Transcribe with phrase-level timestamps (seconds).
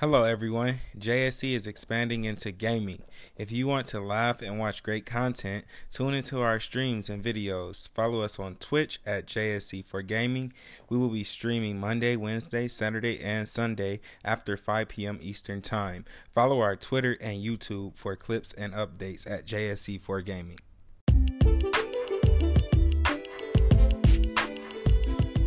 [0.00, 0.78] Hello, everyone.
[0.96, 3.02] JSE is expanding into gaming.
[3.36, 7.88] If you want to laugh and watch great content, tune into our streams and videos.
[7.94, 10.52] Follow us on Twitch at JSE for Gaming.
[10.88, 15.18] We will be streaming Monday, Wednesday, Saturday, and Sunday after 5 p.m.
[15.20, 16.04] Eastern Time.
[16.32, 20.60] Follow our Twitter and YouTube for clips and updates at JSE for Gaming.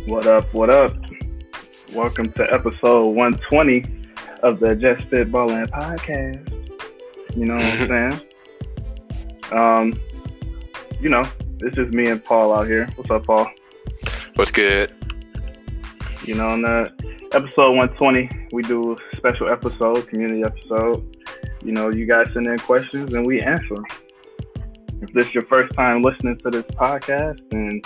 [0.04, 0.52] What up?
[0.52, 0.94] What up?
[1.94, 4.01] Welcome to episode 120
[4.42, 7.36] of the Just Fit Spitballing podcast.
[7.36, 8.28] You know what I'm saying?
[9.52, 10.00] Um,
[11.00, 11.22] you know,
[11.60, 12.88] it's just me and Paul out here.
[12.96, 13.48] What's up, Paul?
[14.34, 14.92] What's good?
[16.24, 16.92] You know, on the
[17.32, 21.16] episode 120, we do a special episode, community episode.
[21.64, 23.86] You know, you guys send in questions and we answer them.
[25.00, 27.84] If this is your first time listening to this podcast, and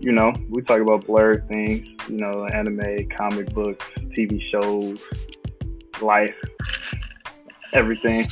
[0.00, 3.84] you know, we talk about blurred things, you know, anime, comic books,
[4.16, 5.02] TV shows,
[6.02, 6.34] life,
[7.72, 8.28] everything.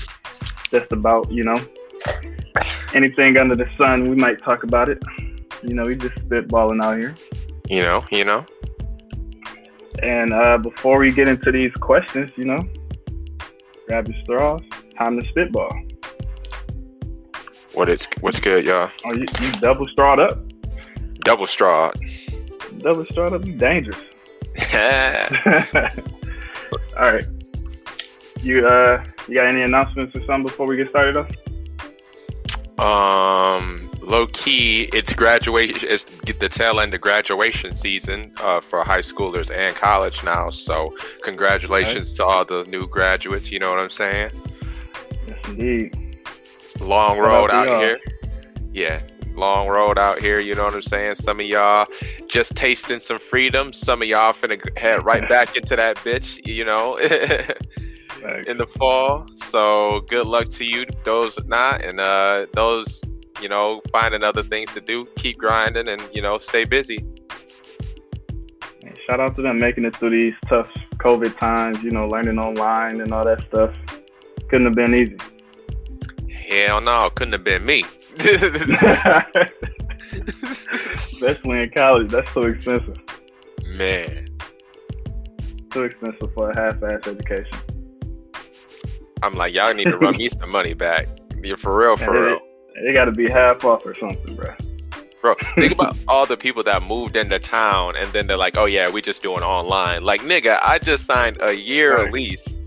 [0.70, 1.56] Just about, you know,
[2.94, 5.02] anything under the sun, we might talk about it.
[5.62, 7.14] You know, we just spitballing out here.
[7.68, 8.46] You know, you know.
[10.02, 12.58] And uh, before we get into these questions, you know,
[13.86, 14.62] grab your straws.
[14.98, 15.72] Time to spitball.
[17.74, 18.90] What it's what's good, y'all?
[19.06, 20.38] Oh, you, you double strawed up?
[21.20, 21.90] Double straw.
[22.80, 23.98] Double strawed up, you dangerous.
[26.96, 27.26] All right.
[28.42, 31.14] You uh, you got any announcements or something before we get started?
[31.14, 32.84] Though?
[32.84, 35.88] Um, low key, it's graduation.
[35.88, 40.50] It's the tail end of graduation season uh, for high schoolers and college now.
[40.50, 43.52] So, congratulations to all the new graduates.
[43.52, 44.32] You know what I'm saying?
[45.28, 46.18] Yes, indeed.
[46.80, 47.80] Long road out out y'all.
[47.80, 47.98] here.
[48.72, 49.02] Yeah,
[49.34, 50.40] long road out here.
[50.40, 51.14] You know what I'm saying?
[51.14, 51.86] Some of y'all
[52.26, 53.72] just tasting some freedom.
[53.72, 56.44] Some of y'all finna head right back into that bitch.
[56.44, 56.98] You know.
[58.22, 58.46] Facts.
[58.48, 59.26] in the fall.
[59.32, 63.02] So good luck to you, those not, and uh, those
[63.40, 65.06] you know finding other things to do.
[65.16, 66.98] Keep grinding and you know stay busy.
[68.84, 70.68] And shout out to them making it through these tough
[70.98, 71.82] COVID times.
[71.82, 73.76] You know, learning online and all that stuff.
[74.48, 75.16] Couldn't have been easy.
[76.30, 77.84] Hell no, couldn't have been me.
[80.12, 82.98] Especially in college, that's so expensive.
[83.66, 84.26] Man,
[85.70, 87.58] Too expensive for a half-ass education.
[89.22, 91.08] I'm like y'all need to run me some money back.
[91.42, 92.40] Yeah, for real, for Yeah, real.
[92.74, 94.52] It got to be half off or something, bro.
[95.20, 98.64] Bro, think about all the people that moved into town and then they're like, oh
[98.64, 100.02] yeah, we just doing online.
[100.04, 102.12] Like, nigga, I just signed a year Right.
[102.12, 102.58] lease.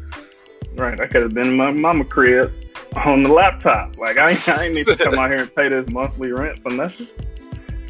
[0.75, 2.53] Right, I could have been in my mama crib
[2.95, 3.97] on the laptop.
[3.97, 6.59] Like I, ain't- I ain't need to come out here and pay this monthly rent
[6.61, 7.07] for nothing.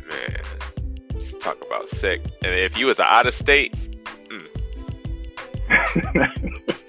[0.07, 0.37] Man,
[1.13, 2.21] just talk about sick.
[2.43, 3.73] And if you was out of state,
[4.29, 4.47] mm.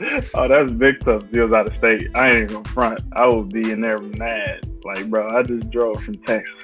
[0.34, 0.96] oh, that's big
[1.32, 3.00] you was out of state, I ain't even front.
[3.12, 4.68] I would be in there mad.
[4.84, 6.54] Like, bro, I just drove from Texas.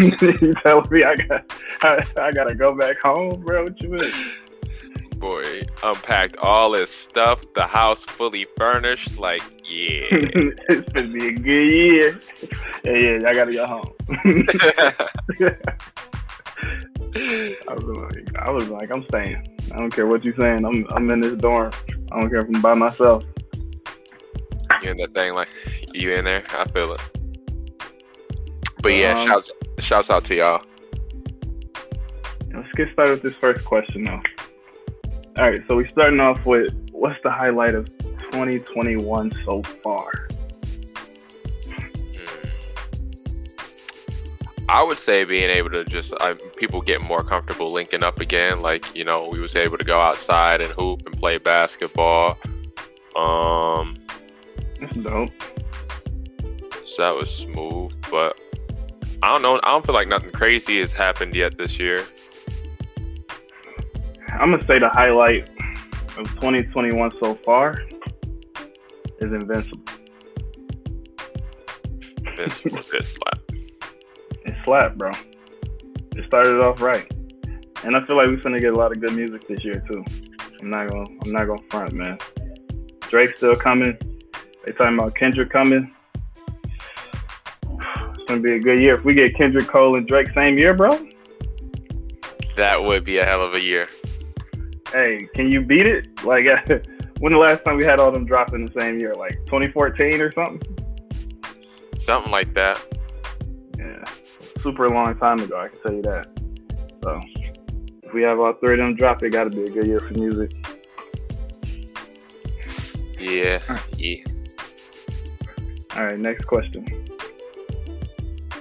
[0.42, 3.64] you telling me I got, I, I gotta go back home, bro?
[3.64, 4.12] What you mean?
[5.24, 9.18] boy, unpacked all his stuff, the house fully furnished.
[9.18, 10.04] Like, yeah.
[10.10, 12.20] it's gonna be a good year.
[12.84, 13.94] Yeah, yeah, I gotta go home.
[17.16, 19.58] I was like, I was like, I'm staying.
[19.72, 20.64] I don't care what you're saying.
[20.64, 21.70] I'm, I'm in this dorm.
[22.12, 23.24] I don't care if I'm by myself.
[24.82, 25.48] you in that thing, like,
[25.92, 26.42] you in there?
[26.50, 27.00] I feel it.
[28.82, 30.62] But yeah, Um, shouts, shouts out to y'all.
[32.52, 34.20] Let's get started with this first question, though.
[35.38, 37.86] All right, so we're starting off with what's the highlight of
[38.30, 40.10] 2021 so far?
[44.74, 46.12] I would say being able to just
[46.56, 48.60] people get more comfortable linking up again.
[48.60, 52.36] Like you know, we was able to go outside and hoop and play basketball.
[53.14, 53.94] Um,
[54.80, 55.28] That's so
[56.96, 57.92] that was smooth.
[58.10, 58.40] But
[59.22, 59.60] I don't know.
[59.62, 62.04] I don't feel like nothing crazy has happened yet this year.
[64.28, 65.50] I'm gonna say the highlight
[66.18, 67.80] of 2021 so far
[69.20, 69.84] is Invincible.
[72.36, 73.43] This slap.
[74.64, 75.10] Slapped, bro.
[76.16, 77.10] It started off right,
[77.84, 80.04] and I feel like we're gonna get a lot of good music this year too.
[80.60, 82.18] I'm not gonna, I'm not gonna front, man.
[83.00, 83.98] Drake's still coming.
[84.64, 85.92] They talking about Kendrick coming.
[87.62, 90.72] It's gonna be a good year if we get Kendrick Cole and Drake same year,
[90.72, 90.90] bro.
[92.56, 93.88] That would be a hell of a year.
[94.92, 96.24] Hey, can you beat it?
[96.24, 96.44] Like,
[97.18, 99.12] when the last time we had all them drop in the same year?
[99.14, 100.62] Like 2014 or something?
[101.96, 102.80] Something like that.
[104.64, 105.58] Super long time ago.
[105.60, 106.26] I can tell you that.
[107.02, 107.20] So,
[108.02, 110.00] if we have all three of them drop, it got to be a good year
[110.00, 110.52] for music.
[113.20, 113.60] Yeah.
[113.98, 114.24] Yeah.
[115.96, 116.86] All right, next question.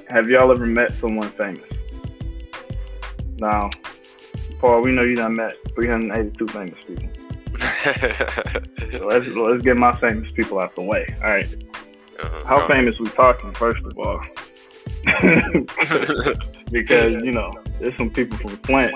[0.09, 1.63] Have y'all ever met someone famous?
[3.39, 3.69] Now,
[4.59, 7.09] Paul, we know you done met 382 famous people.
[8.97, 11.05] So let's let's get my famous people out the way.
[11.23, 11.47] All right,
[12.21, 12.45] Uh-huh.
[12.45, 13.51] how famous we talking?
[13.53, 14.21] First of all,
[16.71, 18.93] because you know there's some people from Flint,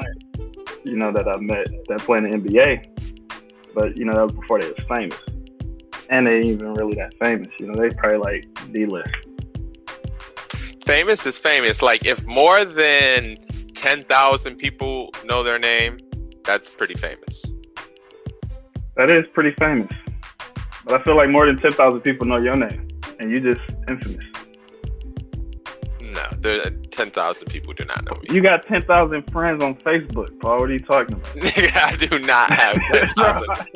[0.83, 4.33] you know that I met that play in the NBA, but you know that was
[4.33, 5.19] before they was famous,
[6.09, 7.49] and they ain't even really that famous.
[7.59, 9.13] You know they probably like D list.
[10.85, 11.81] famous is famous.
[11.81, 13.37] Like if more than
[13.73, 15.97] ten thousand people know their name,
[16.43, 17.43] that's pretty famous.
[18.95, 19.91] That is pretty famous.
[20.87, 22.87] But I feel like more than 10,000 people know your name,
[23.19, 24.25] and you just infamous.
[26.17, 28.33] No, there uh, ten thousand people do not know me.
[28.33, 30.61] You got 10,000 friends on Facebook, Paul.
[30.61, 31.35] What are you talking about?
[31.35, 33.67] Nigga, I do not have ten thousand.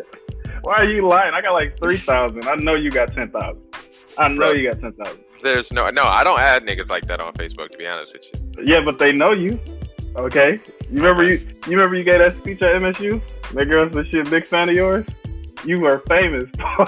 [0.64, 1.34] Why are you lying?
[1.34, 2.48] I got like 3,000.
[2.48, 3.62] I know you got 10,000.
[4.18, 4.52] I know Bro.
[4.54, 5.20] you got 10,000.
[5.44, 6.04] There's no no.
[6.04, 7.72] I don't add niggas like that on Facebook.
[7.72, 8.64] To be honest with you.
[8.64, 9.60] Yeah, but they know you.
[10.16, 10.60] Okay.
[10.90, 13.22] You remember you you remember you gave that speech at MSU?
[13.54, 15.06] That girl said she a big fan of yours?
[15.66, 16.86] You were famous, Paul.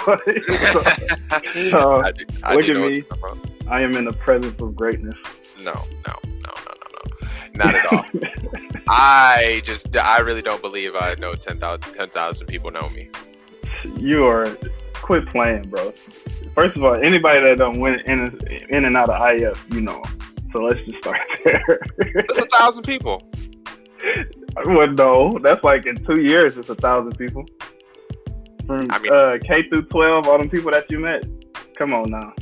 [1.69, 2.81] So, I do, I look at me.
[2.81, 5.15] what you're talking I am in the presence of greatness.
[5.63, 5.73] No,
[6.07, 8.05] no, no, no, no, no, not at all.
[8.89, 13.09] I just, I really don't believe I know 10,000 10,000 people know me.
[13.97, 14.57] you are
[14.93, 15.91] quit playing, bro.
[16.55, 18.37] First of all, anybody that don't win in
[18.69, 20.01] in and out of IF, you know.
[20.51, 21.79] So let's just start there.
[22.27, 23.21] That's a thousand people.
[24.65, 27.45] well, no, that's like in two years, it's a thousand people.
[28.67, 31.23] From I mean- uh, K through twelve, all them people that you met.
[31.75, 32.33] Come on now,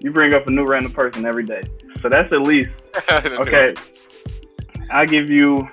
[0.00, 1.62] you bring up a new random person every day.
[2.02, 2.70] So that's at least
[3.10, 3.74] okay.
[4.90, 5.68] I give you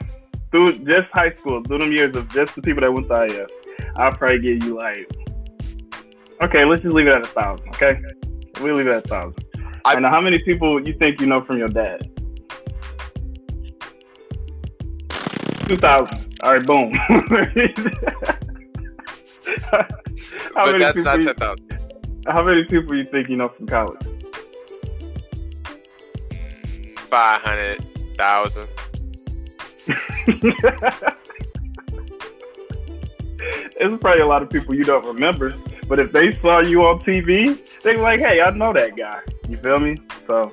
[0.51, 3.50] through just high school, through them years of just the people that went to IF.
[3.98, 5.10] I'll probably give you like
[6.44, 7.68] okay, let's just leave it at a thousand.
[7.69, 8.00] Okay,
[8.62, 9.44] we leave it at a thousand.
[9.86, 12.10] I- and how many people you think you know from your dad?
[15.68, 16.38] Two thousand.
[16.44, 16.94] All right, boom.
[19.71, 19.86] how,
[20.56, 21.80] but many that's people not 10,000.
[22.28, 24.14] how many people you think you know from college?
[27.15, 28.67] 500,000.
[33.77, 35.53] There's probably a lot of people you don't remember,
[35.88, 39.56] but if they saw you on TV, they're like, "Hey, I know that guy." You
[39.59, 39.95] feel me?
[40.27, 40.51] So,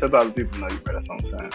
[0.00, 0.94] ten thousand people know you, bro.
[0.94, 1.52] That's what I'm saying.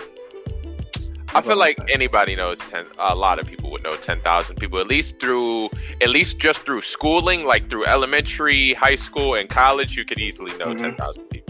[1.35, 4.87] I feel like anybody knows 10, a lot of people would know 10,000 people, at
[4.87, 5.69] least through,
[6.01, 10.57] at least just through schooling, like through elementary, high school, and college, you could easily
[10.57, 10.79] know Mhm.
[10.79, 11.48] 10,000 people.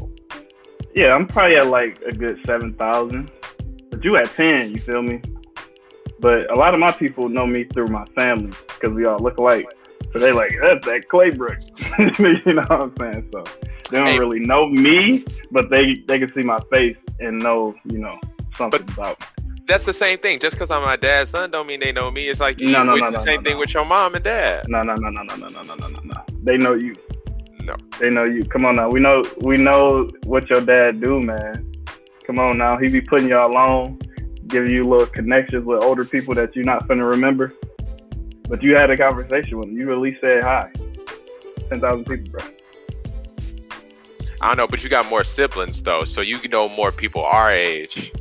[0.96, 3.32] Yeah, I'm probably at like a good seven thousand,
[3.90, 4.72] but you at ten.
[4.72, 5.22] You feel me?
[6.20, 9.38] But a lot of my people know me through my family because we all look
[9.38, 9.66] alike.
[10.14, 11.60] So they like that's that Claybrook.
[12.20, 13.30] you know what I'm saying?
[13.32, 13.44] So
[13.92, 14.20] they don't Hey.
[14.20, 18.20] really know me, but they they can see my face and know you know
[18.56, 19.26] something about me.
[19.68, 20.40] That's the same thing.
[20.40, 22.28] Just because I'm my dad's son, don't mean they know me.
[22.28, 23.60] It's like you, No, no, it's no, the no, same no, thing no.
[23.60, 24.66] with your mom and dad.
[24.68, 26.24] No, no, no, no, no, no, no, no, no, no, no.
[26.42, 26.96] They know you.
[27.64, 27.76] No.
[28.00, 28.44] They know you.
[28.46, 28.90] Come on now.
[28.90, 31.72] We know we know what your dad do, man.
[32.26, 32.78] Come on now.
[32.78, 34.00] He be putting y'all on,
[34.48, 37.54] giving you little connections with older people that you're not finna remember.
[38.48, 39.78] But you had a conversation with him.
[39.78, 40.72] You at least said hi.
[41.70, 42.46] Ten thousand people, bro.
[44.42, 47.52] I don't know, but you got more siblings though, so you know more people our
[47.52, 48.14] age.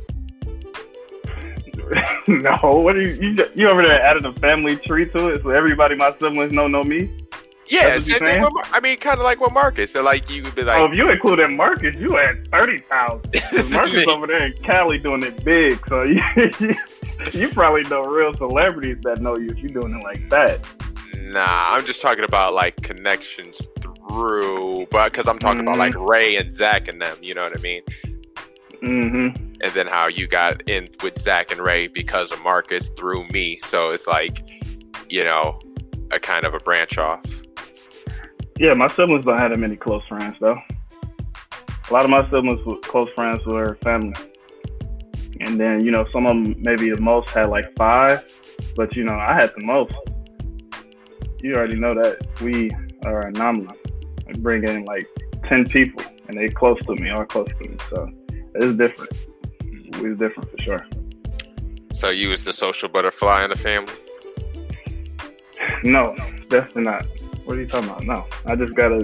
[2.27, 3.45] no, what are you, you?
[3.55, 6.83] You over there adding a family tree to it, so everybody, my siblings, know know
[6.83, 7.09] me.
[7.69, 9.93] Yeah, same thing with Mar- I mean, kind of like with Marcus.
[9.93, 13.69] So like you would be like, oh, if you included Marcus, you had thirty thousand.
[13.71, 16.21] Marcus over there in Cali doing it big, so you,
[17.33, 20.65] you probably know real celebrities that know you if you're doing it like that.
[21.15, 26.37] Nah, I'm just talking about like connections through, but because I'm talking about like Ray
[26.37, 27.83] and Zach and them, you know what I mean?
[28.81, 29.43] Mm-hmm.
[29.61, 33.59] And then how you got in with Zach and Ray because of Marcus through me.
[33.59, 34.49] So it's like,
[35.09, 35.59] you know,
[36.11, 37.21] a kind of a branch off.
[38.59, 40.59] Yeah, my siblings don't have that many close friends though.
[41.89, 44.13] A lot of my siblings were close friends were family,
[45.39, 48.21] and then you know some of them maybe the most had like five,
[48.75, 49.93] but you know I had the most.
[51.41, 52.69] You already know that we
[53.05, 53.77] are anomalous.
[54.27, 55.07] I bring in like
[55.45, 57.77] ten people, and they close to me, all close to me.
[57.89, 58.11] So
[58.55, 59.11] it's different.
[59.61, 60.85] It's different for sure.
[61.93, 63.93] So you was the social butterfly in the family.
[65.85, 66.17] No,
[66.49, 67.07] definitely not.
[67.49, 68.03] What are you talking about?
[68.03, 69.03] No, I just got a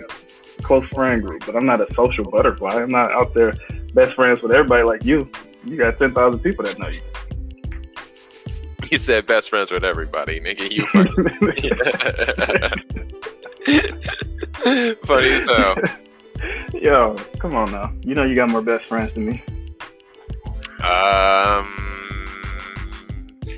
[0.62, 2.75] close friend group, but I'm not a social butterfly.
[2.75, 3.56] I'm not out there
[3.96, 5.28] best friends with everybody like you.
[5.64, 7.02] You got ten thousand people that know you.
[8.88, 10.70] He said best friends with everybody, nigga.
[10.70, 10.86] You.
[10.94, 11.25] fucking-
[15.08, 15.75] Funny as hell.
[16.80, 17.92] Yo, come on now.
[18.04, 19.44] You know you got more best friends than me.
[20.84, 21.66] Um,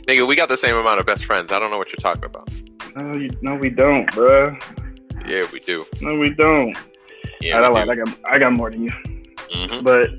[0.08, 1.52] nigga, we got the same amount of best friends.
[1.52, 2.50] I don't know what you're talking about.
[2.98, 4.60] No, you, no, we don't, bruh.
[5.28, 5.86] Yeah, we do.
[6.02, 6.76] No, we don't.
[7.42, 7.90] Yeah, I, we lied.
[7.90, 8.90] I got, I got more than you.
[8.90, 9.56] do.
[9.56, 9.84] Mhm.
[9.84, 10.10] But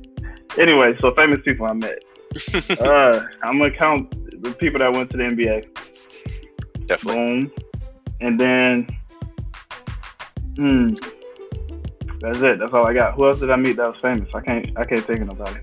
[0.60, 2.04] anyway, so famous people I met.
[2.80, 4.10] uh, I'm gonna count
[4.42, 6.86] the people that went to the NBA.
[6.86, 7.40] Definitely.
[7.40, 7.52] Boom.
[8.20, 8.86] And then,
[10.56, 10.88] hmm,
[12.20, 12.58] that's it.
[12.60, 13.14] That's all I got.
[13.14, 14.28] Who else did I meet that was famous?
[14.34, 14.70] I can't.
[14.78, 15.58] I can't think of nobody.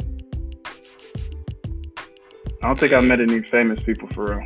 [2.61, 4.45] I don't think I met any famous people for real.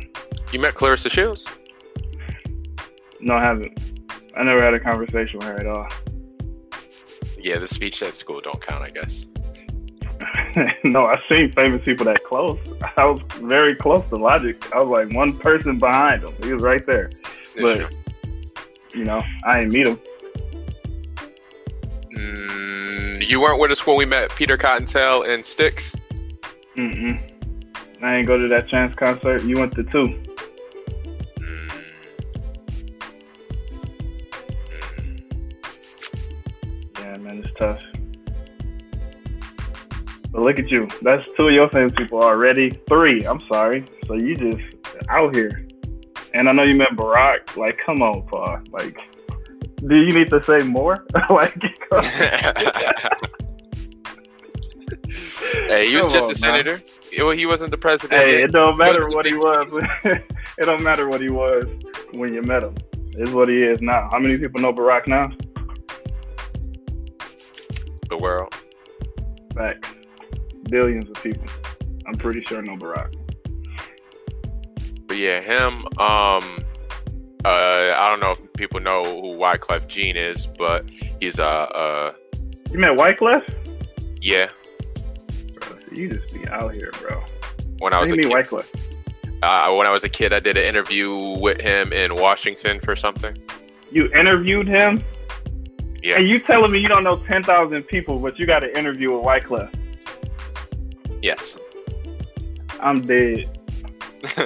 [0.52, 1.46] You met Claressa Shields?
[3.20, 4.00] No, I haven't.
[4.36, 5.88] I never had a conversation with her at all.
[7.38, 9.26] Yeah, the speech at school don't count, I guess.
[10.84, 12.58] no, I've seen famous people that close.
[12.96, 14.56] I was very close to Logic.
[14.74, 16.32] I was like one person behind him.
[16.42, 17.10] He was right there.
[17.22, 17.88] That's But- true.
[18.94, 20.00] You know, I didn't meet him.
[22.16, 25.94] Mm, you weren't with us when we met Peter CottonTale and Sticks.
[26.76, 27.20] Mm-mm.
[28.02, 29.42] I didn't go to that Chance concert.
[29.44, 30.20] You went to two.
[40.50, 40.88] Look at you.
[41.02, 42.70] That's two of your famous people already.
[42.88, 43.24] Three.
[43.26, 43.84] I'm sorry.
[44.06, 44.60] So you just
[45.08, 45.66] out here.
[46.34, 47.56] And I know you met Barack.
[47.56, 48.58] Like, come on, Paul.
[48.70, 48.98] Like,
[49.86, 51.06] do you need to say more?
[51.30, 51.54] like,
[55.68, 56.76] hey, he was Come just on, a senator.
[57.10, 58.22] He- He wasn't the president.
[58.22, 59.78] hey, it don't matter what he was.
[60.04, 61.64] it don't matter what he was
[62.12, 62.74] when you met him.
[63.16, 64.08] It's what he is now.
[64.12, 65.30] How many people know Barack now?
[68.08, 68.52] the world.
[69.54, 69.88] Facts.
[70.70, 71.44] Billions of people.
[72.06, 73.14] I'm pretty sure no Barack.
[75.06, 75.86] But yeah, him.
[75.98, 76.58] Um,
[77.44, 80.88] uh, I don't know if people know who Wyclef Jean is, but
[81.20, 82.12] he's a uh, uh,
[82.70, 83.42] You met Wyclef?
[84.20, 84.50] yeah.
[85.54, 87.22] Bro, you just be out here, bro.
[87.78, 88.68] When I was you mean kid, Wyclef?
[89.42, 92.94] uh, when I was a kid, I did an interview with him in Washington for
[92.94, 93.36] something.
[93.90, 95.02] You interviewed him?
[96.02, 96.16] Yeah.
[96.18, 99.24] And you telling me you don't know 10,000 people, but you got an interview with
[99.24, 99.74] Wyclef?
[101.22, 101.56] Yes.
[102.80, 103.48] I'm dead.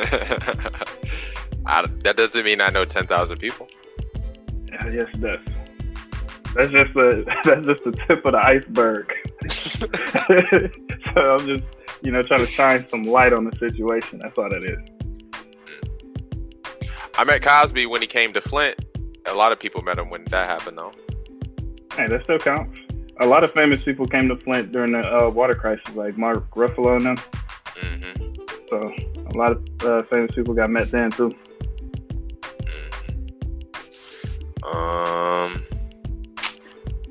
[1.66, 3.68] I, that doesn't mean I know ten thousand people.
[4.70, 5.36] Yes, it does.
[6.54, 9.12] That's just the that's just the tip of the iceberg.
[11.14, 11.64] so I'm just
[12.02, 14.20] you know trying to shine some light on the situation.
[14.22, 14.94] That's all that is.
[17.16, 18.84] I met Cosby when he came to Flint.
[19.26, 20.92] A lot of people met him when that happened, though.
[21.96, 22.78] Hey, that still counts.
[23.20, 26.50] A lot of famous people came to Flint during the uh, water crisis, like Mark
[26.50, 27.16] Ruffalo and them.
[27.76, 28.12] hmm
[28.68, 28.92] So
[29.32, 31.30] a lot of uh, famous people got met then too.
[32.66, 35.62] hmm Um,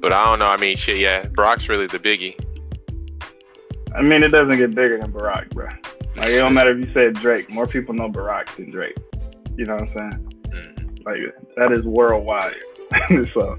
[0.02, 0.48] but I don't know.
[0.48, 0.98] I mean, shit.
[0.98, 2.36] Yeah, Brock's really the biggie.
[3.96, 5.68] I mean, it doesn't get bigger than Barack, bro.
[6.16, 7.50] Like it don't matter if you said Drake.
[7.52, 8.98] More people know Barack than Drake.
[9.56, 10.34] You know what I'm saying?
[10.50, 11.06] Mhm.
[11.06, 11.20] Like
[11.56, 12.56] that is worldwide.
[13.34, 13.58] so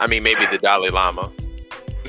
[0.00, 1.32] I mean, maybe the Dalai Lama.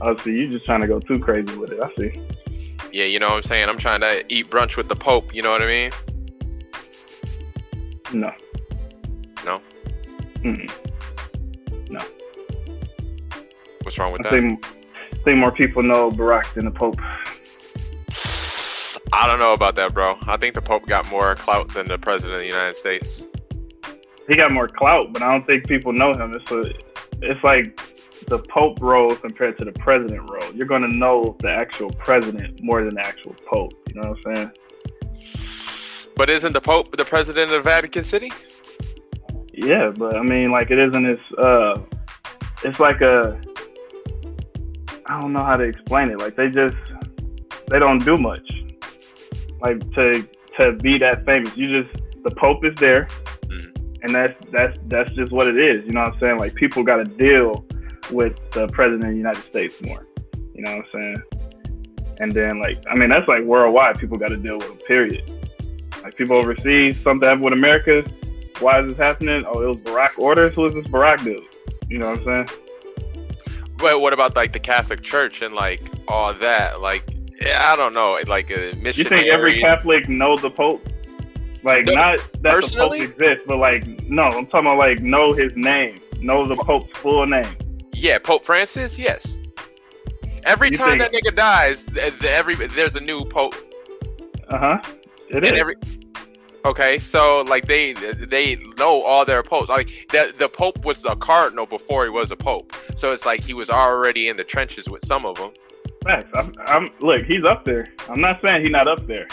[0.00, 1.80] I see you just trying to go too crazy with it.
[1.82, 2.20] I see.
[2.92, 3.68] yeah, you know what I'm saying.
[3.68, 5.34] I'm trying to eat brunch with the Pope.
[5.34, 5.90] You know what I mean?
[8.12, 8.32] No.
[9.44, 9.60] No?
[10.42, 10.70] Mm-mm.
[13.82, 14.40] What's wrong with I that?
[14.40, 14.66] think
[15.12, 16.98] I think more people know Barack than the Pope.
[19.12, 20.16] I don't know about that, bro.
[20.22, 23.24] I think the Pope got more clout than the President of the United States.
[24.28, 26.34] He got more clout, but I don't think people know him.
[26.34, 26.62] It's a,
[27.22, 27.76] it's like
[28.26, 30.52] the Pope role compared to the president role.
[30.54, 33.72] You're gonna know the actual president more than the actual Pope.
[33.88, 34.50] You know what I'm saying?
[36.16, 38.30] But isn't the Pope the President of Vatican City?
[39.52, 41.80] Yeah, but I mean, like it isn't as uh,
[42.64, 43.40] it's like a,
[45.06, 46.18] I don't know how to explain it.
[46.18, 46.76] Like they just,
[47.68, 48.48] they don't do much.
[49.60, 50.26] Like to
[50.58, 53.08] to be that famous, you just the Pope is there.
[54.02, 55.84] And that's that's that's just what it is.
[55.86, 56.38] You know what I'm saying?
[56.38, 57.64] Like people got to deal
[58.10, 60.06] with the president of the United States more.
[60.54, 61.22] You know what I'm saying?
[62.20, 63.98] And then like, I mean, that's like worldwide.
[63.98, 64.86] People got to deal with it.
[64.86, 65.32] Period.
[66.02, 68.04] Like people overseas, something happened with America.
[68.58, 69.42] Why is this happening?
[69.46, 70.54] Oh, it was Barack orders.
[70.56, 71.40] Who is this Barack dude?
[71.88, 72.58] You know what I'm saying?
[73.76, 76.80] But what about like the Catholic Church and like all that?
[76.80, 77.04] Like,
[77.44, 78.18] I don't know.
[78.26, 80.86] Like a You think every Catholic knows the Pope?
[81.62, 83.06] Like No, not that personally?
[83.06, 86.56] the Pope exists, but like no, I'm talking about like know his name, know the
[86.56, 87.46] Pope's full name.
[87.92, 88.98] Yeah, Pope Francis.
[88.98, 89.38] Yes.
[90.44, 93.54] Every You time think- that nigga dies, th- th- every there's a new Pope.
[94.48, 94.78] Uh huh.
[95.28, 95.60] It and is.
[95.60, 95.76] every
[96.64, 99.68] Okay, so like they they know all their popes.
[99.68, 103.40] Like the the pope was a cardinal before he was a pope, so it's like
[103.42, 105.50] he was already in the trenches with some of them.
[106.04, 106.30] Facts.
[106.34, 107.22] I'm, I'm look.
[107.22, 107.86] He's up there.
[108.08, 109.26] I'm not saying he's not up there,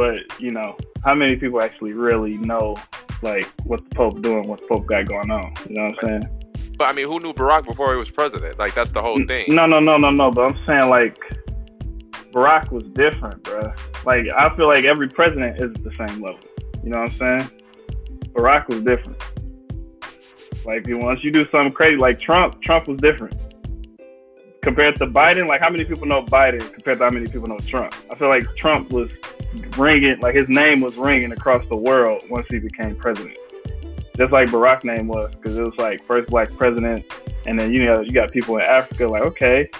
[0.00, 2.74] but you know, how many people actually really know
[3.20, 5.52] like what the Pope doing, what the Pope got going on?
[5.68, 6.72] You know what I'm saying?
[6.78, 8.58] But I mean, who knew Barack before he was president?
[8.58, 9.54] Like that's the whole thing.
[9.54, 10.30] No, no, no, no, no.
[10.30, 11.18] But I'm saying like
[12.32, 13.60] Barack was different, bro.
[14.06, 16.40] Like I feel like every president is the same level.
[16.82, 17.50] You know what I'm saying?
[18.32, 19.22] Barack was different.
[20.64, 23.38] Like once you do something crazy, like Trump, Trump was different
[24.62, 25.46] compared to Biden.
[25.46, 27.94] Like how many people know Biden compared to how many people know Trump?
[28.10, 29.10] I feel like Trump was
[29.76, 33.36] ringing, like his name was ringing across the world once he became president.
[34.16, 37.04] Just like Barack's name was, because it was like first black president,
[37.46, 39.70] and then you know you got people in Africa like okay,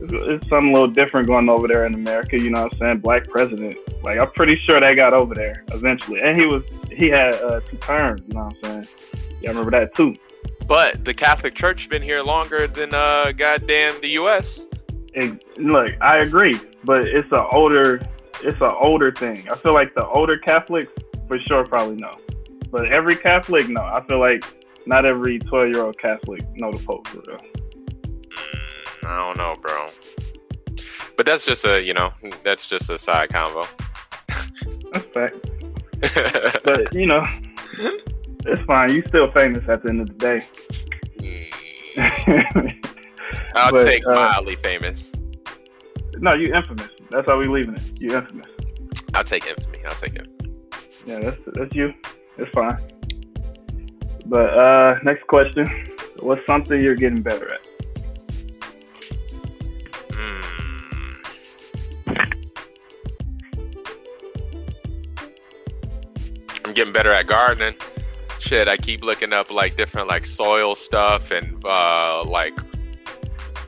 [0.00, 2.38] it's something a little different going over there in America.
[2.38, 2.98] You know what I'm saying?
[3.00, 3.76] Black president.
[4.02, 7.60] Like I'm pretty sure they got over there eventually, and he was he had uh,
[7.60, 8.22] two terms.
[8.28, 8.88] You know what I'm saying?
[9.40, 10.14] Yeah, I remember that too.
[10.66, 14.68] But the Catholic Church been here longer than uh goddamn the U.S.
[15.12, 18.00] It, look, I agree, but it's an older
[18.42, 19.48] it's an older thing.
[19.50, 20.92] I feel like the older Catholics
[21.28, 22.16] for sure probably know,
[22.70, 23.82] but every Catholic no.
[23.82, 24.44] I feel like
[24.86, 27.40] not every twelve year old Catholic know the Pope for real.
[29.04, 29.88] I don't know, bro.
[31.16, 32.12] But that's just a, you know,
[32.44, 33.66] that's just a side convo.
[34.92, 35.34] that's fact.
[36.64, 37.24] but you know,
[38.46, 38.94] it's fine.
[38.94, 40.42] You still famous at the end of the day.
[41.18, 42.86] Mm.
[43.54, 45.12] I'll but, take uh, mildly famous.
[46.18, 46.88] No, you infamous.
[47.10, 48.00] That's how we leaving it.
[48.00, 48.46] You infamous.
[49.14, 49.84] I'll take infamy.
[49.84, 50.28] I'll take it.
[51.06, 51.92] Yeah, that's that's you.
[52.38, 52.78] It's fine.
[54.26, 55.68] But uh next question.
[56.20, 57.66] What's something you're getting better at?
[66.70, 67.74] I'm getting better at gardening.
[68.38, 72.56] Shit, I keep looking up like different like soil stuff and uh, like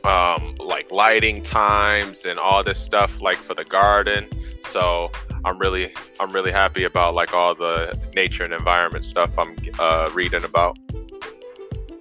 [0.04, 4.28] um, like lighting times and all this stuff like for the garden.
[4.60, 5.10] So
[5.44, 10.10] I'm really I'm really happy about like all the nature and environment stuff I'm uh,
[10.14, 10.78] reading about.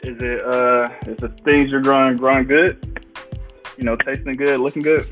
[0.03, 3.01] Is it uh is the things you're growing growing good?
[3.77, 5.05] You know, tasting good, looking good?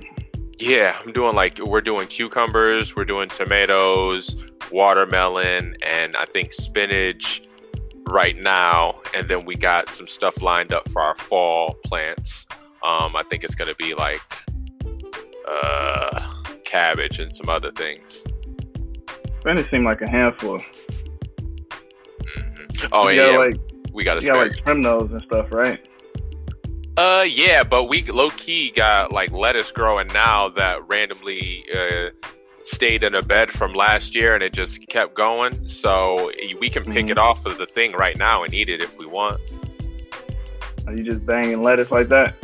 [0.58, 4.36] Yeah, I'm doing like we're doing cucumbers, we're doing tomatoes,
[4.72, 7.44] watermelon, and I think spinach
[8.10, 9.00] right now.
[9.16, 12.46] And then we got some stuff lined up for our fall plants.
[12.84, 14.22] Um, I think it's going to be like
[15.48, 16.28] uh,
[16.64, 18.24] cabbage and some other things.
[19.40, 20.60] Spinach seemed like a handful.
[22.20, 22.88] Mm-hmm.
[22.92, 23.38] Oh, yeah, yeah.
[23.38, 23.58] Like,
[23.94, 25.86] we got to got like trim those and stuff, right?
[26.98, 32.10] Uh, yeah, but we low key got like lettuce growing now that randomly uh,
[32.64, 35.68] stayed in a bed from last year and it just kept going.
[35.68, 37.12] So we can pick mm-hmm.
[37.12, 39.40] it off of the thing right now and eat it if we want.
[40.88, 42.36] Are you just banging lettuce like that?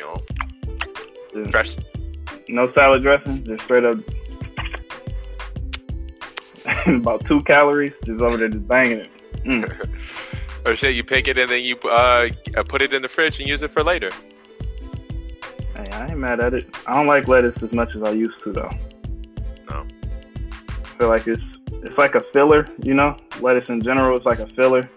[0.00, 0.16] Know,
[1.34, 1.76] just dress.
[2.48, 3.96] No salad dressing, just straight up.
[6.86, 9.10] about two calories, just over there just banging it.
[9.44, 9.88] Mm.
[10.66, 12.28] or shit, you pick it and then you uh,
[12.68, 14.10] put it in the fridge and use it for later.
[15.76, 16.74] Hey, I ain't mad at it.
[16.86, 18.70] I don't like lettuce as much as I used to though
[19.70, 19.86] No.
[20.68, 21.42] I feel like it's
[21.82, 23.16] it's like a filler, you know.
[23.40, 24.88] Lettuce in general is like a filler.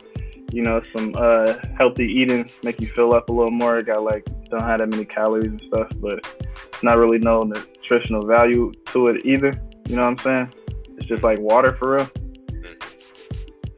[0.51, 3.77] You know, some uh, healthy eating make you fill up a little more.
[3.77, 6.19] It got like don't have that many calories and stuff, but
[6.71, 9.51] it's not really no nutritional value to it either.
[9.87, 10.53] You know what I'm saying?
[10.97, 12.09] It's just like water for real.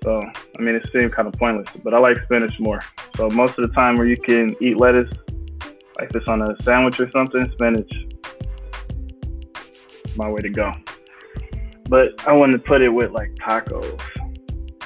[0.03, 2.79] So I mean, it seemed kind of pointless, but I like spinach more.
[3.17, 5.11] So most of the time, where you can eat lettuce,
[5.99, 7.91] like this on a sandwich or something, spinach,
[10.15, 10.71] my way to go
[11.89, 14.01] but I wouldn't put it with like tacos.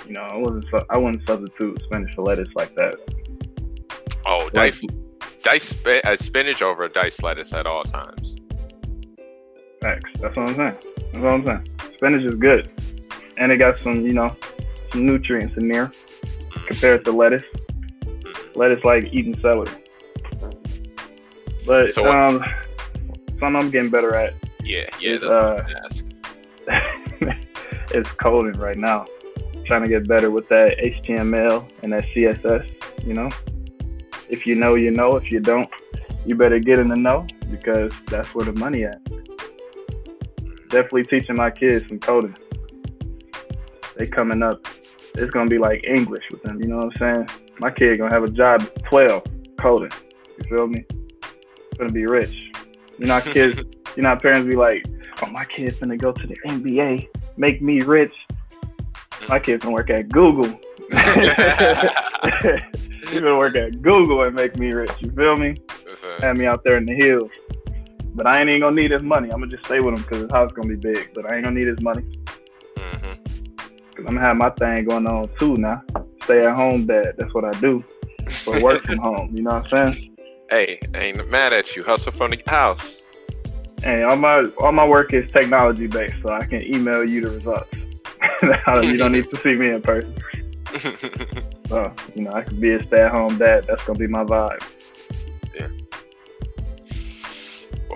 [0.06, 0.66] You know, I wasn't.
[0.90, 2.96] I wouldn't substitute spinach for lettuce like that.
[4.26, 4.92] Oh, dice, like,
[5.44, 8.36] dice uh, spinach over diced lettuce at all times.
[9.82, 10.10] Facts.
[10.20, 10.78] That's what I'm saying.
[11.14, 11.70] That's what I'm saying.
[11.96, 12.70] Spinach is good,
[13.38, 14.36] and it got some, you know,
[14.92, 15.92] some nutrients in there
[16.66, 17.44] compared to lettuce.
[18.02, 18.60] Mm-hmm.
[18.60, 19.72] Lettuce like eating celery.
[21.66, 22.44] But so um,
[23.40, 24.34] something I'm getting better at.
[24.64, 25.12] Yeah, yeah.
[25.12, 25.64] Is, uh,
[27.92, 29.06] it's coding right now.
[29.66, 33.06] Trying to get better with that HTML and that CSS.
[33.06, 33.30] You know,
[34.30, 35.16] if you know, you know.
[35.16, 35.70] If you don't,
[36.26, 39.04] you better get in the know because that's where the money at.
[40.70, 42.36] Definitely teaching my kids some coding.
[43.98, 44.66] They coming up.
[45.16, 46.62] It's gonna be like English with them.
[46.62, 47.30] You know what I'm saying?
[47.60, 49.24] My kid gonna have a job at 12
[49.60, 49.92] coding.
[50.38, 50.86] You feel me?
[51.78, 52.52] Gonna be rich.
[52.98, 53.58] You know, kids.
[53.96, 54.86] you know, parents be like,
[55.24, 58.14] "Oh, my kid's gonna go to the NBA, make me rich."
[59.28, 60.60] My kid's gonna work at Google.
[60.90, 61.02] He's
[63.22, 64.92] gonna work at Google and make me rich.
[65.00, 65.56] You feel me?
[66.22, 67.30] Have me out there in the hills.
[68.16, 69.30] But I ain't even gonna need his money.
[69.32, 71.14] I'm gonna just stay with him because his house gonna be big.
[71.14, 72.04] But I ain't gonna need his money.
[72.78, 73.12] hmm
[73.96, 75.84] Cause I'm gonna have my thing going on too now.
[76.24, 77.14] Stay at home dad.
[77.18, 77.84] That's what I do.
[78.46, 79.36] But work from home.
[79.36, 80.16] You know what I'm saying?
[80.50, 81.84] Hey, ain't mad at you.
[81.84, 83.04] Hustle from the house.
[83.84, 87.30] Hey, all my all my work is technology based, so I can email you the
[87.30, 87.70] results.
[88.84, 90.14] you don't need to see me in person.
[91.68, 93.66] So you know, I can be a stay at home dad.
[93.68, 94.64] That's gonna be my vibe.
[95.56, 95.68] Yeah.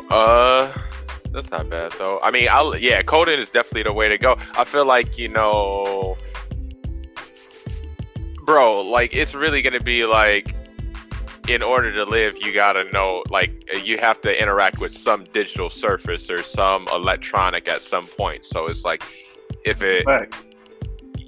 [0.10, 0.72] Uh,
[1.32, 2.20] that's not bad though.
[2.22, 4.38] I mean, I'll yeah, coding is definitely the way to go.
[4.58, 6.18] I feel like you know,
[8.46, 10.56] bro, like it's really gonna be like,
[11.48, 15.72] in order to live, you gotta know like you have to interact with some digital
[15.72, 18.46] surface or some electronic at some point.
[18.46, 19.04] So it's like,
[19.66, 20.36] if it Fact.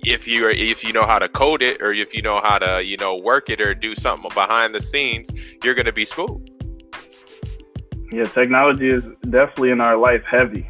[0.05, 2.57] If you are if you know how to code it or if you know how
[2.57, 5.27] to you know work it or do something behind the scenes,
[5.63, 6.45] you're gonna be smooth.
[8.11, 10.67] Yeah, technology is definitely in our life heavy.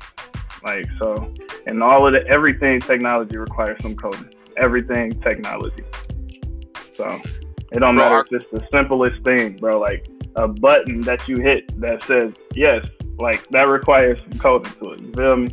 [0.64, 1.34] Like so,
[1.68, 4.34] and all of the everything technology requires some coding.
[4.58, 5.84] Everything technology.
[6.94, 7.20] So
[7.72, 9.80] it don't Bro, matter if it's the simplest thing, bro.
[9.80, 12.88] Like a button that you hit that says yes,
[13.20, 15.02] like that requires some coding to it.
[15.02, 15.50] You feel me?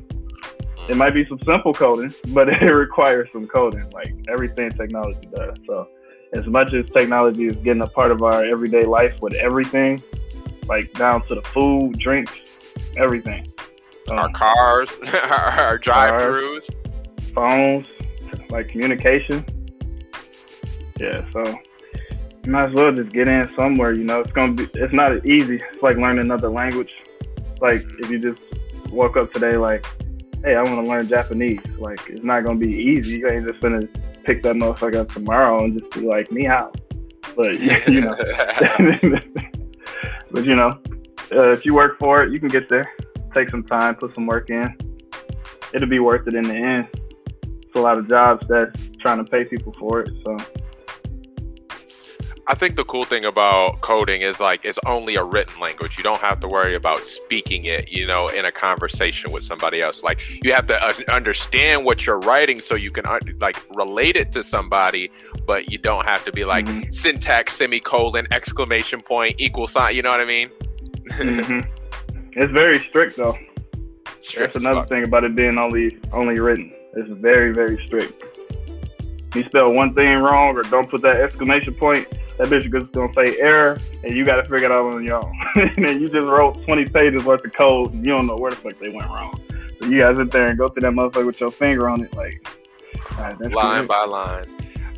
[0.89, 3.89] It might be some simple coding, but it requires some coding.
[3.93, 5.57] Like everything technology does.
[5.67, 5.89] So
[6.33, 10.03] as much as technology is getting a part of our everyday life with everything,
[10.67, 12.41] like down to the food, drinks,
[12.97, 13.47] everything.
[14.11, 14.99] Um, Our cars,
[15.59, 16.71] our drive-throughs.
[17.33, 17.87] phones,
[18.51, 19.45] like communication.
[20.99, 21.43] Yeah, so
[22.45, 23.93] you might as well just get in somewhere.
[23.93, 24.69] You know, it's gonna be.
[24.75, 25.57] It's not easy.
[25.73, 26.95] It's like learning another language.
[27.61, 28.41] Like if you just
[28.91, 29.87] woke up today, like,
[30.45, 31.61] hey, I want to learn Japanese.
[31.79, 33.19] Like it's not gonna be easy.
[33.19, 33.87] You ain't just gonna
[34.25, 36.73] pick that motherfucker up tomorrow and just be like, me how.
[37.37, 38.15] But you know,
[40.31, 40.71] but you know,
[41.33, 42.85] uh, if you work for it, you can get there.
[43.35, 44.77] Take some time, put some work in.
[45.73, 46.89] It'll be worth it in the end.
[47.43, 50.11] It's a lot of jobs that's trying to pay people for it.
[50.27, 50.37] So
[52.49, 55.97] I think the cool thing about coding is like it's only a written language.
[55.97, 59.81] You don't have to worry about speaking it, you know, in a conversation with somebody
[59.81, 60.03] else.
[60.03, 63.05] Like you have to uh, understand what you're writing so you can
[63.41, 65.09] like relate it to somebody,
[65.47, 66.93] but you don't have to be like Mhm.
[66.93, 69.95] syntax semicolon exclamation point equal sign.
[69.95, 70.49] You know what I mean?
[71.11, 71.65] mhm.
[72.33, 73.39] it's very strict though.
[74.19, 74.89] Strict That's another fuck.
[74.89, 76.73] thing about it being only only written.
[76.97, 78.15] It's very very strict.
[79.37, 82.07] You spell one thing wrong or don't put that exclamation point,
[82.39, 85.25] that bitch is gonna say error, and you got to figure it out on your
[85.25, 85.33] own.
[85.77, 88.51] and then you just wrote 20 pages worth of code, and you don't know where
[88.51, 89.41] the fuck they went wrong.
[89.81, 92.15] So you guys sit there and go through that motherfucker with your finger on it,
[92.15, 92.47] like,
[93.19, 94.45] right, line by line,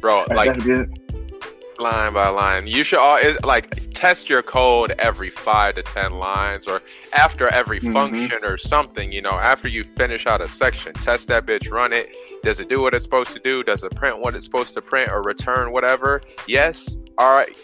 [0.01, 0.25] bro.
[0.27, 1.04] Right, Like.
[1.79, 2.67] Line by line.
[2.67, 6.83] You should all like test your code every five to ten lines, or
[7.15, 7.93] after every Mhm.
[7.93, 9.11] function or something.
[9.13, 12.15] You know, after you finish out a section, test that bitch, run it.
[12.43, 13.63] Does it do what it's supposed to do?
[13.63, 16.21] Does it print what it's supposed to print or return whatever?
[16.47, 16.97] Yes.
[17.19, 17.57] All right.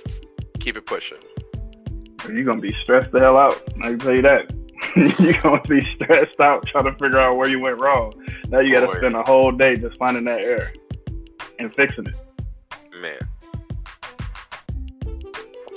[0.60, 1.18] Keep it pushing.
[2.28, 3.62] You're gonna be stressed the hell out.
[3.82, 4.52] I can tell you that.
[5.20, 8.12] You're gonna be stressed out trying to figure out where you went wrong.
[8.48, 8.96] Now you gotta Boy.
[8.98, 10.68] spend a whole day just finding that error
[11.58, 12.14] and fixing it.
[13.00, 13.18] Man.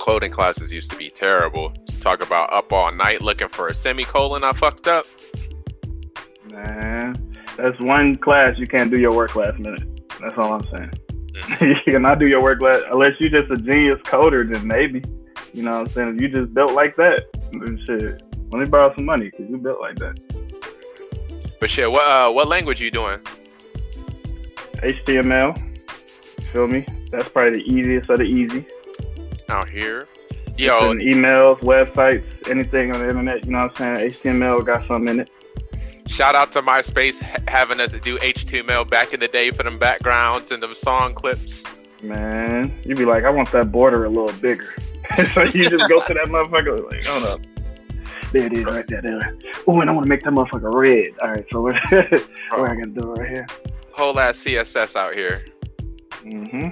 [0.04, 1.72] Coding classes used to be terrible.
[2.02, 4.44] Talk about up all night looking for a semicolon.
[4.44, 5.06] I fucked up.
[6.52, 9.82] Man, that's one class you can't do your work last minute.
[10.20, 10.90] That's all I'm saying.
[11.32, 11.64] Mm-hmm.
[11.86, 14.46] you cannot do your work last unless you're just a genius coder.
[14.52, 15.02] Then maybe,
[15.54, 16.16] you know what I'm saying.
[16.16, 18.22] If you just built like that, then shit.
[18.52, 20.20] Let me borrow some money because you built like that.
[21.60, 23.20] But shit, what uh, what language you doing?
[24.74, 25.56] HTML.
[26.52, 26.86] Feel me?
[27.10, 28.66] That's probably the easiest of the easy.
[29.48, 30.06] Out here.
[30.56, 33.44] Yo, emails, websites, anything on the internet.
[33.44, 34.10] You know what I'm saying?
[34.12, 35.30] HTML got something in it.
[36.06, 40.52] shout out to MySpace having us do HTML back in the day for them backgrounds
[40.52, 41.64] and them song clips.
[42.02, 44.74] Man, you'd be like, I want that border a little bigger.
[45.34, 47.40] so you just go to that motherfucker like, hold up.
[48.32, 49.00] There it is, right there.
[49.02, 49.36] there.
[49.66, 51.08] Oh, and I want to make that motherfucker red.
[51.22, 53.46] All right, so what, what I gotta do right here?
[53.92, 55.44] Whole ass CSS out here.
[56.22, 56.68] hmm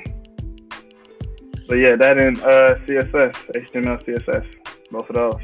[1.72, 4.44] But yeah, that and uh, CSS, HTML, CSS,
[4.90, 5.40] both of those.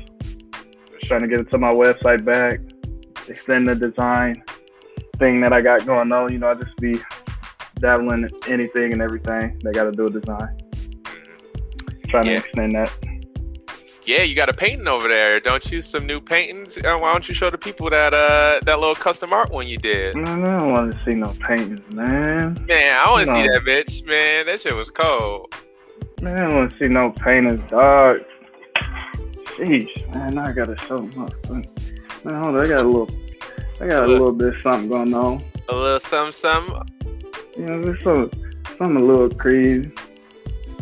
[0.93, 2.61] Just Trying to get it to my website back,
[3.31, 4.35] extend the design
[5.19, 6.31] thing that I got going on.
[6.31, 7.01] You know, I just be
[7.77, 9.59] dabbling in anything and everything.
[9.65, 10.55] They got to do a design.
[12.11, 12.41] Trying Yeah.
[12.41, 12.93] to extend that.
[14.05, 15.81] Yeah, you got a painting over there, don't you?
[15.81, 16.77] Some new paintings.
[16.77, 19.79] Uh, why don't you show the people that uh that little custom art one you
[19.79, 20.15] did?
[20.15, 22.63] Man, I don't want to see no paintings, man.
[22.69, 24.05] Man, I want to see that bitch.
[24.05, 25.55] Man, that shit was cold.
[26.21, 28.17] Man, I don't want to see no painters, dog.
[29.57, 31.29] Sheesh, man, I gotta show my.
[32.25, 33.11] Man, hold on, I got a little,
[33.81, 34.09] I got a Look.
[34.09, 35.43] little bit of something going on.
[35.69, 36.75] A little something, something.
[37.57, 38.31] You know, there's some,
[38.79, 39.91] something a little crazy.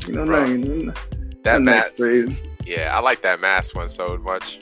[0.06, 0.94] You know, Bro, nothing,
[1.42, 1.96] That mask.
[1.96, 2.36] crazy.
[2.64, 4.60] Yeah, I like that mask one so much.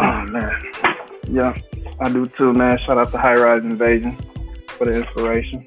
[0.00, 0.60] Oh man,
[1.30, 1.56] yeah,
[2.00, 2.78] I do too, man.
[2.86, 4.16] Shout out to High Rise Invasion
[4.68, 5.64] for the inspiration.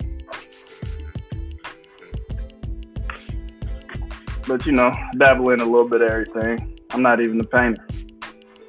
[4.49, 6.75] But you know, dabble in a little bit of everything.
[6.89, 7.85] I'm not even a painter.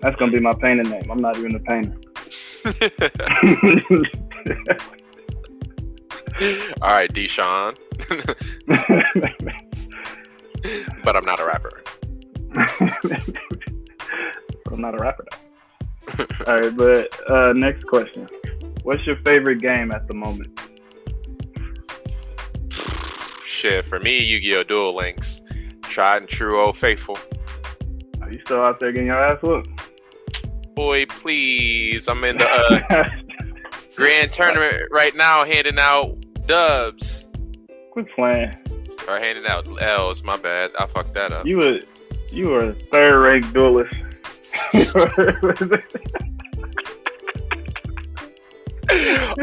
[0.02, 1.10] That's gonna be my painting name.
[1.10, 1.96] I'm not even a painter.
[6.82, 7.78] All right, Deshaun.
[11.02, 11.82] but I'm not a rapper.
[14.70, 15.38] I'm not a rapper though.
[16.46, 18.28] All right, but uh, next question.
[18.82, 20.60] What's your favorite game at the moment?
[23.42, 24.64] Shit, for me, Yu-Gi-Oh!
[24.64, 25.39] Duel Links,
[25.90, 27.18] tried and true, old faithful.
[28.22, 29.68] Are you still out there getting your ass whooped?
[30.74, 33.08] Boy, please, I'm in the uh,
[33.96, 37.26] grand tournament right now, handing out dubs
[37.90, 38.54] Quit playing.
[39.08, 40.22] or handing out L's.
[40.22, 41.44] My bad, I fucked that up.
[41.44, 41.80] You were
[42.30, 43.94] you were a third rank duelist.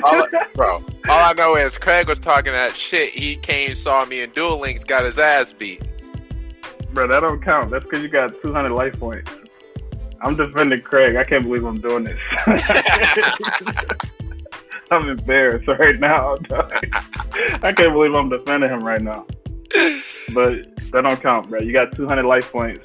[0.04, 0.78] all I, bro,
[1.10, 3.10] all I know is Craig was talking that shit.
[3.10, 5.82] He came, saw me in Duel Links, got his ass beat.
[6.98, 7.70] Bro, that don't count.
[7.70, 9.32] That's because you got 200 life points.
[10.20, 11.16] I'm defending Craig.
[11.16, 12.20] I can't believe I'm doing this.
[14.90, 16.38] I'm embarrassed right now.
[17.62, 19.28] I can't believe I'm defending him right now.
[20.34, 21.60] But that don't count, bro.
[21.60, 22.84] You got 200 life points.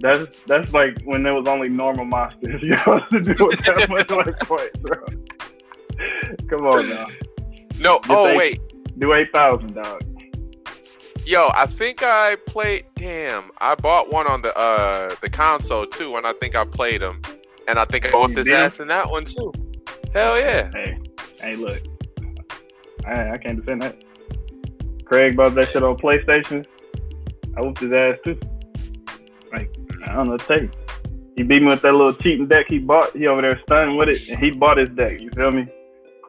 [0.00, 2.60] That's that's like when there was only normal monsters.
[2.64, 4.96] You're supposed to do with that much life points, bro.
[6.48, 7.06] Come on now.
[7.78, 8.58] No, You oh wait,
[8.98, 10.07] Do 8,000, dog.
[11.28, 12.86] Yo, I think I played.
[12.94, 17.02] Damn, I bought one on the uh the console too, and I think I played
[17.02, 17.20] him,
[17.68, 19.52] and I think I whooped You his ass in that one too.
[20.14, 20.70] Hell yeah.
[20.74, 20.98] Hey,
[21.40, 21.80] hey, look.
[23.06, 24.02] I, I can't defend that.
[25.04, 26.66] Craig bought that shit on PlayStation.
[27.56, 28.38] I whooped his ass too.
[29.52, 29.74] Like,
[30.06, 30.70] I don't know what to tell you.
[31.36, 33.16] He beat me with that little cheating deck he bought.
[33.16, 35.20] He over there stunning with it, and he bought his deck.
[35.20, 35.66] You feel me?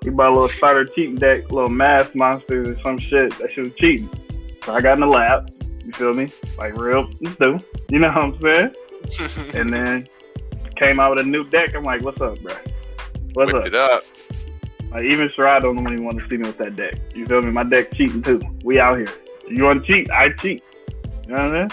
[0.03, 3.37] He bought a little starter cheating deck, little mass monsters or some shit.
[3.39, 4.09] That shit was cheating.
[4.69, 5.51] So I got in the lab.
[5.83, 6.29] You feel me?
[6.59, 7.57] Like real, do.
[7.89, 8.75] You know what I'm saying?
[9.55, 10.07] And then
[10.75, 11.73] came out with a new deck.
[11.73, 12.53] I'm like, what's up, bro?
[13.33, 13.65] What's Whipped up?
[13.65, 14.03] it up.
[14.91, 16.99] Like even Sherrod don't even want to see me with that deck.
[17.15, 17.49] You feel me?
[17.49, 18.39] My deck cheating too.
[18.63, 19.07] We out here.
[19.49, 20.11] You want to cheat?
[20.11, 20.63] I cheat.
[21.27, 21.69] You know what I mean?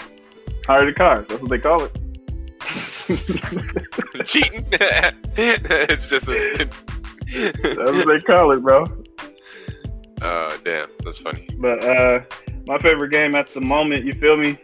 [0.65, 1.27] Hire the cars.
[1.29, 1.95] That's what they call it.
[4.25, 4.65] Cheating.
[5.37, 6.67] it's just a.
[7.31, 8.85] That's what they call it, bro.
[10.23, 11.47] Oh damn, that's funny.
[11.59, 12.21] But uh,
[12.67, 14.57] my favorite game at the moment, you feel me?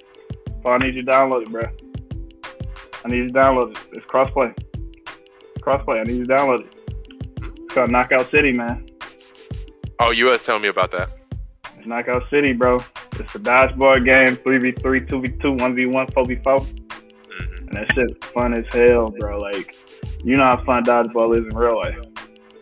[0.61, 1.63] Paul, I need you to download it, bro.
[3.05, 3.77] I need you to download it.
[3.93, 4.53] It's crossplay.
[5.59, 5.99] Crossplay.
[5.99, 6.75] I need you to download it.
[7.63, 8.85] It's called Knockout City, man.
[9.99, 11.09] Oh, you was telling me about that.
[11.77, 12.77] It's Knockout City, bro.
[13.19, 16.61] It's a dodgeball game, 3v3, 2v2, 1v1, 4v4.
[16.61, 19.37] hmm And that shit's fun as hell, bro.
[19.37, 19.75] Like,
[20.23, 21.97] you know how fun dodgeball is in real life.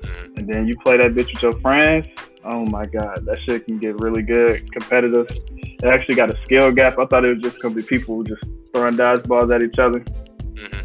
[0.03, 2.07] hmm And then you play that bitch with your friends.
[2.43, 5.27] Oh my god, that shit can get really good, competitive.
[5.29, 6.97] It actually got a skill gap.
[6.97, 9.99] I thought it was just gonna be people just throwing dodgeballs at each other,
[10.57, 10.81] hmm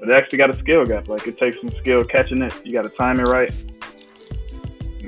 [0.00, 1.08] but it actually got a skill gap.
[1.08, 2.54] Like it takes some skill catching it.
[2.64, 3.54] You got to time it right,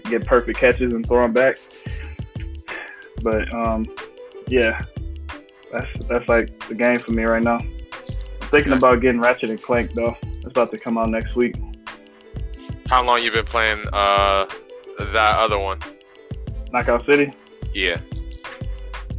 [0.04, 1.56] get perfect catches and throw them back.
[3.22, 3.86] But um,
[4.48, 4.82] yeah,
[5.72, 7.58] that's that's like the game for me right now.
[7.58, 10.16] I'm thinking about getting Ratchet and Clank though.
[10.22, 11.56] It's about to come out next week.
[12.86, 14.46] How long you been playing uh
[14.98, 15.78] that other one?
[16.72, 17.32] Knockout City.
[17.74, 18.00] Yeah.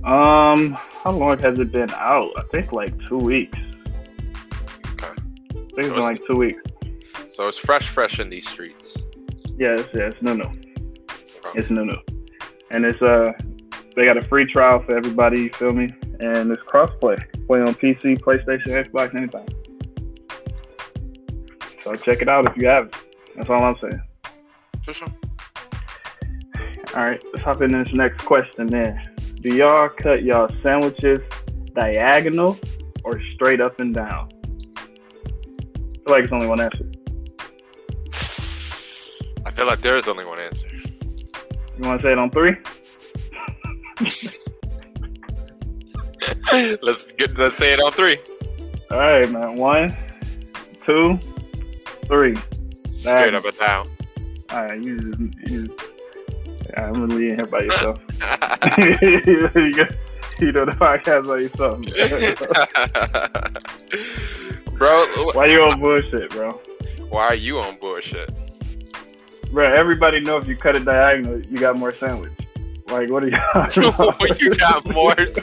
[0.04, 2.30] Um, how long has it been out?
[2.38, 3.58] I think like two weeks.
[4.94, 5.08] Okay.
[5.08, 6.62] I think it's been like two weeks.
[7.30, 9.06] So it's fresh, fresh in these streets.
[9.58, 10.52] Yes, yes, no, no.
[11.56, 12.02] It's no, no,
[12.72, 13.32] And it's uh
[13.96, 15.90] they got a free trial for everybody, you feel me?
[16.20, 17.18] And it's crossplay.
[17.48, 19.48] Play on PC, PlayStation, Xbox, anything.
[21.84, 22.96] So check it out if you have it.
[23.36, 24.02] That's all I'm saying.
[24.84, 25.08] For sure.
[26.96, 29.02] All right, let's hop into this next question then.
[29.42, 31.18] Do y'all cut y'all sandwiches
[31.74, 32.56] diagonal
[33.04, 34.30] or straight up and down?
[34.78, 34.82] I
[36.06, 36.86] feel like it's only one answer.
[39.44, 40.68] I feel like there is only one answer.
[40.72, 42.56] You want to say it on three?
[46.84, 48.20] let's get let's say it on three.
[48.92, 49.56] All right, man.
[49.56, 49.90] One,
[50.86, 51.18] two,
[52.06, 52.36] three.
[52.94, 53.88] Straight up and down.
[54.52, 55.93] All right, you just, you just
[56.78, 58.00] I'm gonna leave you here by yourself.
[60.40, 61.80] you, know the podcast by yourself.
[64.78, 66.60] bro, Why you on bullshit, bro?
[67.10, 68.32] why are you on bullshit?
[69.52, 72.32] Bro, everybody know if you cut it diagonal, you got more sandwich.
[72.88, 73.38] Like, what are you?
[74.40, 75.38] you got more sandwich.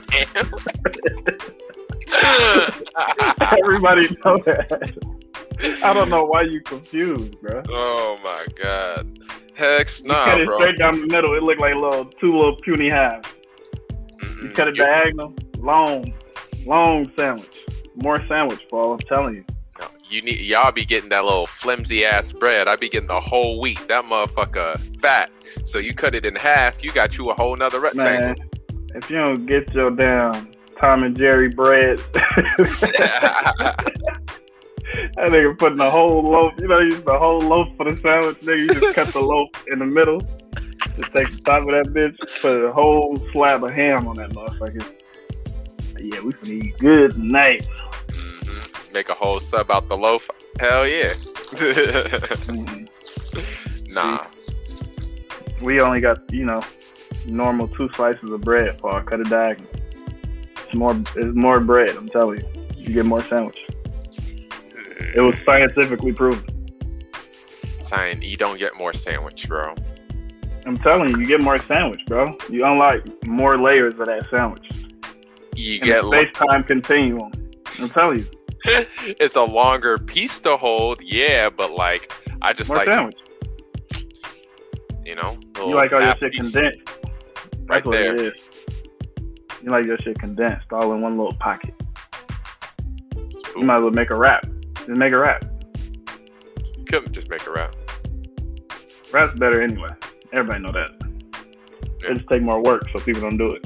[3.53, 4.97] everybody know that.
[5.85, 7.63] I don't know why you confused, bro.
[7.69, 9.07] oh my god.
[9.61, 10.59] Hex, You nah, cut it bro.
[10.59, 11.35] straight down the middle.
[11.37, 13.29] It looked like little two little puny halves.
[13.29, 14.43] Mm-hmm.
[14.43, 14.55] You Mm-mm.
[14.55, 16.13] cut it You- diagonal, long,
[16.67, 17.67] long sandwich.
[17.97, 18.93] More sandwich, bro.
[18.95, 19.45] I'm telling you.
[19.81, 22.69] no, You need y'all be getting that little flimsy ass bread.
[22.69, 23.87] I be getting the whole wheat.
[23.89, 25.31] That motherfucker fat.
[25.65, 28.29] So you cut it in half, you got you a whole nother rectangle.
[28.29, 28.37] Man,
[28.95, 32.01] if you don't get your damn Tom and Jerry bread,
[34.95, 38.41] that nigga putting the whole loaf, you know, use the whole loaf for the sandwich,
[38.41, 38.59] nigga.
[38.61, 40.21] You just cut the loaf in the middle.
[40.97, 44.31] Just take the top of that bitch, put a whole slab of ham on that
[44.31, 44.85] motherfucker.
[45.99, 47.67] Yeah, we finna eat good tonight.
[48.09, 48.93] Mhm.
[48.93, 50.29] Make a whole sub out the loaf.
[50.59, 51.13] Hell yeah.
[52.49, 52.89] Mhm.
[53.95, 54.25] nah.
[55.61, 56.63] We only got, you know,
[57.27, 59.03] normal two slices of bread, Paul.
[59.03, 59.71] Cut it diagonal.
[60.65, 62.47] It's more, it's more bread, I'm telling you.
[62.77, 63.59] You get more sandwich.
[65.15, 66.45] It was scientifically proven.
[67.81, 69.75] Sign, you don't get more sandwich, bro.
[70.67, 72.27] I'm telling you, you get more sandwich, bro.
[72.49, 74.71] You unlock more layers of that sandwich.
[75.57, 77.33] You In get space time continuum.
[77.81, 78.27] I'm telling you,
[78.65, 83.17] it's a longer piece to hold, yeah, but like I just more like sandwich.
[85.05, 86.53] you know, You like all your shit piece.
[86.53, 86.79] condensed.
[86.89, 88.15] Right That's what there.
[88.15, 88.51] it is.
[89.63, 91.75] You like your shit condensed, all in one little pocket.
[93.57, 94.45] You might as well make a rap.
[94.87, 95.45] Just make a rap.
[96.87, 97.75] Couldn't just make a wrap.
[99.13, 99.89] Rap's better anyway.
[100.33, 100.91] Everybody know that.
[102.03, 103.65] It just take more work, so people don't do it.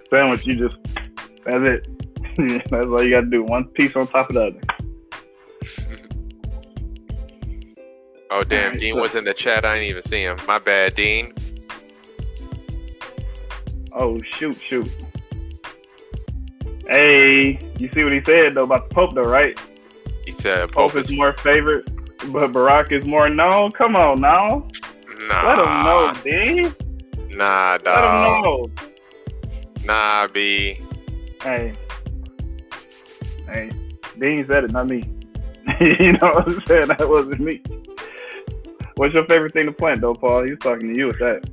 [0.10, 0.76] Sandwich, you just
[1.44, 1.88] that's it.
[2.70, 3.42] that's all you got to do.
[3.44, 4.60] One piece on top of the other.
[8.30, 9.64] oh damn, Alright, Dean so- was in the chat.
[9.64, 10.36] I didn't even see him.
[10.46, 11.32] My bad, Dean.
[13.92, 14.88] Oh shoot, shoot.
[16.88, 19.58] Hey, you see what he said though about the Pope though, right?
[20.24, 21.86] He said Pope Pope is is more favorite,
[22.32, 23.70] but Barack is more known.
[23.72, 24.66] Come on now,
[25.26, 25.46] Nah.
[25.48, 26.62] let him know, B.
[27.34, 27.84] nah, D.
[27.84, 28.64] nah, Let him know.
[29.84, 30.80] nah, B.
[31.42, 31.72] Hey,
[33.46, 33.70] hey,
[34.18, 35.02] Dean said it, not me.
[35.80, 36.88] you know what I'm saying?
[36.88, 37.62] That wasn't me.
[38.96, 40.44] What's your favorite thing to plant though, Paul?
[40.44, 41.48] He was talking to you with that.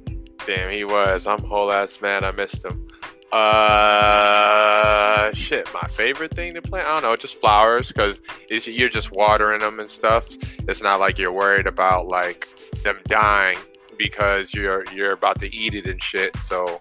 [0.47, 1.27] Damn, he was.
[1.27, 2.23] I'm whole ass mad.
[2.23, 2.87] I missed him.
[3.35, 5.67] Uh, shit.
[5.73, 6.87] My favorite thing to plant?
[6.87, 10.29] I don't know, just flowers, because you're just watering them and stuff.
[10.69, 12.47] It's not like you're worried about like
[12.83, 13.57] them dying
[13.97, 16.37] because you're you're about to eat it and shit.
[16.37, 16.79] So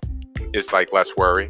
[0.53, 1.49] it's like less worry.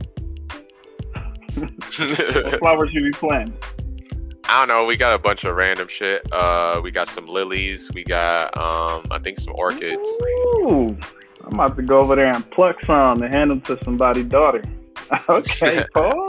[1.55, 3.57] What flowers you be planting?
[4.47, 4.87] I don't know.
[4.87, 6.27] We got a bunch of random shit.
[6.33, 7.91] Uh, we got some lilies.
[7.95, 9.97] We got um, I think some orchids.
[9.97, 10.97] Ooh,
[11.45, 14.63] I'm about to go over there and pluck some and hand them to somebody's daughter.
[15.29, 16.29] okay, Paul.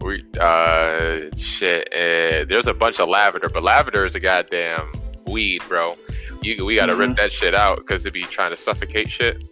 [0.00, 1.88] We uh shit.
[1.92, 4.90] Uh, there's a bunch of lavender, but lavender is a goddamn
[5.26, 5.94] weed, bro.
[6.42, 7.16] You we gotta rip Mhm.
[7.16, 9.42] that shit out because it'd be trying to suffocate shit.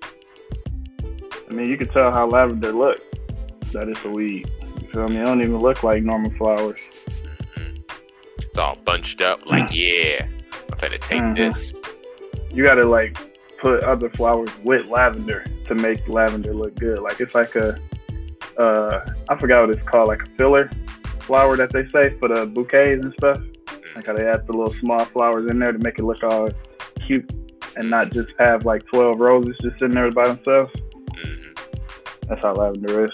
[1.50, 3.00] I mean, you can tell how lavender look.
[3.72, 4.50] That is a weed.
[4.80, 5.20] You feel me?
[5.20, 6.78] It don't even look like normal flowers.
[7.56, 7.82] Mhm.
[8.38, 9.44] It's all bunched up.
[9.46, 10.26] Like yeah,
[10.70, 11.36] I'm gonna take Mhm.
[11.36, 11.72] this.
[12.54, 13.16] You gotta like
[13.58, 17.00] put other flowers with lavender to make lavender look good.
[17.00, 17.78] Like it's like a,
[18.58, 20.70] uh, I forgot what it's called, like a filler
[21.20, 23.38] flower that they say for the bouquets and stuff.
[23.94, 26.48] Like how they add the little small flowers in there to make it look all
[27.06, 27.28] cute
[27.76, 30.72] and not just have like 12 roses just sitting there by themselves.
[31.14, 31.52] hmm
[32.28, 33.10] That's how lavender is.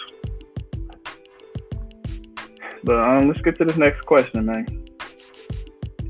[2.84, 4.66] But um, let's get to this next question, man.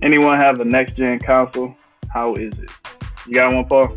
[0.02, 1.74] Anyone have a next gen console?
[2.12, 2.70] How is it?
[3.26, 3.96] You got one, Paul?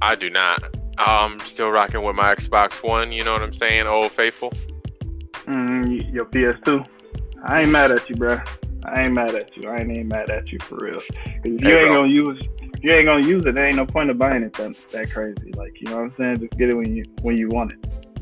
[0.00, 0.81] I do not.
[1.06, 3.12] I'm still rocking with my Xbox One.
[3.12, 3.86] You know what I'm saying?
[3.86, 4.52] Old faithful.
[5.46, 6.86] Mm, your PS2.
[7.44, 8.38] I ain't mad at you, bro.
[8.84, 9.68] I ain't mad at you.
[9.68, 10.94] I ain't even mad at you for real.
[10.94, 11.02] 'Cause
[11.44, 12.02] if you Hey, ain't bro.
[12.02, 14.52] gonna use, if you ain't gonna use it, there ain't no point of buying it
[14.54, 15.52] that that crazy.
[15.56, 16.38] Like you know what I'm saying?
[16.40, 17.78] Just get it when you when you want it.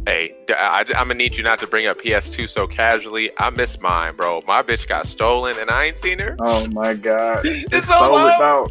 [0.07, 3.31] Hey, I, am gonna need you not to bring up PS2 so casually.
[3.39, 4.41] I miss mine, bro.
[4.47, 6.37] My bitch got stolen and I ain't seen her.
[6.41, 8.71] Oh my god, they It's so stole it, dog.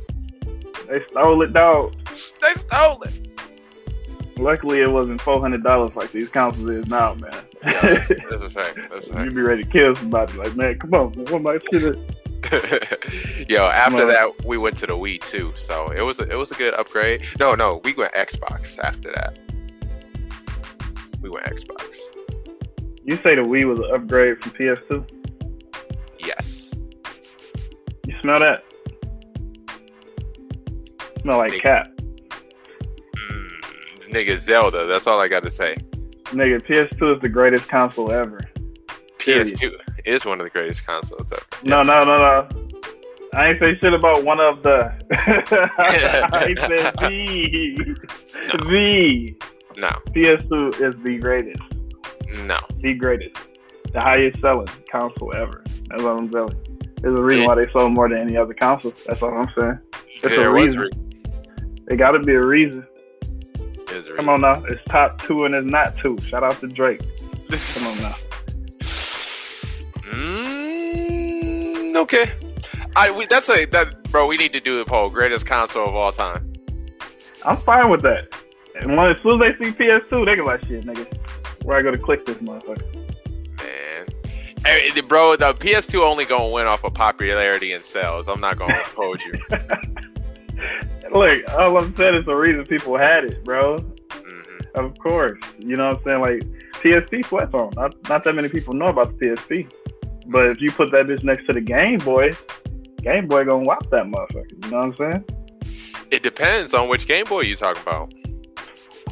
[0.90, 1.94] They stole it, dog.
[2.42, 3.29] They stole it.
[4.40, 7.32] Luckily, it wasn't four hundred dollars like these consoles is now, man.
[7.64, 8.78] Yeah, that's, that's a fact.
[8.90, 9.26] That's a fact.
[9.26, 10.34] You'd be ready to kill somebody.
[10.34, 11.98] Like, man, come on, what my shit?
[13.50, 16.52] Yo, after that, we went to the Wii too, so it was a, it was
[16.52, 17.22] a good upgrade.
[17.38, 19.38] No, no, we went Xbox after that.
[21.22, 21.98] We went Xbox.
[23.04, 25.10] You say the Wii was an upgrade from PS2?
[26.20, 26.72] Yes.
[28.08, 28.64] You smell that?
[31.22, 31.99] Smell like cat.
[34.12, 34.86] Nigga Zelda.
[34.88, 35.76] That's all I got to say.
[36.26, 38.40] Nigga, PS2 is the greatest console ever.
[39.20, 39.72] PS2
[40.06, 41.44] is one of the greatest consoles ever.
[41.64, 42.48] No, no, no, no.
[43.36, 44.92] I ain't say shit about one of the.
[45.78, 47.96] I said the.
[48.58, 49.36] The
[49.78, 51.62] No, PS2 is the greatest.
[52.46, 52.58] no.
[52.82, 53.36] The greatest.
[53.94, 55.64] The highest selling console ever.
[55.90, 56.78] That's what I'm telling you.
[57.02, 58.94] There's a reason why they sold more than any other console.
[59.08, 59.80] That's all I'm saying.
[60.16, 60.90] It's a There was reason.
[61.88, 62.86] re- got to be a reason.
[64.16, 64.64] Come on now.
[64.66, 66.20] It's top two and it's not two.
[66.22, 67.02] Shout out to Drake.
[67.50, 68.16] Come on now.
[70.12, 72.26] Mm, okay.
[72.96, 74.28] I we, that's a that bro.
[74.28, 75.10] We need to do the poll.
[75.10, 76.52] Greatest console of all time.
[77.46, 78.34] I'm fine with that.
[78.76, 81.66] And when, as soon as they see PS2, they go like, shit, nigga.
[81.66, 82.96] Where I go to click this motherfucker?
[83.58, 84.08] Man,
[84.66, 88.28] Hey, bro, the PS2 only gonna win off of popularity and sales.
[88.28, 89.34] I'm not gonna hold you.
[91.12, 93.78] Look, all I'm saying is the reason people had it, bro.
[93.80, 95.40] hmm Of course.
[95.60, 96.22] You know what I'm saying?
[96.22, 97.72] Like, PSP sweats on.
[97.76, 99.72] Not, not that many people know about the PSP.
[100.28, 102.32] But if you put that bitch next to the Game Boy,
[103.02, 104.66] Game Boy gonna whop that motherfucker.
[104.66, 105.26] You know what I'm saying?
[106.12, 108.14] It depends on which Game Boy you talking about.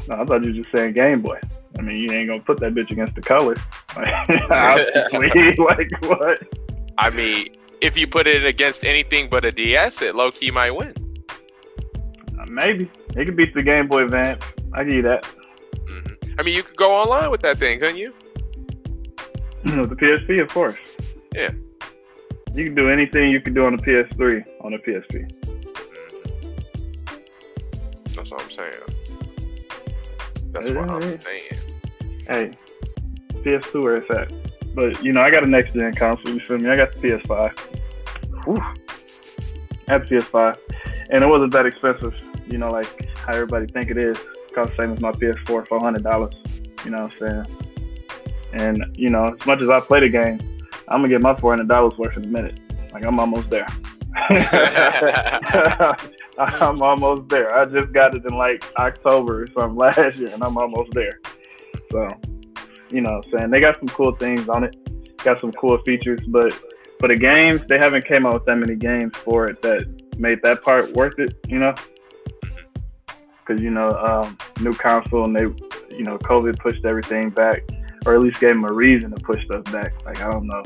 [0.08, 1.40] No, I thought you were just saying Game Boy.
[1.78, 3.56] I mean, you ain't gonna put that bitch against the color.
[3.96, 6.40] Like, like what?
[7.00, 7.48] I mean,
[7.82, 10.94] if you put it against anything but a DS, it low key might win.
[12.50, 14.44] Maybe it could beat the Game Boy Advance.
[14.74, 15.26] I give you that.
[15.88, 18.14] hmm I mean, you could go online with that thing, couldn't you?
[19.66, 20.78] With the PSP, of course.
[21.34, 21.50] Yeah.
[22.54, 25.28] You can do anything you can do on the PS3 on the PSP.
[28.16, 28.74] That's what I'm saying.
[30.52, 31.42] That's what I'm saying.
[32.28, 32.52] Hey,
[33.44, 34.32] PS2 where it's at.
[34.74, 36.34] But you know, I got a next gen console.
[36.34, 36.70] You feel me?
[36.70, 37.60] I got the PS5.
[38.46, 38.58] Whew.
[39.88, 40.58] I had the PS5,
[41.10, 42.14] and it wasn't that expensive.
[42.50, 44.18] You know, like how everybody think it is.
[44.18, 46.34] It the same as my PS4, four hundred dollars.
[46.84, 47.46] You know what I'm saying?
[48.54, 50.40] And you know, as much as I play the game,
[50.88, 52.60] I'm gonna get my four hundred dollars worth in a minute.
[52.94, 53.68] Like I'm almost there.
[56.40, 57.56] I'm almost there.
[57.56, 61.20] I just got it in like October or something last year, and I'm almost there.
[61.92, 62.08] So,
[62.90, 64.76] you know, what I'm saying they got some cool things on it,
[65.18, 66.54] got some cool features, but
[67.00, 69.86] for the games, they haven't came out with that many games for it that
[70.18, 71.36] made that part worth it.
[71.48, 71.76] You know,
[73.48, 77.64] because you know, um, new console and they, you know, COVID pushed everything back,
[78.06, 79.94] or at least gave them a reason to push stuff back.
[80.06, 80.64] Like I don't know,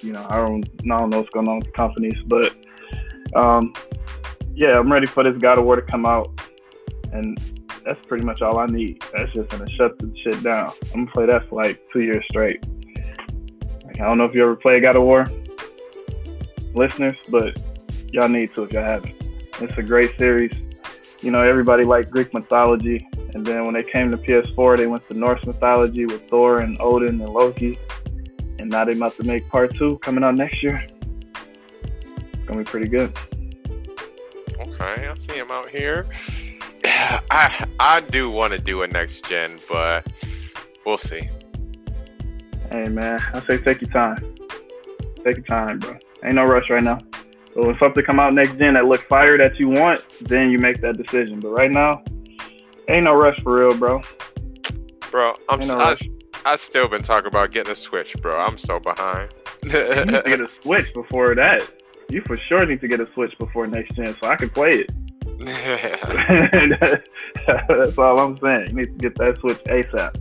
[0.00, 2.54] you know, I don't, I don't know what's going on with the companies, but
[3.34, 3.72] um,
[4.54, 6.40] yeah, I'm ready for this God of War to come out,
[7.12, 7.38] and
[7.84, 9.02] that's pretty much all I need.
[9.12, 10.72] That's just gonna shut the shit down.
[10.94, 12.64] I'm gonna play that for like two years straight.
[13.86, 15.26] Like, I don't know if you ever played God of War,
[16.74, 17.58] listeners, but
[18.12, 19.16] y'all need to if y'all haven't.
[19.60, 20.69] It's a great series.
[21.22, 25.06] You know, everybody liked Greek mythology, and then when they came to PS4, they went
[25.08, 27.78] to Norse mythology with Thor and Odin and Loki,
[28.58, 30.86] and now they about to make part two coming out next year.
[31.34, 33.14] It's gonna be pretty good.
[34.58, 36.06] Okay, I see him out here.
[36.84, 40.06] I I do want to do a next gen, but
[40.86, 41.28] we'll see.
[42.72, 44.34] Hey man, I say take your time.
[45.22, 45.98] Take your time, bro.
[46.24, 46.98] Ain't no rush right now.
[47.54, 50.58] But when something come out next gen that look fire that you want, then you
[50.58, 51.40] make that decision.
[51.40, 52.02] But right now,
[52.88, 54.00] ain't no rush for real, bro.
[55.10, 55.96] Bro, I'm no I.
[56.44, 58.38] I still been talking about getting a Switch, bro.
[58.38, 59.34] I'm so behind.
[59.62, 61.70] You need to get a Switch before that.
[62.08, 64.86] You for sure need to get a Switch before next gen, so I can play
[64.86, 64.90] it.
[67.68, 68.70] That's all I'm saying.
[68.70, 70.16] You need to get that Switch ASAP.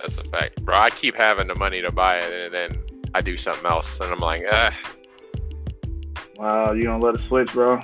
[0.00, 0.76] That's a fact, bro.
[0.76, 2.82] I keep having the money to buy it, and then
[3.14, 4.70] I do something else, and I'm like, uh,
[6.38, 7.80] Wow, you don't let it switch, bro.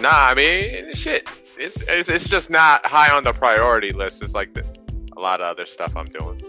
[0.00, 0.10] nah.
[0.10, 1.28] I mean, shit.
[1.56, 4.24] It's, it's it's just not high on the priority list.
[4.24, 4.64] It's like the,
[5.16, 6.42] a lot of other stuff I'm doing.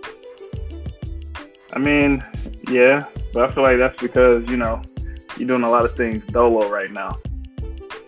[1.74, 2.24] I mean,
[2.72, 4.82] yeah, but I feel like that's because, you know,
[5.38, 7.20] you're doing a lot of things dolo right now.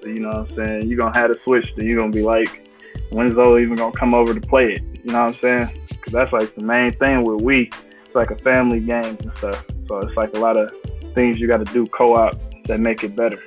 [0.01, 0.89] So, you know what I'm saying?
[0.89, 2.67] You're going to have to switch, then you're going to be like,
[3.11, 4.81] when's Zoe even going to come over to play it?
[5.03, 5.81] You know what I'm saying?
[5.89, 7.71] Because that's like the main thing with Wii.
[8.05, 9.63] It's like a family game and stuff.
[9.87, 10.71] So it's like a lot of
[11.13, 13.41] things you got to do co op that make it better.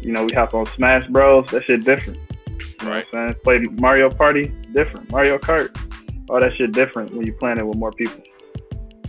[0.00, 1.46] You know, we hop on Smash Bros.
[1.50, 2.18] That shit different.
[2.82, 3.34] You know I'm saying?
[3.42, 5.10] Play Mario Party, different.
[5.10, 5.74] Mario Kart,
[6.28, 8.22] all that shit different when you playing it with more people.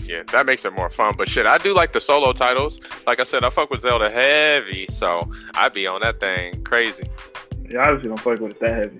[0.05, 1.15] Yeah, that makes it more fun.
[1.17, 2.79] But shit, I do like the solo titles.
[3.07, 7.03] Like I said, I fuck with Zelda heavy, so I'd be on that thing crazy.
[7.69, 8.99] Yeah, I obviously don't fuck with it that heavy.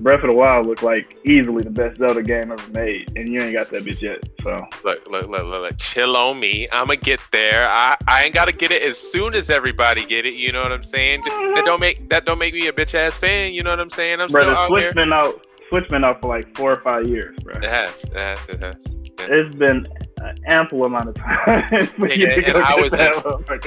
[0.00, 3.40] Breath of the Wild looked like easily the best Zelda game ever made, and you
[3.40, 4.20] ain't got that bitch yet.
[4.42, 4.50] So
[4.84, 5.78] look, look, look, look, look.
[5.78, 6.68] chill on me.
[6.70, 7.66] I'ma get there.
[7.68, 10.34] I, I ain't gotta get it as soon as everybody get it.
[10.34, 11.22] You know what I'm saying?
[11.24, 13.52] Just, that don't make that don't make me a bitch ass fan.
[13.52, 14.20] You know what I'm saying?
[14.20, 14.92] I'm Brother, still out Switch here.
[14.92, 15.46] been out.
[15.68, 17.54] Switch been out for like four or five years, bro.
[17.56, 18.76] It has, it has, it has.
[19.18, 19.26] Yeah.
[19.30, 19.86] It's been
[20.22, 21.88] an ample amount of time.
[21.98, 23.12] Yeah, I was in-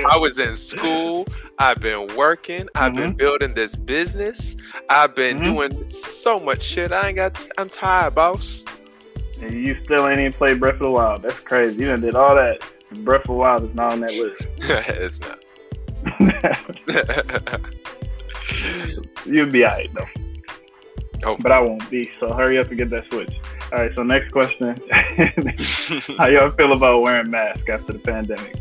[0.10, 1.28] I was in school.
[1.60, 2.68] I've been working.
[2.76, 3.18] I've been Mm-hmm.
[3.18, 4.56] building this business.
[4.89, 5.43] I've been Mhm.
[5.43, 6.91] doing so much shit.
[6.91, 7.38] I ain't got.
[7.58, 8.64] I'm tired, boss.
[9.41, 11.22] And you still ain't even played Breath of the Wild.
[11.22, 11.76] That's crazy.
[11.82, 12.62] You done did all that.
[13.03, 14.41] Breath of the Wild is not on that list.
[14.89, 15.39] it's not.
[19.26, 20.06] You'll be alright though.
[21.24, 21.38] Oh.
[21.39, 22.11] But I won't be.
[22.20, 23.34] So hurry up and get that switch.
[23.72, 23.91] All right.
[23.95, 24.76] So next question:
[26.18, 28.55] How y'all feel about wearing masks after the pandemic?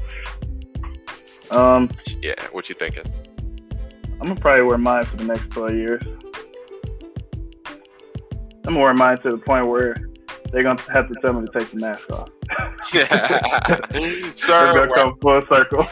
[1.51, 1.91] Um,
[2.23, 2.35] yeah.
[2.53, 3.05] What you thinking?
[4.21, 6.03] I'm gonna probably wear mine for the next 12 years.
[8.67, 9.95] I'm gonna wear mine to the point where
[10.51, 12.31] they're gonna have to tell me to take the mask off.
[12.93, 15.85] It's Sir, gonna come full circle.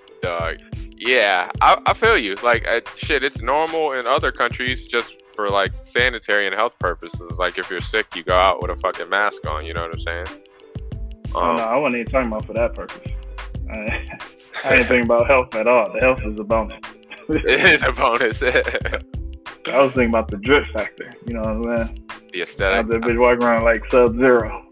[0.20, 0.58] dog.
[1.00, 2.34] Yeah, I, I feel you.
[2.42, 7.38] Like, uh, shit, it's normal in other countries just for like sanitary and health purposes.
[7.38, 9.64] Like, if you're sick, you go out with a fucking mask on.
[9.64, 10.26] You know what I'm saying?
[11.34, 13.12] oh, Um, no, I wasn't even talking about for that purpose.
[13.70, 13.74] I,
[14.64, 15.90] I ain't thinking about health at all.
[15.90, 16.78] The health is a bonus.
[17.30, 18.42] it is a bonus.
[19.66, 21.10] I was thinking about the drip factor.
[21.26, 22.08] You know what I'm saying?
[22.34, 22.88] The aesthetic.
[22.88, 24.66] that bitch walking around like Sub Zero.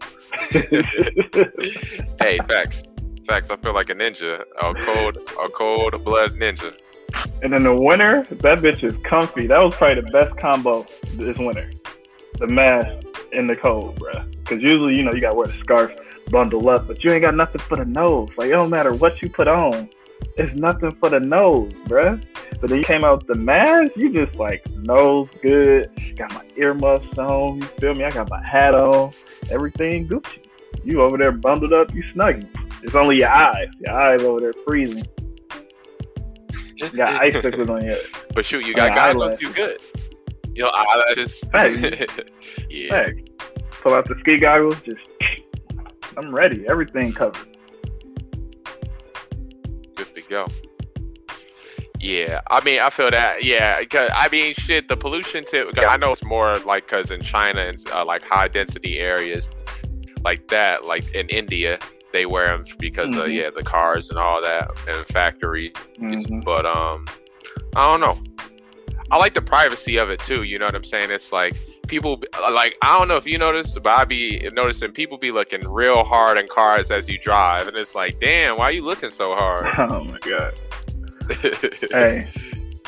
[2.19, 2.83] hey, facts.
[3.29, 3.51] Facts.
[3.51, 6.75] I feel like a ninja, a cold, a cold blood ninja.
[7.43, 9.45] and in the winter, that bitch is comfy.
[9.45, 11.69] That was probably the best combo this winter.
[12.39, 14.31] The mask in the cold, bruh.
[14.31, 15.91] Because usually, you know, you got to wear the scarf,
[16.31, 18.29] bundle up, but you ain't got nothing for the nose.
[18.35, 19.91] Like, it don't matter what you put on.
[20.37, 22.25] It's nothing for the nose, bruh.
[22.59, 25.87] But then you came out with the mask, you just like, nose good.
[26.15, 27.57] Got my earmuffs on.
[27.57, 28.05] You feel me?
[28.05, 29.13] I got my hat on.
[29.51, 30.45] Everything Gucci.
[30.83, 32.47] You over there bundled up, you snuggy.
[32.81, 33.67] It's only your eyes.
[33.79, 35.03] Your eyes over there freezing.
[36.75, 37.97] You got icicles on your
[38.33, 39.81] But shoot, you got your goggles, you good.
[40.55, 41.43] You know, eyelashes.
[41.51, 42.07] Hey.
[42.69, 43.05] yeah.
[43.05, 43.23] Hey,
[43.69, 44.79] pull out the ski goggles.
[44.81, 44.99] Just,
[46.17, 46.65] I'm ready.
[46.69, 47.57] Everything covered.
[49.95, 50.47] good to go.
[51.99, 53.43] Yeah, I mean, I feel that.
[53.43, 55.77] Yeah, cause I mean, shit, the pollution tip.
[55.77, 59.49] I know it's more like because in China and uh, like high density areas
[60.23, 61.77] like that, like in India,
[62.11, 63.33] they wear them because of Mhm.
[63.35, 65.73] yeah the cars and all that and factories.
[65.99, 66.43] Mhm.
[66.43, 67.05] But um,
[67.75, 68.17] I don't know.
[69.11, 70.43] I like the privacy of it too.
[70.43, 71.09] You know what I'm saying?
[71.11, 71.55] It's like
[71.87, 75.61] people like I don't know if you notice, but I be noticing people be looking
[75.67, 79.09] real hard in cars as you drive, and it's like, damn, why are you looking
[79.09, 79.65] so hard?
[79.77, 80.53] Oh my god.
[81.91, 82.27] Hey,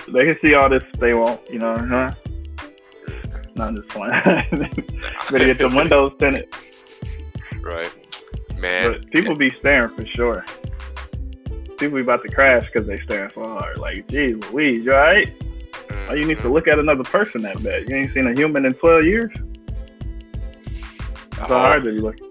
[0.08, 1.42] they can see all this they want.
[1.50, 2.12] You know, huh?
[3.56, 4.12] No, I'm just playing.
[5.32, 6.48] Better get the windows tinted.
[7.62, 7.92] right,
[8.62, 8.92] man.
[8.94, 10.46] But people be staring for sure.
[11.78, 13.78] People be about to crash because they staring so hard.
[13.78, 15.34] Like, geez, Louise, you alright?
[16.10, 16.54] Oh, you need to Mhm.
[16.54, 17.90] look at another person that bad.
[17.90, 19.32] You ain't seen a human in 12 years.
[21.36, 22.28] So Oh, hard be looking.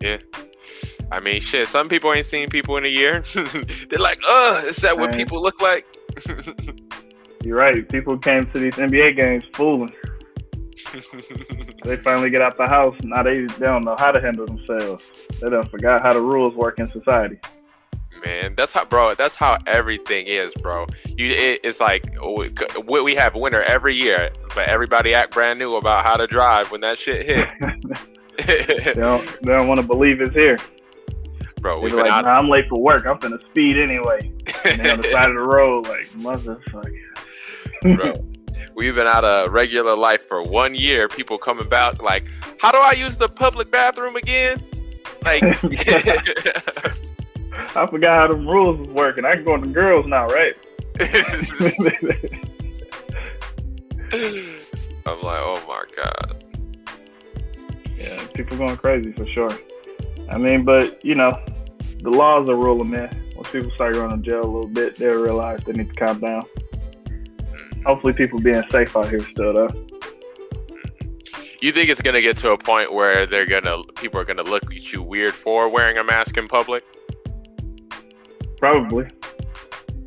[0.00, 0.18] Yeah.
[1.10, 1.68] I mean, shit.
[1.68, 3.22] Some people ain't seen people in a year.
[3.88, 5.16] They're like, "Ugh, is that what Right.
[5.16, 5.86] people look like?"
[7.44, 7.88] You're right.
[7.88, 9.92] People came to these NBA games fooling.
[11.84, 12.94] They finally get out the house.
[13.02, 15.04] Now they, they don't know how to handle themselves.
[15.40, 17.38] They done forgot how the rules work in society.
[18.24, 19.14] Man, that's how, bro.
[19.14, 20.86] That's how everything is, bro.
[21.06, 22.04] You, it, it's like
[22.86, 26.70] we, we have winter every year, but everybody act brand new about how to drive
[26.70, 27.34] when that shit they
[28.44, 28.96] hit.
[28.96, 30.56] don't they don't want to believe it's here.
[31.60, 32.24] bro, we've like, out.
[32.24, 33.06] nah, I'm late for work.
[33.06, 34.30] I'm finna speed anyway.
[34.64, 36.94] And they on the side of the road, like motherfucker.
[37.96, 38.31] bro.
[38.74, 41.08] We've been out of regular life for one year.
[41.08, 42.24] People coming back like,
[42.58, 44.62] how do I use the public bathroom again?
[45.24, 45.42] Like,
[47.76, 49.24] I forgot how the rules was working.
[49.24, 50.54] I can go to the girls now, right?
[55.04, 56.44] I'm like, oh my god.
[57.96, 59.50] yeah, people going crazy for sure.
[60.30, 61.32] I mean, but you know,
[62.02, 63.32] the laws are ruling, man.
[63.36, 66.20] Once people start going to jail a little bit, they'll realize they need to calm
[66.20, 66.42] down.
[67.84, 69.86] Hopefully, people being safe out here still, though.
[71.60, 74.64] You think it's gonna get to a point where they're gonna people are gonna look
[74.64, 76.82] at you weird for wearing a mask in public?
[78.58, 79.06] Probably.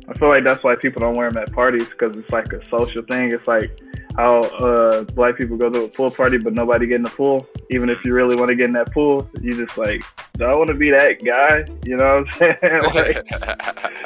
[0.08, 2.62] I feel like that's why people don't wear them at parties because it's like a
[2.68, 3.32] social thing.
[3.32, 3.80] It's like
[4.16, 7.46] how uh, black people go to a pool party but nobody get in the pool.
[7.70, 10.02] Even if you really want to get in that pool, you just like,
[10.38, 11.64] do I want to be that guy?
[11.84, 12.52] You know what I'm
[12.94, 13.24] saying?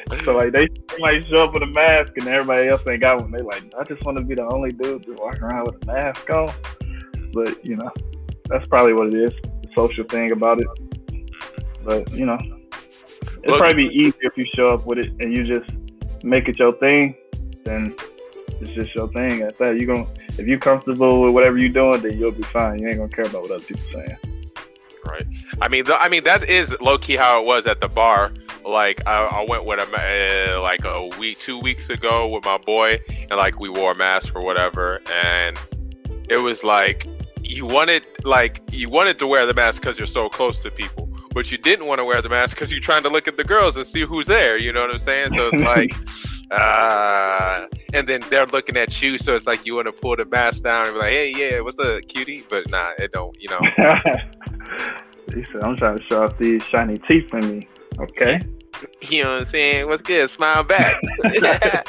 [0.19, 0.67] like, so like they
[0.99, 3.31] might show up with a mask and everybody else ain't got one.
[3.31, 5.87] They like, I just want to be the only dude just walking around with a
[5.87, 6.53] mask on.
[7.33, 7.91] But you know,
[8.47, 9.33] that's probably what it is.
[9.63, 10.67] The social thing about it.
[11.85, 15.37] But you know, it'd Look- probably be easier if you show up with it and
[15.37, 15.71] you just
[16.25, 17.15] make it your thing.
[17.65, 17.95] Then
[18.61, 19.43] it's just your thing.
[19.43, 20.07] At that, you gonna
[20.39, 22.79] if you're comfortable with whatever you're doing, then you'll be fine.
[22.79, 24.17] You ain't gonna care about what other people saying.
[25.05, 25.27] Right.
[25.63, 28.33] I mean, th- I mean that is low key how it was at the bar.
[28.65, 32.59] Like I, I went with a uh, like a week, two weeks ago with my
[32.59, 35.59] boy, and like we wore a mask or whatever, and
[36.29, 37.07] it was like
[37.43, 41.09] you wanted like you wanted to wear the mask because you're so close to people,
[41.33, 43.45] but you didn't want to wear the mask because you're trying to look at the
[43.45, 44.59] girls and see who's there.
[44.59, 45.31] You know what I'm saying?
[45.31, 45.97] So it's like.
[46.51, 50.25] Uh, and then they're looking at you, so it's like you want to pull the
[50.25, 53.37] mask down and be like, "Hey, yeah, what's up, cutie?" But nah, it don't.
[53.41, 53.61] You know,
[55.35, 58.41] he said, "I'm trying to show off these shiny teeth in me." Okay.
[59.09, 59.87] You know what I'm saying?
[59.87, 60.29] What's good?
[60.31, 60.97] Smile back.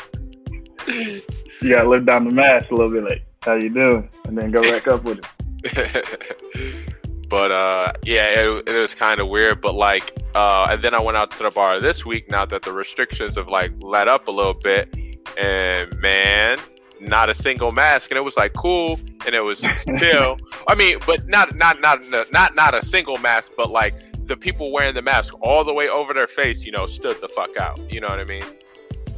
[1.61, 4.49] You gotta lift down the mask a little bit, like, "How you doing?" and then
[4.49, 5.19] go back up with
[5.63, 6.85] it.
[7.31, 9.61] but uh, yeah, it, it was kind of weird.
[9.61, 12.29] But like, uh, and then I went out to the bar this week.
[12.29, 14.93] Now that the restrictions have like let up a little bit,
[15.39, 16.59] and man,
[16.99, 19.61] not a single mask, and it was like cool, and it was
[19.97, 20.37] chill.
[20.67, 22.01] I mean, but not not not
[22.31, 23.95] not not a single mask, but like
[24.27, 27.29] the people wearing the mask all the way over their face, you know, stood the
[27.29, 27.79] fuck out.
[27.91, 28.43] You know what I mean?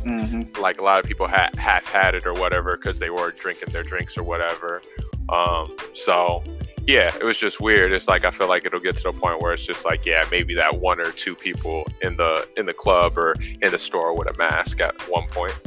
[0.04, 3.32] hmm like a lot of people had half had it or whatever because they were
[3.32, 4.82] drinking their drinks or whatever.
[5.30, 6.44] Um, so
[6.86, 7.94] yeah, it was just weird.
[7.94, 10.26] It's like I feel like it'll get to the point where it's just like yeah,
[10.32, 14.18] maybe that one or two people in the in the club or in the store
[14.18, 15.58] with a mask at one point.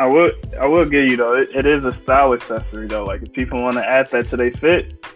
[0.00, 0.30] I will
[0.60, 1.34] I will give you though.
[1.34, 3.04] It, it is a style accessory though.
[3.04, 5.06] Like if people want to add that to their fit,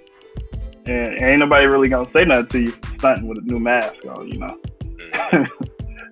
[0.87, 4.28] and, ain't nobody really gonna say nothing to you stunting with a new mask on.
[4.28, 4.59] You know,
[5.12, 5.49] Mm.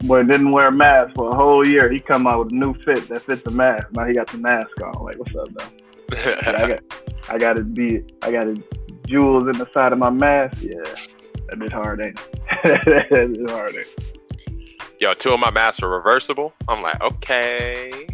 [0.06, 1.90] boy didn't wear a mask for a whole year.
[1.90, 3.88] He come out with a new fit that fits the mask.
[3.92, 5.04] Now he got the mask on.
[5.04, 5.89] Like what's up though?
[6.12, 6.80] Yeah, I got,
[7.28, 8.62] I got to be, I got to
[9.06, 10.62] jewels in the side of my mask.
[10.62, 10.82] Yeah,
[11.48, 12.40] that bit hard, ain't it?
[12.64, 14.10] that bit hard, ain't it?
[15.00, 16.52] Yo, two of my masks are reversible.
[16.68, 18.06] I'm like, okay.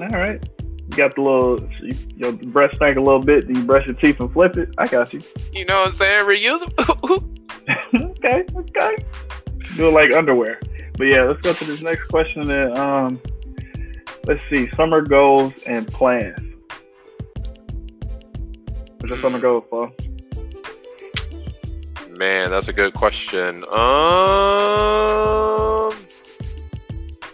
[0.00, 0.42] All right.
[0.88, 3.94] You got the little, you, your breath stank a little bit, then you brush your
[3.94, 4.68] teeth and flip it.
[4.78, 5.22] I got you.
[5.52, 6.26] You know what I'm saying?
[6.26, 7.24] Reusable.
[7.94, 8.96] okay, okay.
[9.76, 10.60] Do it like underwear.
[10.96, 12.50] But yeah, let's go to this next question.
[12.50, 13.20] And, um,
[14.26, 16.55] let's see, summer goals and plans.
[18.98, 19.92] What's your summer goal for?
[22.16, 23.62] Man, that's a good question.
[23.64, 23.76] Um,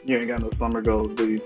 [0.04, 1.40] You ain't got no summer goals, do you?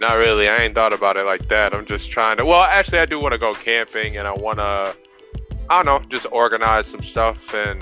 [0.00, 0.48] Not really.
[0.48, 1.74] I ain't thought about it like that.
[1.74, 2.46] I'm just trying to.
[2.46, 4.96] Well, actually, I do want to go camping, and I want to.
[5.70, 7.80] I don't know, just organize some stuff, and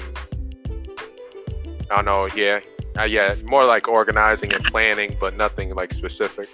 [1.90, 2.28] I don't know.
[2.34, 2.60] Yeah,
[2.98, 6.48] uh, yeah, more like organizing and planning, but nothing like specific.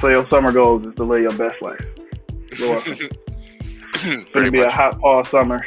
[0.00, 1.84] So your summer goals is to live your best life.
[2.52, 2.60] It's
[4.32, 4.72] gonna be a much.
[4.72, 5.60] hot fall summer.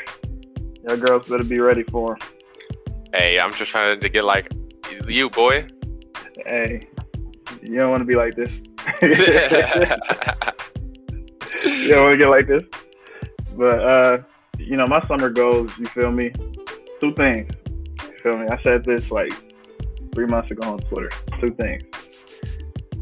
[0.87, 2.17] Your girls better be ready for 'em.
[3.13, 4.51] Hey, I'm just trying to get like
[5.07, 5.67] you, boy.
[6.47, 6.87] Hey,
[7.61, 8.59] you don't want to be like this.
[9.01, 9.15] you
[11.89, 12.63] don't want to get like this.
[13.55, 14.17] But uh,
[14.57, 15.77] you know, my summer goals.
[15.77, 16.31] You feel me?
[16.99, 17.51] Two things.
[18.03, 18.47] You feel me?
[18.49, 19.31] I said this like
[20.15, 21.11] three months ago on Twitter.
[21.39, 21.83] Two things.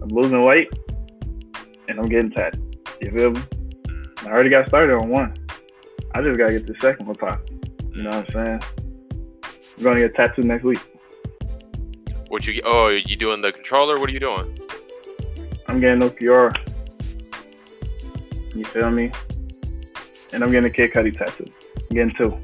[0.01, 0.67] I'm losing weight,
[1.91, 2.59] and I'm getting tatted.
[3.01, 3.41] You feel me?
[4.23, 5.33] I already got started on one.
[6.13, 7.41] I just gotta get the second one pop.
[7.93, 8.61] You know what I'm saying?
[9.77, 10.79] I'm gonna get tattooed next week.
[12.29, 12.61] what you?
[12.65, 13.99] Oh, you doing the controller?
[13.99, 14.57] What are you doing?
[15.67, 16.53] I'm getting Kiora.
[18.55, 19.11] You feel me?
[20.33, 21.45] And I'm getting a Kid Cudi tattoo.
[21.89, 22.37] I'm getting two.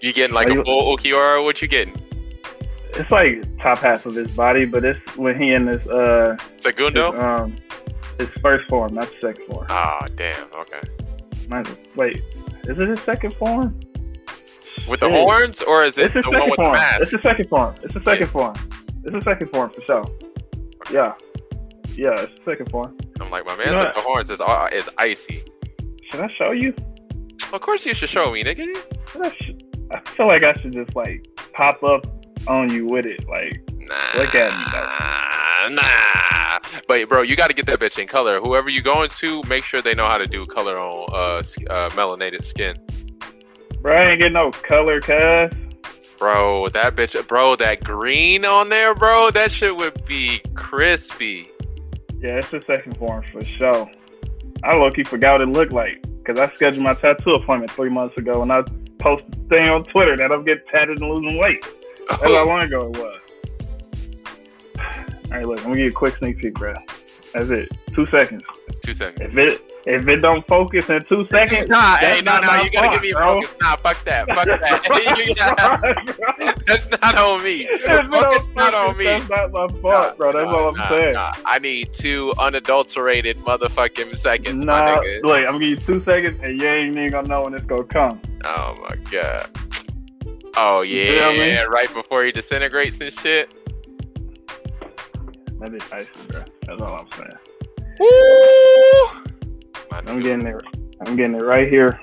[0.00, 1.42] You getting like Are a you- full Ulquiorra?
[1.44, 1.94] What you getting?
[2.96, 6.62] It's like top half of his body, but it's when he in this uh his,
[6.62, 7.12] Segundo?
[7.20, 7.56] um
[8.18, 9.66] his first form, not the second form.
[9.68, 10.46] Ah, damn.
[10.54, 10.80] Okay.
[11.48, 12.22] Mine's- Wait,
[12.64, 13.78] is it his second form?
[14.88, 17.02] With the horns, or is it It's the one with the mask?
[17.02, 17.74] It's the second form.
[17.82, 18.54] It's the second form.
[19.04, 20.04] It's the second form for sure.
[20.90, 21.12] Yeah.
[21.94, 22.96] Yeah, it's the second form.
[23.20, 23.94] I'm like, my man with what?
[23.94, 25.42] the horns is uh, is icy.
[26.10, 26.74] Should I show you?
[27.52, 28.66] Of course, you should show me, nigga.
[29.22, 29.52] I, sh-
[29.92, 32.04] I feel like I should just like pop up
[32.48, 33.24] on you with it.
[33.28, 35.80] Like Nah, Look at me, nah.
[36.88, 38.40] But bro, you got to get that bitch in color.
[38.40, 41.38] Whoever you going to, make sure they know how to do color on uh,
[41.72, 42.76] uh melanated skin.
[43.80, 45.52] Bro, I ain't getting no color, cuz.
[46.18, 51.50] Bro, that bitch, bro, that green on there, bro, that shit would be crispy.
[52.20, 53.90] Yeah, it's a second form for sure.
[54.62, 57.90] I low key forgot what it looked like because I scheduled my tattoo appointment three
[57.90, 58.62] months ago and I
[58.98, 61.62] posted a thing on Twitter that I'm getting tatted and losing weight.
[62.08, 63.16] That's how long ago it was.
[65.34, 66.74] All right, look, I'm gonna give you a quick sneak peek, bro.
[67.32, 67.68] That's it.
[67.92, 68.44] Two seconds.
[68.84, 69.32] Two seconds.
[69.32, 72.62] If it if it don't focus in two seconds, Nah, that's hey, no, not no,
[72.62, 73.26] you gotta fault, give me a bro.
[73.34, 73.54] focus.
[73.60, 74.28] Nah, fuck that.
[74.28, 76.56] Fuck that.
[76.68, 77.62] that's not on me.
[77.68, 79.04] If it don't Focus not focus, on me.
[79.06, 80.32] That's not my fault, Nah, bro.
[80.32, 81.12] That's nah, all I'm nah, saying.
[81.14, 81.32] nah.
[81.44, 85.22] I need two unadulterated motherfucking seconds, my nigga.
[85.24, 87.64] look, I'm gonna give you two seconds, and you ain't even gonna know when it's
[87.66, 88.20] gonna come.
[88.44, 89.50] Oh my god.
[90.56, 91.48] Oh You feel me?
[91.48, 93.52] yeah, right before he disintegrates and shit.
[95.64, 96.42] That is icy, bro.
[96.66, 97.30] That's all I'm saying.
[97.98, 99.22] Woo!
[99.92, 100.62] I'm getting it.
[101.06, 102.02] I'm getting it right here.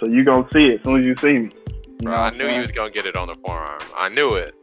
[0.00, 1.50] So you gonna see it as soon as you see me.
[1.50, 3.82] You Bro, I what I'm knew you was gonna get it on the forearm.
[3.94, 4.54] I knew it.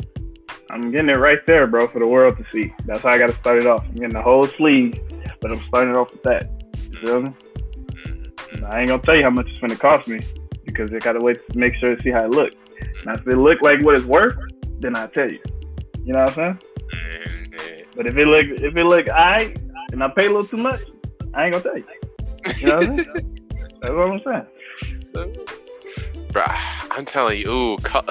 [0.72, 2.74] I'm getting it right there, bro, for the world to see.
[2.86, 3.86] That's how I gotta start it off.
[3.88, 5.00] I'm getting the whole sleeve,
[5.42, 6.50] but I'm starting it off with that.
[6.92, 7.30] You feel me?
[7.92, 8.74] Mhm.
[8.74, 10.22] I ain't gonna tell you how much it's gonna cost me
[10.66, 12.54] because I gotta wait to make sure to see how it look.
[13.06, 14.40] Now if it look like what it's worth,
[14.80, 15.40] then I'll tell you.
[16.04, 16.60] You know what I'm saying?
[18.00, 19.54] But if it look if it look I
[19.92, 20.80] and I pay a little too much,
[21.34, 21.84] I ain't gonna tell you.
[22.58, 22.96] You know what I'm?
[23.82, 24.22] That's what I'm
[25.14, 26.32] saying.
[26.32, 26.46] Bro,
[26.92, 28.06] I'm telling you, ooh, co-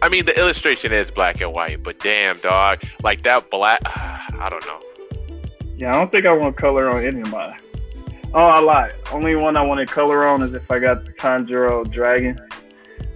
[0.00, 4.46] I mean the illustration is black and white, but damn dog, like that black, I
[4.48, 4.78] don't know.
[5.76, 7.58] Yeah, I don't think I want color on any of mine.
[8.32, 8.94] Oh, I lied.
[9.10, 12.38] Only one I wanted color on is if I got the Conjuro Dragon,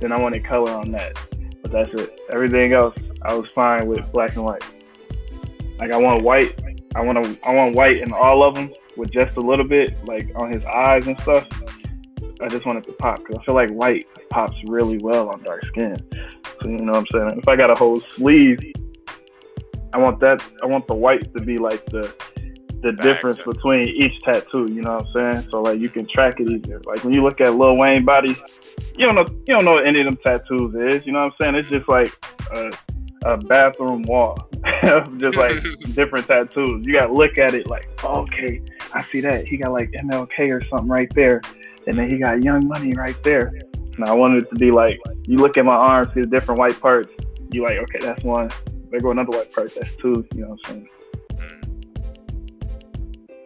[0.01, 1.17] then I wanted color on that.
[1.63, 2.21] But that's it.
[2.33, 4.65] Everything else, I was fine with black and white.
[5.81, 6.61] Like I want white.
[6.95, 7.49] I want to.
[7.49, 10.63] I want white in all of them with just a little bit, like on his
[10.65, 11.47] eyes and stuff.
[12.43, 15.43] I just want it to pop because I feel like white pops really well on
[15.43, 15.97] dark skin.
[16.63, 17.39] So you know what I'm saying.
[17.39, 18.59] If I got a whole sleeve,
[19.93, 20.43] I want that.
[20.63, 22.15] I want the white to be like the
[22.83, 23.03] the Facts.
[23.03, 24.67] difference between each tattoo.
[24.71, 25.51] You know what I'm saying?
[25.51, 26.81] So like you can track it easier.
[26.87, 28.37] Like when you look at Lil Wayne body,
[28.97, 31.07] you don't know you don't know what any of them tattoos is.
[31.07, 31.55] You know what I'm saying?
[31.57, 32.17] It's just like
[32.53, 32.71] a,
[33.25, 34.49] a bathroom wall,
[35.19, 35.63] just like
[35.95, 36.87] different tattoos.
[36.87, 38.63] You gotta look at it like, oh, okay,
[38.95, 39.47] I see that.
[39.47, 41.41] He got like MLK or something right there,
[41.87, 43.53] and then he got Young Money right there.
[43.97, 46.59] And I wanted it to be like, you look at my arm, see the different
[46.59, 47.13] white parts.
[47.53, 48.51] You like, okay, that's one.
[48.91, 49.75] There go another white part.
[49.75, 50.27] That's two.
[50.35, 50.89] You know what I'm saying?
[51.35, 51.71] Mm.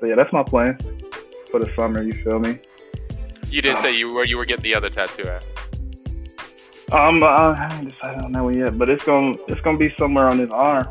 [0.01, 0.79] So yeah, that's my plan
[1.51, 2.03] for the summer.
[2.03, 2.61] You feel me?
[3.49, 5.47] You didn't say you where you were getting the other tattoo at.
[6.95, 9.93] Um, uh, I haven't decided on that one yet, but it's gonna it's gonna be
[9.99, 10.87] somewhere on his arm,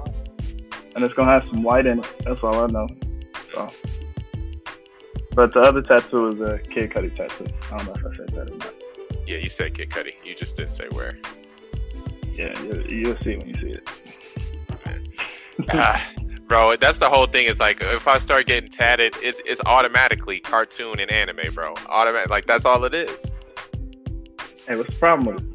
[0.95, 2.15] and it's gonna have some white in it.
[2.25, 2.87] That's all I know.
[3.53, 3.69] So,
[5.33, 7.45] but the other tattoo is a Kid Cudi tattoo.
[7.71, 8.73] I don't know if I said that or not.
[9.25, 10.15] Yeah, you said Kid Cudi.
[10.25, 11.17] You just didn't say where.
[12.33, 13.89] Yeah, you, you'll see when you see it.
[15.69, 16.05] Ah,
[16.47, 17.45] bro, that's the whole thing.
[17.45, 21.75] Is like if I start getting tatted, it's it's automatically cartoon and anime, bro.
[21.87, 23.23] Automatic, like that's all it is.
[24.67, 25.52] Hey, what's the problem with it?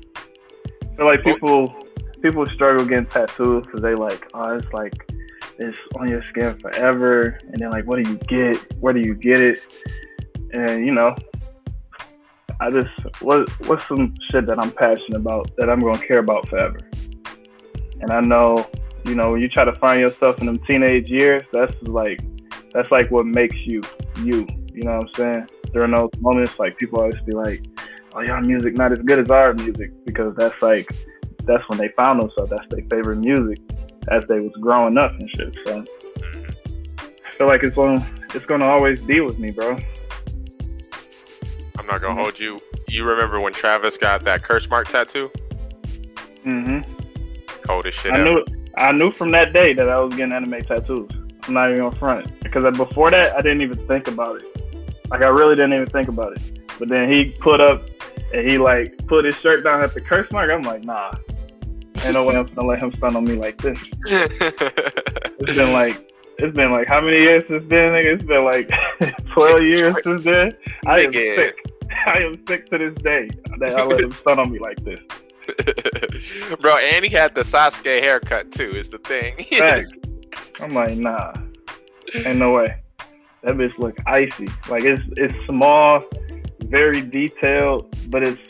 [0.99, 1.33] Like oh.
[1.33, 1.77] people
[2.23, 5.11] people struggle getting tattoos because they like, oh, it's like
[5.59, 8.57] it's on your skin forever, and then like, what do you get?
[8.81, 9.59] Where do you get it?
[10.53, 11.15] And you know,
[12.61, 16.49] I just what what's some shit that I'm passionate about that I'm gonna care about
[16.49, 16.79] forever.
[18.01, 18.69] And I know,
[19.05, 22.21] you know, when you try to find yourself in them teenage years, that's like
[22.73, 23.83] that's like what makes you
[24.23, 24.47] you.
[24.73, 25.49] You know what I'm saying?
[25.73, 27.65] During those moments, like people always be like,
[28.15, 30.89] "Oh, y'all music not as good as our music," because that's like
[31.45, 32.51] that's when they found themselves.
[32.51, 33.59] That's their favorite music
[34.11, 35.59] as they was growing up and shit.
[35.67, 35.85] So
[37.27, 39.79] I feel like it's gonna it's gonna always be with me, bro.
[41.79, 42.59] I'm not gonna hold you.
[42.89, 45.31] You remember when Travis got that curse mark tattoo?
[46.45, 46.95] Mm hmm
[47.63, 48.25] Coldest shit I ever.
[48.25, 48.45] knew
[48.77, 51.11] I knew from that day that I was getting anime tattoos.
[51.45, 54.45] I'm not even on front because before that I didn't even think about it.
[55.11, 56.58] Like I really didn't even think about it.
[56.79, 57.89] But then he put up
[58.33, 60.51] and he like put his shirt down at the curse mark.
[60.53, 61.13] I'm like, nah,
[62.05, 63.79] ain't no way I'm gonna let him stun on me like this.
[65.41, 67.91] It's been like it's been like how many years since then?
[67.91, 68.15] Nigga?
[68.15, 68.69] It's been like
[69.35, 70.53] twelve years since then.
[70.87, 71.37] I am Nigga.
[71.37, 71.57] sick.
[72.07, 74.99] I am sick to this day that I let him stun on me like this.
[76.61, 78.71] Bro, and he had the Sasuke haircut too.
[78.71, 79.35] Is the thing.
[80.61, 81.33] I'm like, nah,
[82.15, 82.83] ain't no way.
[83.43, 84.49] That bitch look icy.
[84.69, 86.03] Like it's it's small,
[86.69, 88.41] very detailed, but it's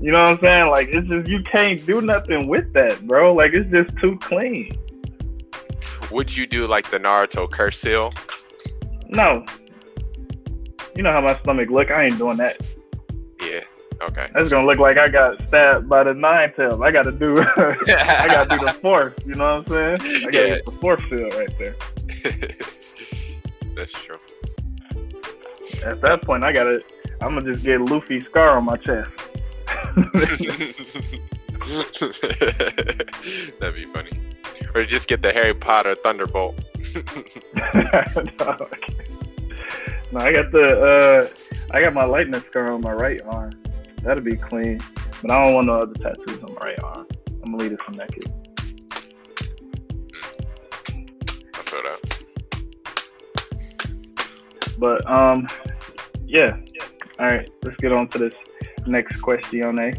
[0.00, 0.68] you know what I'm saying.
[0.68, 3.34] Like it's just you can't do nothing with that, bro.
[3.34, 4.72] Like it's just too clean.
[6.10, 8.12] Would you do like the Naruto curse seal?
[9.08, 9.44] No,
[10.96, 11.90] you know how my stomach look.
[11.90, 12.56] I ain't doing that.
[13.42, 13.60] Yeah.
[14.00, 14.28] Okay.
[14.32, 16.82] That's gonna look like I got stabbed by the nine tail.
[16.82, 20.26] I gotta do I gotta do the fourth, you know what I'm saying?
[20.28, 20.54] I gotta Yeah.
[20.56, 21.76] get the fourth seal right there.
[23.74, 24.16] That's true.
[25.84, 26.80] At that point I gotta
[27.20, 29.10] I'm gonna just get Luffy scar on my chest.
[33.60, 34.20] That'd be funny.
[34.74, 36.56] Or just get the Harry Potter Thunderbolt.
[40.12, 41.28] no, I got the uh
[41.72, 43.50] I got my lightning scar on my right arm.
[44.02, 44.80] That'll be clean.
[45.22, 47.06] But I don't want no other tattoos on my right arm.
[47.42, 48.32] I'm gonna leave it from naked.
[51.54, 52.18] I feel that.
[54.78, 55.48] But um,
[56.24, 56.56] yeah.
[57.18, 58.34] All right, let's get on to this
[58.86, 59.78] next question.
[59.80, 59.92] Eh?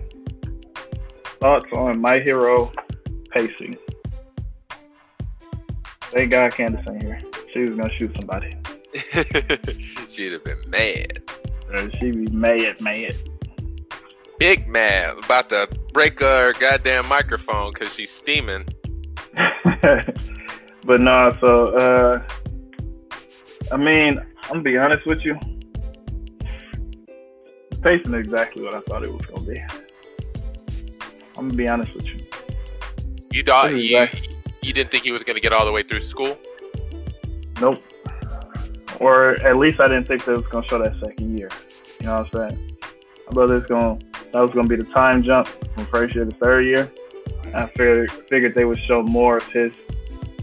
[1.41, 2.71] Thoughts on My Hero
[3.31, 3.77] pacing?
[6.11, 7.19] Thank God Candace ain't here.
[7.51, 8.55] She was gonna shoot somebody.
[10.09, 11.21] She'd have been mad.
[11.73, 13.15] Uh, She be mad, mad.
[14.39, 15.17] Big mad.
[15.23, 18.65] About to break her goddamn microphone because she's steaming.
[20.85, 22.23] but no, so uh,
[23.73, 25.37] I mean, I'm gonna be honest with you.
[27.81, 29.59] Pacing is exactly what I thought it was gonna be.
[31.37, 32.19] I'm gonna be honest with you.
[33.31, 34.07] You thought you,
[34.61, 36.37] you didn't think he was going to get all the way through school?
[37.61, 37.81] Nope.
[38.99, 41.49] Or at least I didn't think that it was gonna show that second year.
[42.01, 42.77] You know what I'm saying?
[43.29, 43.99] I thought it was gonna
[44.33, 46.91] that was gonna be the time jump from first year to third year.
[47.53, 49.71] I figured figured they would show more of his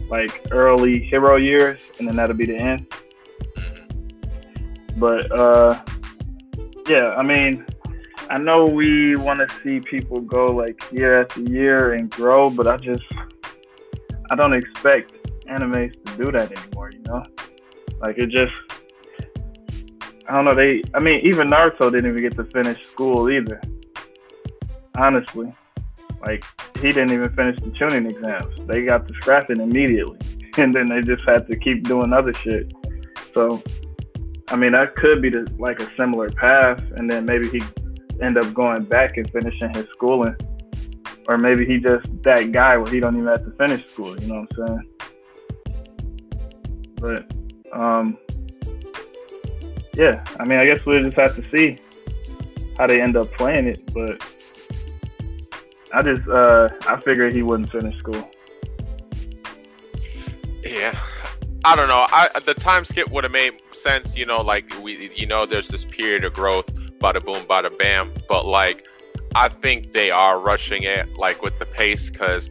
[0.09, 2.87] like early hero years, and then that'll be the end.
[3.57, 4.99] Mhm.
[4.99, 5.83] But uh,
[6.89, 7.67] yeah, I mean,
[8.29, 12.67] I know we want to see people go like year after year and grow, but
[12.67, 13.05] I just
[14.31, 15.13] I don't expect
[15.47, 16.91] animes to do that anymore.
[16.93, 17.23] You know,
[18.01, 18.53] like it just
[20.29, 20.55] I don't know.
[20.55, 23.61] They I mean, even Naruto didn't even get to finish school either.
[24.97, 25.55] Honestly,
[26.27, 26.45] like
[26.77, 28.67] he didn't even finish the chunin exams.
[28.67, 30.19] They got to scrapping immediately,
[30.57, 32.73] and then they just had to keep doing other shit.
[33.35, 33.63] So
[34.49, 37.63] I mean, that could be the, like a similar path, and then maybe he
[38.23, 40.37] end up going back and finishing his schooling,
[41.29, 44.19] or maybe he just that guy where he don't even have to finish school.
[44.21, 44.91] You know what I'm saying?
[46.97, 47.33] But
[47.77, 48.19] um,
[49.95, 51.79] yeah, I mean, I guess we'll just have to see
[52.79, 53.93] how they end up playing it.
[53.93, 54.23] But
[55.93, 58.31] I just uh, I figured he wouldn't finish school.
[60.63, 60.97] Yeah.
[61.67, 62.07] I don't know.
[62.13, 65.67] I the time skip would have made sense, you know, like we you know there's
[65.67, 68.87] this period of growth, bada boom, bada bam, but like
[69.35, 72.51] I think they are rushing it like with the pace cuz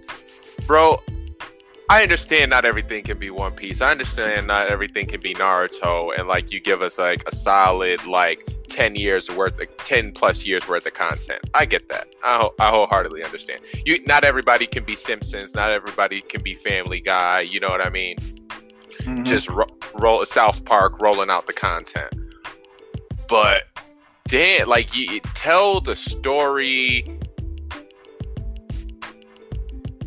[0.67, 1.01] bro,
[1.89, 3.79] I understand not everything can be One Piece.
[3.79, 8.05] I understand not everything can be Naruto and like you give us like a solid
[8.05, 11.39] like 10 years worth of 10 plus years worth of content.
[11.53, 12.13] I get that.
[12.21, 13.61] I, ho- I wholeheartedly understand.
[13.85, 17.79] You not everybody can be Simpsons, not everybody can be Family Guy, you know what
[17.79, 18.17] I mean?
[19.05, 19.25] Mhm.
[19.25, 22.13] just ro- roll South Park rolling out the content.
[23.27, 23.63] But
[24.27, 27.05] damn, like you you tell the story,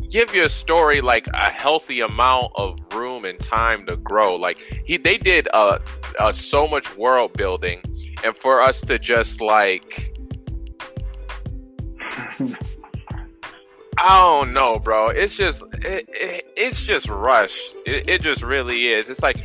[0.09, 4.35] give your story like a healthy amount of room and time to grow.
[4.35, 5.79] Like he, they did uh,
[6.19, 7.81] uh so much world building,
[8.23, 10.13] and for us to just like.
[14.01, 15.09] I don't know, bro.
[15.09, 17.75] It's just it, it, it's just rushed.
[17.85, 19.09] It, it just really is.
[19.09, 19.37] It's like,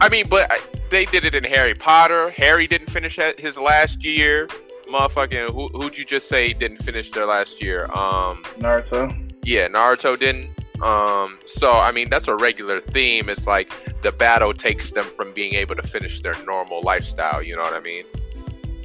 [0.00, 0.58] I mean, but I-
[0.90, 2.30] they did it in Harry Potter.
[2.30, 4.46] Harry didn't finish his last year.
[4.88, 7.86] Motherfucking who who'd you just say didn't finish their last year?
[7.86, 9.32] Um, Naruto.
[9.42, 10.50] yeah, Naruto didn't.
[10.82, 13.28] Um, so I mean that's a regular theme.
[13.30, 13.72] It's like
[14.02, 17.42] the battle takes them from being able to finish their normal lifestyle.
[17.42, 18.04] You know what I mean?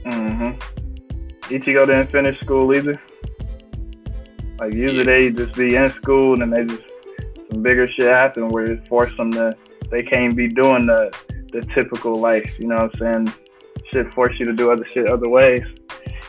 [0.06, 1.54] Mm-hmm.
[1.54, 3.00] Ichigo didn't finish school either.
[4.60, 5.20] Like usually Yeah.
[5.20, 6.84] they just be in school and they just
[7.52, 9.52] some bigger shit happen where it force them to
[9.90, 11.12] they can't be doing the
[11.52, 12.60] the typical life.
[12.60, 13.34] You know what I'm saying?
[13.92, 15.64] Shit force you to do other shit other ways.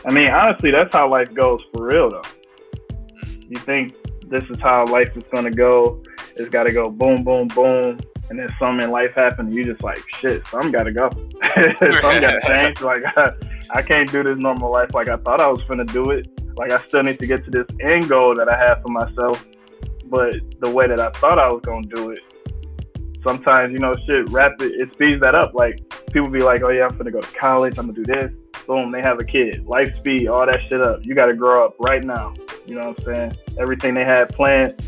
[0.06, 2.22] I mean, honestly, that's how life goes for real though.
[3.48, 3.94] You think
[4.28, 6.02] this is how life is gonna go?
[6.36, 7.98] It's got to go boom, boom, boom,
[8.30, 9.52] and then something in life happen.
[9.52, 10.46] You just like shit.
[10.46, 11.10] Some gotta go.
[11.54, 12.80] some gotta change.
[12.80, 13.32] Like I,
[13.70, 16.28] I can't do this normal life like I thought I was gonna do it.
[16.57, 19.44] Like I still need to get to this end goal that I have for myself,
[20.07, 22.20] but the way that I thought I was gonna do it.
[23.22, 25.55] Sometimes you know shit rapid it speeds that up.
[25.55, 25.78] Like
[26.12, 27.78] people be like, oh yeah, I'm gonna go to college.
[27.78, 28.32] I'm gonna do this.
[28.66, 29.66] Boom, they have a kid.
[29.66, 31.05] Life speed, all that shit up.
[31.05, 32.34] You got to grow up right now.
[32.66, 33.36] You know what I'm saying?
[33.59, 34.80] Everything they had planned,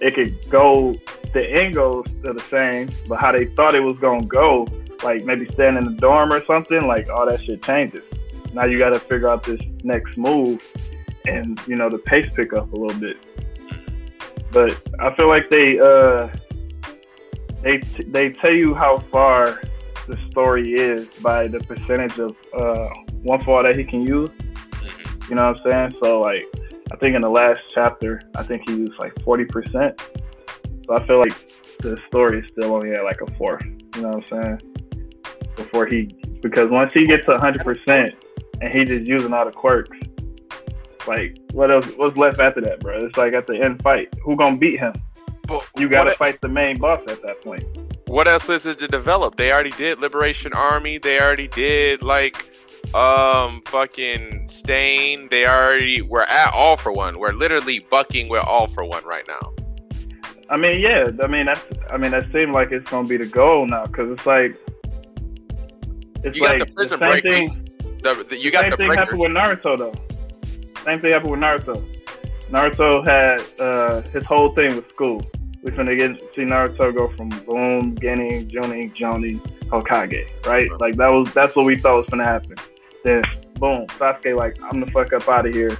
[0.00, 0.94] it could go.
[1.32, 4.68] The end goals are the same, but how they thought it was gonna go,
[5.02, 8.04] like maybe staying in the dorm or something, like all that shit changes.
[8.52, 10.62] Now you got to figure out this next move,
[11.26, 13.16] and you know the pace pick up a little bit.
[14.50, 16.28] But I feel like they uh,
[17.62, 19.60] they they tell you how far
[20.06, 22.88] the story is by the percentage of uh,
[23.22, 24.28] One For All that he can use.
[24.28, 25.30] Mm-hmm.
[25.30, 26.00] You know what I'm saying?
[26.02, 26.44] So like,
[26.92, 30.00] I think in the last chapter, I think he used like 40 percent.
[30.86, 31.34] So I feel like
[31.78, 33.64] the story is still only at like a fourth.
[33.96, 34.60] You know what I'm saying?
[35.56, 36.10] Before he,
[36.42, 38.12] because once he gets to 100 percent
[38.60, 39.96] and he just using all the quirks,
[41.06, 41.86] like what else?
[41.96, 42.98] What's left after that, bro?
[42.98, 44.94] It's like at the end fight, who gonna beat him?
[45.46, 47.64] But you got to fight the main boss at that point.
[48.06, 49.36] What else is it to develop?
[49.36, 50.98] They already did Liberation Army.
[50.98, 52.50] They already did like
[52.94, 55.28] um fucking Stain.
[55.28, 57.18] They already we're at all for one.
[57.18, 59.52] We're literally bucking with all for one right now.
[60.50, 61.08] I mean, yeah.
[61.22, 61.64] I mean, that's.
[61.90, 64.56] I mean, that seemed like it's gonna be the goal now because it's like.
[66.22, 67.22] It's you like got the prison the break.
[67.22, 67.48] Thing,
[68.02, 69.94] the, the, you got same the thing happened with Naruto though.
[70.84, 71.82] Same thing happened with Naruto.
[72.50, 75.22] Naruto had uh, his whole thing with school.
[75.62, 80.70] We finna get to see Naruto go from boom, Genin, Jonin, Jonin, Hokage, right?
[80.78, 82.56] Like that was that's what we thought was gonna happen.
[83.02, 83.22] Then
[83.54, 85.70] boom, Sasuke like I'm the fuck up out of here.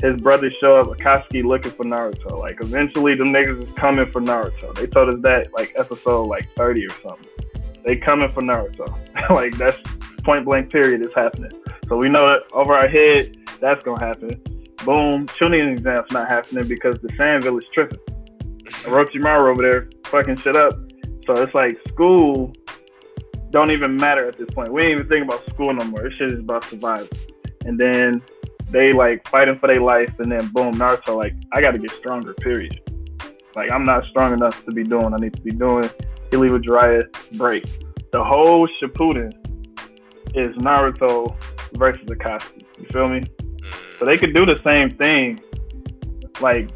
[0.00, 2.38] His brothers show up, Akatsuki looking for Naruto.
[2.38, 4.74] Like eventually the niggas is coming for Naruto.
[4.74, 7.28] They told us that like episode like 30 or something.
[7.84, 8.88] They coming for Naruto.
[9.30, 9.78] like that's
[10.22, 11.52] point blank period is happening.
[11.86, 14.40] So we know that over our head that's gonna happen
[14.84, 17.98] boom, Chunin exam's not happening because the Sandville is tripping.
[18.84, 20.74] Orochimaru over there fucking shit up.
[21.26, 22.52] So it's like school
[23.50, 24.72] don't even matter at this point.
[24.72, 26.02] We ain't even think about school no more.
[26.02, 27.06] This shit is about survival.
[27.64, 28.20] And then
[28.70, 31.92] they like fighting for their life, and then boom, Naruto like, I got to get
[31.92, 32.34] stronger.
[32.34, 32.80] Period.
[33.54, 35.14] Like I'm not strong enough to be doing.
[35.14, 35.88] I need to be doing.
[36.30, 37.64] He leave with Jiraiya break.
[38.10, 39.32] The whole Shippuden
[40.34, 41.36] is Naruto
[41.74, 42.64] versus Akatsuki.
[42.80, 43.22] You feel me?
[43.70, 43.98] Mm.
[43.98, 45.40] So they could do the same thing,
[46.40, 46.68] like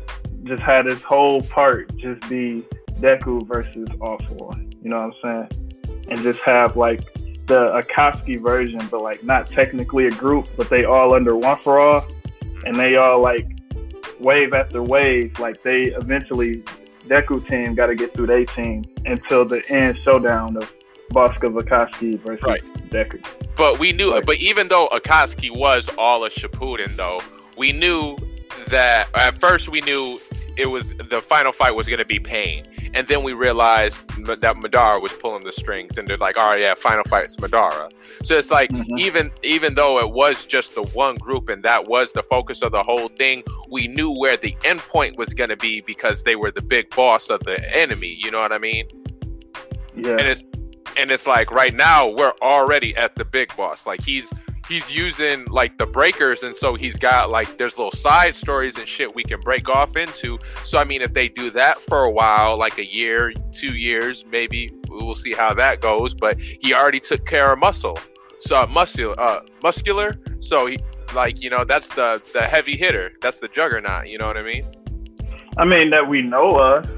[0.45, 2.64] just have this whole part just be
[3.01, 6.05] Deku versus All For You know what I'm saying?
[6.09, 7.01] And just have like
[7.47, 11.78] the Akatsuki version, but like not technically a group, but they all under one for
[11.78, 12.07] all,
[12.64, 13.47] and they all like
[14.20, 15.39] wave after wave.
[15.39, 16.62] Like they eventually
[17.07, 20.72] Deku team got to get through their team until the end showdown of
[21.11, 22.63] Bosco Akatsuki versus right.
[22.91, 23.25] Deku.
[23.57, 27.21] But we knew, but even though Akatsuki was all a Shippuden, though,
[27.57, 28.17] we knew
[28.69, 30.19] that at first we knew
[30.57, 34.57] it was the final fight was going to be Pain, and then we realized that
[34.57, 37.91] Madara was pulling the strings, and they're like, "Oh yeah, final fight's Madara."
[38.25, 38.99] So it's like mm-hmm.
[38.99, 42.73] even even though it was just the one group and that was the focus of
[42.73, 46.35] the whole thing, we knew where the end point was going to be because they
[46.35, 48.19] were the big boss of the enemy.
[48.21, 48.89] You know what I mean?
[49.95, 50.13] Yeah.
[50.13, 50.43] And it's
[50.99, 53.86] and it's like right now we're already at the big boss.
[53.86, 54.30] Like he's
[54.68, 58.86] he's using like the breakers and so he's got like there's little side stories and
[58.86, 60.38] shit we can break off into.
[60.64, 64.26] So i mean if they do that for a while like a year two years
[64.30, 67.99] maybe we'll see how that goes but he already took care of muscle.
[68.40, 70.14] So uh, muscular uh muscular.
[70.40, 70.78] So he
[71.14, 73.12] like you know that's the the heavy hitter.
[73.22, 74.66] That's the juggernaut you know what i mean?
[75.57, 76.97] I mean that we know of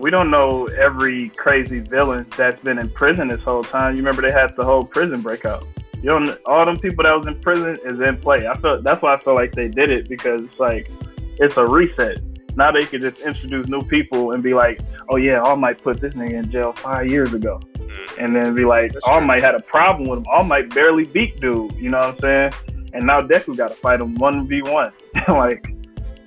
[0.00, 3.94] we don't know every crazy villain that's been in prison this whole time.
[3.94, 5.66] You remember they had the whole prison breakout.
[6.02, 8.46] You know, all them people that was in prison is in play.
[8.46, 10.90] I felt that's why I feel like they did it because it's like
[11.38, 12.18] it's a reset.
[12.56, 14.80] Now they can just introduce new people and be like,
[15.10, 18.18] "Oh yeah, All Might put this nigga in jail five years ago," mm.
[18.18, 20.24] and then be like, that's "All Might had a problem with him.
[20.32, 22.52] All Might barely beat dude." You know what I'm saying?
[22.94, 24.92] And now Deku got to fight him one v one.
[25.28, 25.74] Like,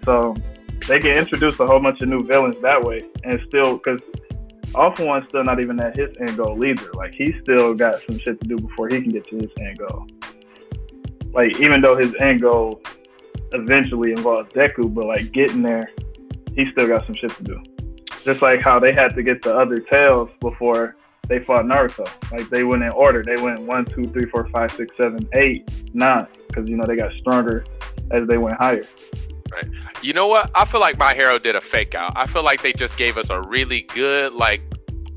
[0.06, 0.36] so
[0.88, 4.02] they can introduce a whole bunch of new villains that way, and still because
[4.74, 6.92] For One's still not even at his end goal either.
[6.94, 9.78] Like he still got some shit to do before he can get to his end
[9.78, 10.08] goal.
[11.32, 12.82] Like even though his end goal
[13.54, 15.90] eventually involves Deku, but like getting there,
[16.56, 17.62] he still got some shit to do.
[18.24, 20.96] Just like how they had to get the other tails before
[21.28, 22.08] they fought Naruto.
[22.32, 23.24] Like they went in order.
[23.24, 26.28] They went one, two, three, four, five, six, seven, eight, nine.
[26.48, 27.64] Because you know they got stronger
[28.12, 28.84] as they went higher.
[29.54, 29.68] Right.
[30.02, 30.50] You know what?
[30.56, 32.14] I feel like My Hero did a fake out.
[32.16, 34.62] I feel like they just gave us a really good like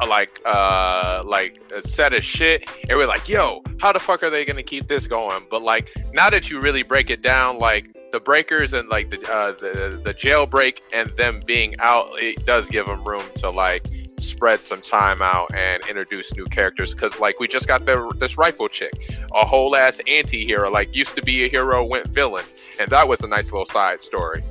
[0.07, 4.29] like uh like a set of shit and we're like yo how the fuck are
[4.29, 7.89] they gonna keep this going but like now that you really break it down like
[8.13, 12.69] the breakers and like the uh the, the jailbreak and them being out it does
[12.69, 13.87] give them room to like
[14.19, 18.37] spread some time out and introduce new characters because like we just got the, this
[18.37, 18.93] rifle chick
[19.35, 22.45] a whole ass anti-hero like used to be a hero went villain
[22.81, 24.43] and that was a nice little side story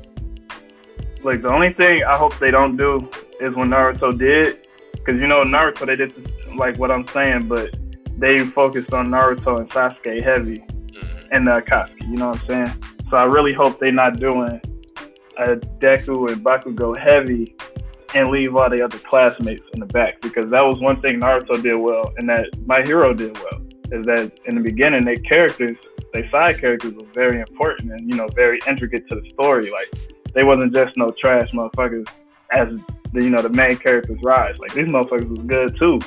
[1.23, 2.97] like the only thing i hope they don't do
[3.41, 6.13] is when naruto did because you know naruto they did
[6.55, 7.75] like what i'm saying but
[8.17, 11.27] they focused on naruto and sasuke heavy mm-hmm.
[11.31, 12.09] and uh, Katsuki.
[12.09, 12.83] You know what I'm saying?
[13.09, 14.61] So I really hope they're not doing
[15.37, 17.55] a Deku and Bakugo heavy
[18.15, 21.61] and leave all the other classmates in the back because that was one thing Naruto
[21.61, 23.61] did well and that My Hero did well
[23.91, 25.77] is that in the beginning their characters,
[26.13, 29.69] their side characters were very important and you know very intricate to the story.
[29.69, 29.91] Like
[30.33, 32.07] they wasn't just no trash motherfuckers
[32.51, 32.69] as
[33.13, 34.57] the you know the main characters rise.
[34.59, 35.99] Like these motherfuckers was good too.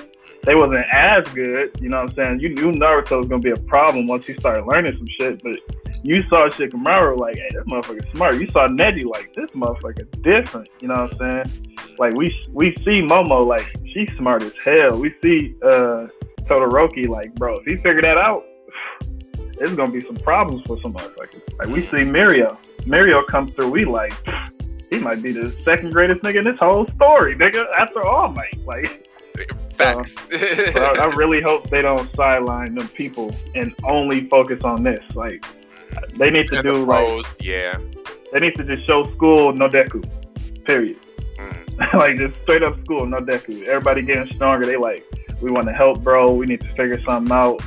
[0.44, 2.40] They wasn't as good, you know what I'm saying?
[2.40, 5.56] You knew Naruto was gonna be a problem once he started learning some shit, but
[6.04, 8.36] you saw Shikamaru like, hey, this motherfucker smart.
[8.36, 10.68] You saw Neji like, this motherfucker different.
[10.80, 11.76] You know what I'm saying?
[11.98, 14.98] Like we we see Momo like she's smart as hell.
[14.98, 16.06] We see uh
[16.42, 18.44] Todoroki like, bro, if he figured that out,
[19.34, 21.42] it's gonna be some problems for some motherfuckers.
[21.58, 22.56] Like we see Mirio.
[22.82, 24.14] Mirio comes through, we like
[24.90, 28.58] he might be the second greatest nigga in this whole story, nigga, after All Might.
[28.64, 29.08] Like
[29.78, 30.14] Facts.
[30.14, 35.00] so, I, I really hope they don't sideline them people and only focus on this.
[35.14, 35.44] Like
[36.16, 37.78] they need to And do the like yeah.
[38.32, 40.04] they need to just show school no deku.
[40.64, 40.98] Period.
[41.36, 41.94] Mm.
[41.94, 43.64] like just straight up school, no deku.
[43.64, 44.66] Everybody getting stronger.
[44.66, 45.04] They like,
[45.40, 46.32] we want to help, bro.
[46.32, 47.62] We need to figure something out,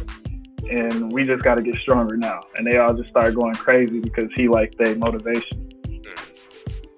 [0.70, 2.41] and we just got to get stronger now.
[2.57, 5.70] And they all just start going crazy because he like their motivation.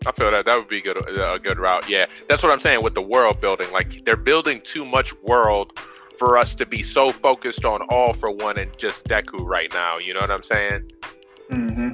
[0.06, 1.90] I feel that that would be good a good route.
[1.90, 3.72] Yeah, that's what I'm saying with the world building.
[3.72, 5.78] Like they're building too much world
[6.18, 9.98] for us to be so focused on all for one and just Deku right now.
[9.98, 10.92] You know what I'm saying?
[11.52, 11.90] Mm-hmm.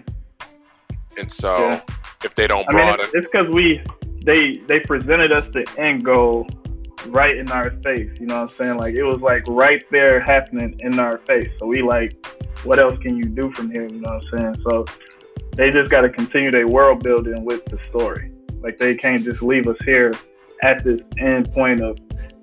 [1.18, 1.82] And so Yeah.
[2.24, 3.82] if they don't I mean, broaden, it's- it's because we
[4.26, 6.48] they they presented us the end goal
[7.08, 8.10] right in our face.
[8.20, 8.78] You know what I'm saying?
[8.78, 11.50] Like it was like right there happening in our face.
[11.60, 12.14] So we like,
[12.66, 13.88] what else can you do from here?
[13.88, 14.66] You know what I'm saying?
[14.70, 14.86] So
[15.54, 18.32] they just got to continue their world building with the story.
[18.62, 20.14] Like they can't just leave us here
[20.64, 21.98] at this end point of,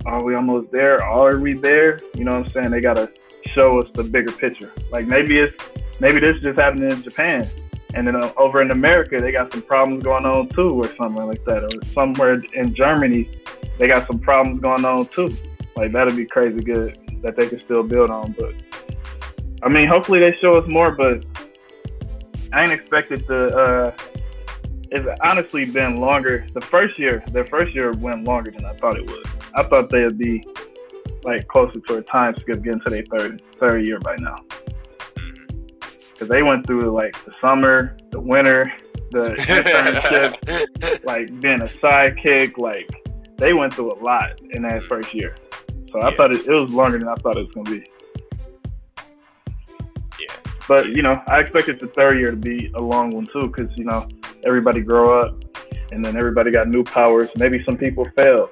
[0.05, 1.03] are we almost there?
[1.03, 2.01] Are we there?
[2.15, 2.71] You know what I'm saying?
[2.71, 3.11] They got to
[3.49, 4.73] show us the bigger picture.
[4.91, 5.57] Like maybe it's
[6.01, 7.49] maybe this just happening in Japan.
[7.95, 11.27] And then uh, over in America, they got some problems going on too, or something
[11.27, 11.65] like that.
[11.65, 13.31] Or somewhere in Germany,
[13.79, 15.35] they got some problems going on too.
[15.77, 18.33] Like that'd be crazy good that they could still build on.
[18.39, 18.55] But
[19.63, 20.93] I mean, hopefully they show us more.
[20.93, 21.25] But
[22.57, 23.49] I ain't expected to.
[23.57, 23.97] Uh,
[24.91, 26.47] it's honestly been longer.
[26.55, 29.27] The first year, their first year went longer than I thought it would.
[29.55, 30.43] I thought they'd be
[31.25, 34.37] like closer to a time skip getting to their third third year by now
[35.17, 35.49] Mhm.
[36.13, 38.73] because they went through like the summer, the winter,
[39.11, 42.57] the internship, like being a sidekick.
[42.57, 42.89] Like
[43.37, 45.35] they went through a lot in that first year.
[45.93, 46.17] So I Yeah.
[46.17, 47.85] thought it, it was longer than I thought it was gonna be.
[50.69, 53.71] But you know, I expected the third year to be a long one too, because
[53.77, 54.07] you know
[54.45, 55.45] everybody grow up,
[55.93, 57.31] and then everybody got new powers.
[57.37, 58.49] Maybe some people fail,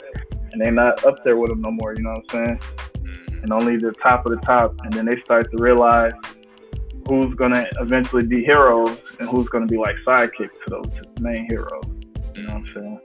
[0.53, 1.95] and they're not up there with them no more.
[1.97, 2.61] You know what I'm saying?
[3.05, 3.43] Mhm.
[3.43, 6.13] and only the top of the top, and then they start to realize
[7.09, 10.87] who's gonna eventually be heroes and who's gonna be like sidekicks to those
[11.21, 11.85] main heroes.
[12.35, 13.01] You know what I'm saying?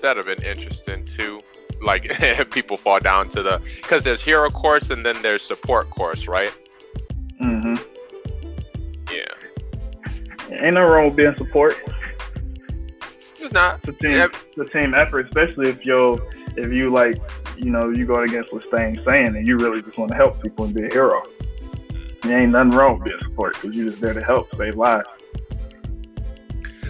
[0.00, 1.40] That'd have been interesting too.
[1.82, 2.04] Like
[2.50, 6.52] people fall down to the because there's hero course and then there's support course, right?
[7.40, 7.74] Hmm
[9.10, 11.76] Yeah, Ain't no wrong with being support.
[13.38, 13.80] it's not.
[13.84, 14.34] It's a team, Yep.
[14.56, 16.18] it's a team effort, especially if you
[16.56, 17.16] if you like,
[17.56, 20.42] you know, you going against what Stain's saying, and you really just want to help
[20.42, 21.22] people and be a hero.
[22.22, 25.08] There ain't nothing wrong with being support because you're just there to help save lives.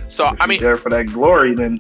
[0.09, 1.79] So if I you're mean, there for that glory, then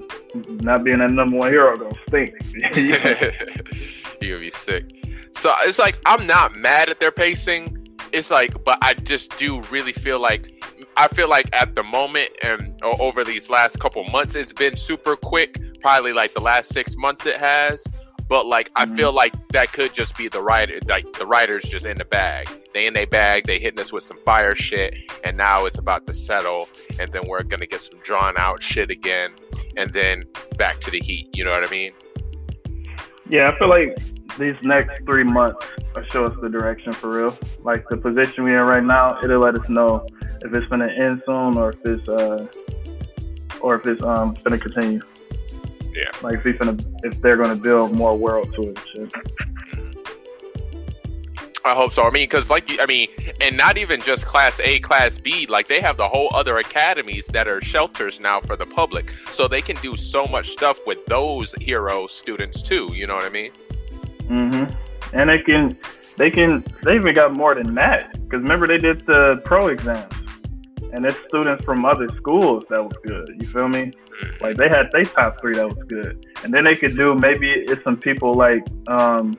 [0.62, 2.34] not being that number one hero gonna stink.
[4.22, 4.84] you'll be sick.
[5.32, 7.76] So it's like I'm not mad at their pacing.
[8.12, 10.52] It's like, but I just do really feel like
[10.96, 15.16] I feel like at the moment and over these last couple months, it's been super
[15.16, 15.60] quick.
[15.80, 17.84] Probably like the last six months it has.
[18.28, 18.96] But like I Mhm.
[18.96, 22.48] feel like that could just be the writer, like the writers just in the bag.
[22.74, 23.46] They in their bag.
[23.46, 26.68] They hitting us with some fire shit, and now it's about to settle.
[27.00, 29.32] And then we're gonna get some drawn out shit again,
[29.76, 30.24] and then
[30.58, 31.28] back to the heat.
[31.32, 31.92] You know what I mean?
[33.28, 33.96] Yeah, I feel like
[34.38, 37.36] these next three months will show us the direction for real.
[37.62, 40.06] Like the position we're in right now, it'll let us know
[40.42, 42.46] if it's gonna end soon or if it's uh
[43.60, 45.00] or if it's um gonna continue.
[45.94, 46.10] Yeah.
[46.22, 48.78] Like if, it's gonna, if they're gonna build more world to it.
[48.94, 49.12] Shit.
[51.62, 52.02] I hope so.
[52.04, 53.08] I mean, because like I mean,
[53.40, 55.46] and not even just Class A, Class B.
[55.46, 59.46] Like they have the whole other academies that are shelters now for the public, so
[59.46, 62.90] they can do so much stuff with those hero students too.
[62.94, 63.52] You know what I mean?
[64.28, 64.74] Mhm.
[65.12, 65.76] And they can
[66.16, 70.12] they can they even got more than that because remember they did the pro exams
[70.92, 73.28] and it's students from other schools that was good.
[73.40, 73.92] You feel me?
[74.40, 77.50] Like they had they top three that was good, and then they could do maybe
[77.50, 79.36] it's some people like um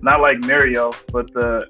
[0.00, 1.66] not like Mirio, but the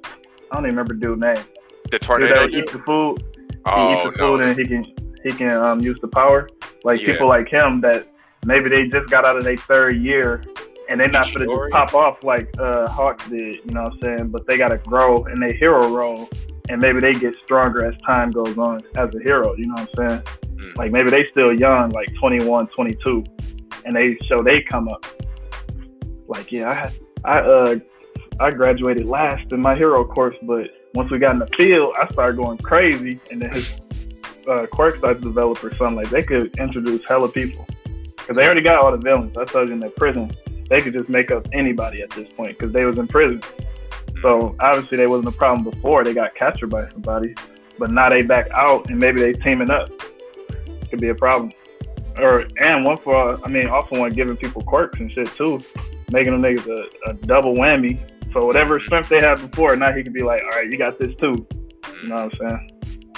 [0.50, 1.44] I don't even remember dude's name.
[1.90, 2.34] The He tornado.
[2.46, 2.86] that eat the food.
[2.86, 3.22] oh, He
[3.66, 4.32] oh eats the no.
[4.32, 4.84] food and he can
[5.24, 6.48] he can um, use the power.
[6.84, 7.12] Like Yeah.
[7.12, 8.06] people like him that
[8.44, 10.42] maybe they just got out of their third year
[10.88, 13.98] and they're not gonna just pop off like uh, Hawks did, you know what I'm
[14.02, 14.28] saying?
[14.28, 16.28] But they gotta grow in their hero role
[16.68, 19.90] and maybe they get stronger as time goes on as a hero, you know what
[20.00, 20.22] I'm saying?
[20.56, 20.76] Mm.
[20.76, 23.24] Like maybe they still young, like 21, 22,
[23.84, 25.04] and they show they come up.
[26.28, 26.90] Like yeah,
[27.24, 27.76] I I uh
[28.40, 32.10] I graduated last in my hero course, but once we got in the field, I
[32.12, 33.80] started going crazy, and then his
[34.48, 35.96] uh, quirk started to develop or something.
[35.96, 37.66] Like they could introduce hella people
[38.16, 39.36] because they already got all the villains.
[39.36, 40.30] I told you in their prison,
[40.72, 43.42] they could just make up anybody at this point because they was in prison.
[44.22, 47.34] So obviously they wasn't a problem before they got captured by somebody,
[47.78, 49.90] but now they back out and maybe they teaming up.
[50.88, 51.52] Could be a problem.
[52.16, 55.60] Or and one for I mean also one giving people quirks and shit too,
[56.10, 58.00] making them niggas a, a double whammy.
[58.32, 58.86] So whatever mm-hmm.
[58.86, 61.46] strength they had before, now he could be like, all right, you got this too.
[62.02, 62.48] You know what I'm mm-hmm.
[62.48, 63.12] saying?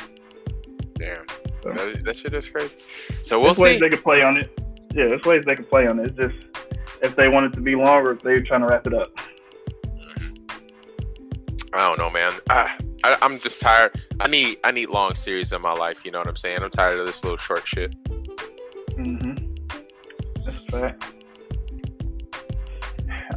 [0.99, 1.29] Damn.
[1.63, 2.79] So- That, that shit is crazy.
[3.23, 4.59] So we'll there's ways they could play on it.
[4.93, 6.07] Yeah, there's ways they could play on it.
[6.19, 6.54] It's just
[7.03, 9.19] if they want it to be longer, if they're trying to wrap it up.
[11.73, 12.33] I don't know, man.
[12.51, 14.01] Ah, I, I'm just tired.
[14.21, 16.05] I need I need long series in my life.
[16.05, 16.63] You know what I'm saying?
[16.63, 17.97] I'm tired of this little short shit.
[18.97, 19.55] Mm-hmm.
[20.45, 21.15] That's fact.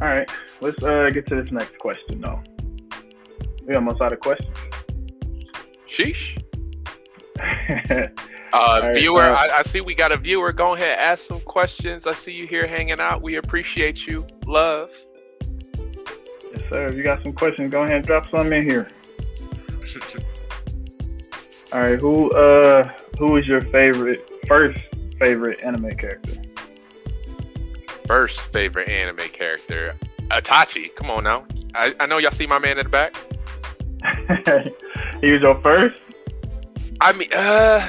[0.00, 0.30] All right,
[0.60, 2.40] let's uh, get to this next question, though.
[3.66, 4.56] We almost out of questions.
[5.88, 6.40] Sheesh.
[8.52, 10.52] Uh, right, viewer, uh, I, I see we got a viewer.
[10.52, 12.06] Go ahead, ask some questions.
[12.06, 13.22] I see you here hanging out.
[13.22, 14.26] We appreciate you.
[14.46, 14.90] Love.
[15.80, 16.88] yes, sir.
[16.88, 18.88] If you got some questions, go ahead and drop some in here.
[21.72, 24.78] All right, who uh, who is your favorite first
[25.18, 26.32] favorite anime character?
[28.06, 29.94] First favorite anime character,
[30.30, 30.94] Itachi.
[30.94, 31.44] Come on now.
[31.74, 33.14] I, I know y'all see my man in the back.
[35.20, 36.00] he was your first.
[37.00, 37.86] I mean, uh,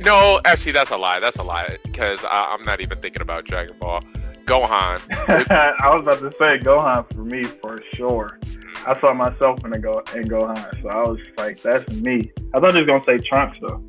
[0.00, 1.20] no, actually, that's a lie.
[1.20, 4.00] That's a lie because I'm not even thinking about Dragon Ball.
[4.46, 5.00] Gohan.
[5.80, 8.38] I was about to say Gohan for me for sure.
[8.40, 8.90] Mm-hmm.
[8.90, 12.58] I saw myself in the go in Gohan, so I was like, "That's me." I
[12.58, 13.84] thought you was gonna say Trunks though.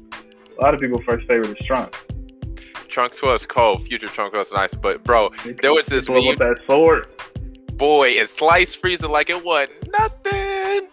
[0.59, 1.97] A lot of people first favorite is Trunks.
[2.87, 3.81] Trunks was cold.
[3.87, 5.31] Future Trunks was nice, but bro,
[5.63, 7.07] There was this meme- with that sword.
[7.75, 10.87] boy, and Slice Frieza like it wasn't nothing.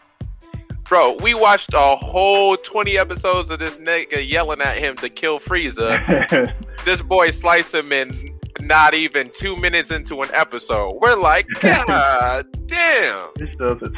[0.90, 5.38] Bro, we watched a whole 20 episodes of this nigga yelling at him to kill
[5.38, 6.52] Frieza.
[6.84, 8.12] this boy sliced him in
[8.58, 10.98] not even two minutes into an episode.
[11.00, 13.28] We're like, God damn.
[13.38, 13.92] He still says,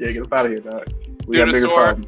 [0.00, 0.92] "Yeah, get up out of here, dog.
[1.28, 1.84] We Through got the bigger sword.
[1.86, 2.06] problems."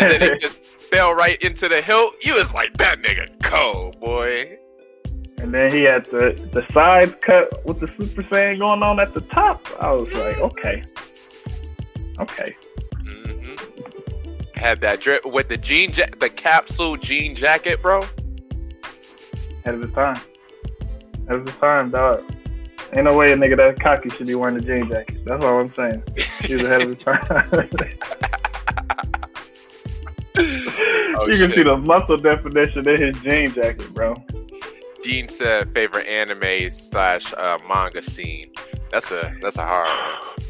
[0.00, 2.14] And then it just fell right into the hilt.
[2.24, 4.58] You was like, that nigga cold, boy.
[5.38, 9.14] And then he had the the side cut with the Super Saiyan going on at
[9.14, 9.64] the top.
[9.80, 10.40] I was like, mm.
[10.40, 10.82] okay,
[12.18, 12.56] okay.
[14.62, 18.04] Had that drip with the jean, ja- the capsule jean jacket, bro.
[19.64, 20.20] Of his time.
[21.26, 22.22] Of his time, dog.
[22.94, 25.24] Ain't no way a nigga that cocky should be wearing a jean jacket.
[25.24, 26.04] That's all I'm saying.
[26.42, 27.68] He was ahead of his time.
[30.34, 31.54] Oh, you can shit.
[31.56, 34.14] see the muscle definition in his jean jacket, bro.
[35.02, 38.50] Dean said favorite anime slash uh, manga scene.
[38.90, 40.46] That's a that's a hard one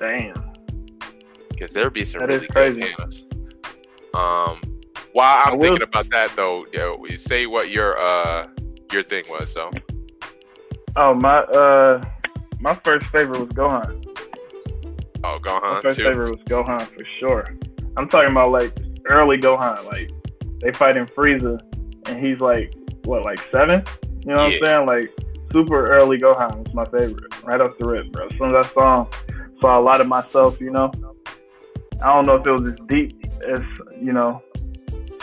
[0.00, 0.51] Damn.
[1.62, 2.80] Because there'd be some That really good crazy.
[2.80, 3.22] panels.
[4.14, 4.60] Um,
[5.12, 6.66] while I'm thinking about that though,
[7.08, 8.48] you say what your uh
[8.92, 9.52] your thing was.
[9.52, 9.70] So
[10.96, 12.02] Oh my uh
[12.58, 14.04] my first favorite was Gohan.
[15.24, 15.62] oh, Gohan.
[15.74, 16.04] My first too.
[16.04, 17.44] favorite was Gohan for sure.
[17.96, 18.76] I'm talking about like
[19.06, 20.10] early Gohan, like
[20.60, 21.60] they fighting Frieza
[22.06, 22.74] and he's like
[23.04, 23.84] what, like seven?
[24.26, 24.58] You know what Yeah.
[24.58, 24.86] I'm saying?
[24.86, 25.12] Like
[25.52, 27.32] super early Gohan was my favorite.
[27.44, 28.26] Right off the rip, bro.
[28.26, 29.06] As soon as I saw him,
[29.60, 30.90] saw a lot of myself, you know.
[32.02, 33.60] I don't know if it was as deep as,
[34.00, 34.42] you know,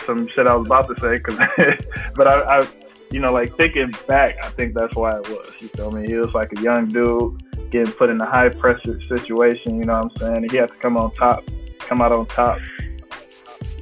[0.04, 1.36] some shit I was about to say, cause
[2.16, 2.68] but I, I
[3.10, 5.52] you know, like thinking back, I think that's why it was.
[5.60, 6.06] You feel me?
[6.06, 9.78] He was like a young dude getting put in a high pressure situation.
[9.78, 10.36] You know what I'm saying?
[10.38, 11.44] And he had to come on top,
[11.80, 12.58] come out on top.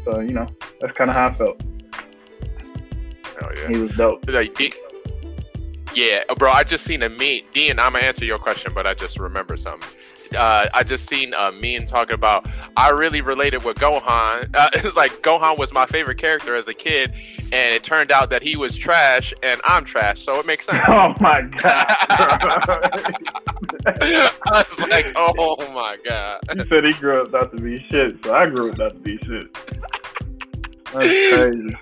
[0.05, 0.47] So you know,
[0.81, 1.63] that's kind of how I felt.
[3.41, 3.69] Oh yeah.
[3.69, 4.29] He was dope.
[4.29, 4.73] like D-
[5.95, 8.95] yeah bro i just seen a meme dean i'm gonna answer your question but i
[8.95, 9.89] just remembered something
[10.35, 12.47] uh, I just seen a meme talking about
[12.77, 14.49] I really related with Gohan.
[14.59, 17.13] Uh, it's like Gohan was my favorite character as a kid,
[17.53, 20.83] and it turned out that he was trash and I'm trash, so it makes sense.
[20.89, 21.87] Oh my god!
[23.87, 26.41] I was like, oh my god.
[26.53, 28.99] he said he grew up not to be shit, so I grew up not to
[28.99, 29.55] be shit.
[30.93, 31.77] That's crazy.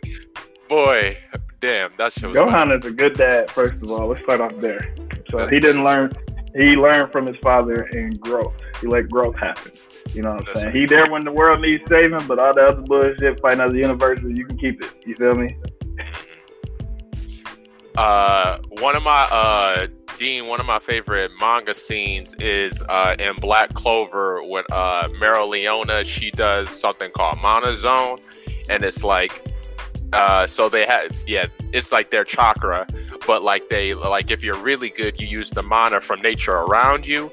[0.68, 1.16] Boy,
[1.60, 2.50] damn, that shit was funny.
[2.50, 3.50] Gohan is a good dad.
[3.50, 4.94] First of all, let's start off there.
[5.30, 6.12] So he didn't learn.
[6.56, 8.54] He learned from his father and growth.
[8.80, 9.72] He let growth happen.
[10.12, 10.74] You know what I'm saying?
[10.74, 14.32] He there when the world needs saving, but all the other bullshit fighting other universes,
[14.34, 14.94] you can keep it.
[15.04, 15.56] You feel me?
[17.96, 19.86] Uh, one of my uh,
[20.18, 26.04] Dean, one of my favorite manga scenes is uh, in Black Clover with uh, Mereoleona.
[26.04, 28.18] She does something called Mana Zone,
[28.70, 29.46] and it's like,
[30.16, 32.86] uh, so they had, yeah, it's like their chakra,
[33.26, 37.06] but like they, like if you're really good, you use the mana from nature around
[37.06, 37.30] you,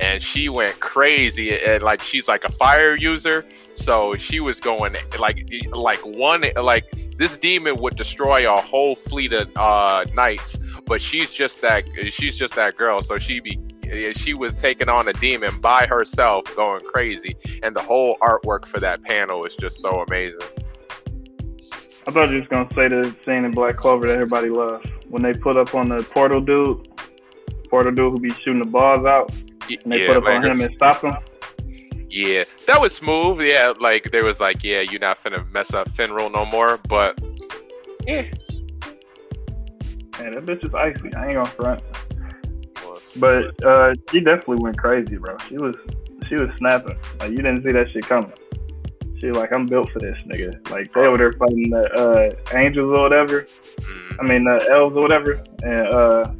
[0.00, 3.44] and she went crazy and like she's like a fire user.
[3.74, 6.84] So she was going like like one like
[7.16, 12.36] this demon would destroy a whole fleet of uh knights but she's just that she's
[12.36, 13.02] just that girl.
[13.02, 13.60] So she be
[14.14, 17.36] she was taking on a demon by herself going crazy.
[17.62, 20.40] And the whole artwork for that panel is just so amazing
[22.06, 25.22] i thought you was gonna say the scene in black clover that everybody loves when
[25.22, 26.88] they put up on the portal dude
[27.68, 29.32] portal dude who be shooting the balls out
[29.68, 31.14] and they yeah, put up like on him and stop him.
[32.08, 33.42] Yeah, that was smooth.
[33.42, 36.78] Yeah, like there was like, yeah, you're not finna mess up Finral no more.
[36.88, 37.20] But
[38.06, 38.26] yeah,
[40.20, 41.14] Man, that bitch is icy.
[41.14, 41.82] I ain't gonna front.
[43.16, 45.36] But uh, she definitely went crazy, bro.
[45.48, 45.74] She was
[46.28, 46.98] she was snapping.
[47.18, 48.32] Like you didn't see that shit coming.
[49.32, 50.68] Like I'm built for this, nigga.
[50.70, 53.42] Like they over there fighting the uh, angels or whatever.
[53.42, 56.32] Mm, I mean the elves or whatever, and uh,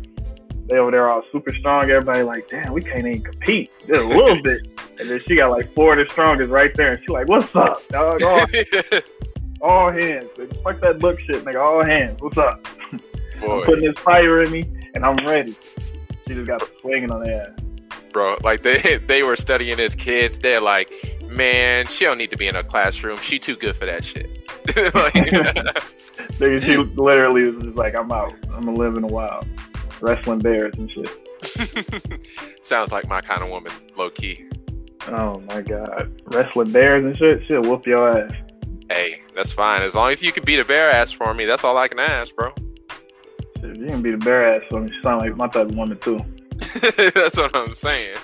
[0.69, 1.85] they over there all super strong.
[1.85, 4.69] Everybody like, damn, we can't even compete just a little bit.
[4.99, 7.55] And then she got like four of the strongest right there, and she like, what's
[7.55, 8.23] up, dog?
[8.23, 8.47] All,
[9.61, 10.25] all hands.
[10.39, 11.63] Like, fuck that book shit, nigga.
[11.63, 12.19] All hands.
[12.23, 12.67] What's up?
[13.43, 14.65] I'm putting this fire in me,
[14.95, 15.55] and I'm ready.
[16.27, 17.49] She just got swinging on ass.
[18.11, 20.39] bro, like they they were studying as kids.
[20.39, 20.91] They're like,
[21.37, 23.19] man, she don't need to be in a classroom.
[23.19, 24.31] She too good for that shit.
[24.95, 25.83] Like-
[26.63, 28.33] she literally was just like, I'm out.
[28.53, 29.47] I'm gonna live in the wild,
[30.01, 31.09] wrestling bears and shit.
[32.63, 34.47] Sounds like my kind of woman, low key.
[35.09, 37.43] Oh my god, wrestling bears and shit.
[37.47, 38.33] She'll whoop your ass.
[38.91, 39.83] Hey, that's fine.
[39.83, 41.99] As long as you can beat a bear ass for me, that's all I can
[42.01, 42.53] ask, bro.
[43.61, 44.91] Shit, you can be a bear ass for me.
[44.91, 46.19] She sound like my type of woman too.
[46.97, 48.17] that's what I'm saying.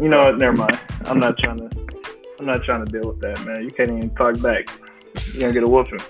[0.00, 0.38] You know what?
[0.38, 0.80] Never mind.
[1.04, 1.68] I'm not trying to.
[2.38, 3.62] I'm not trying to deal with that, man.
[3.62, 4.70] You can't even talk back.
[5.34, 6.00] You're gonna get a whooping.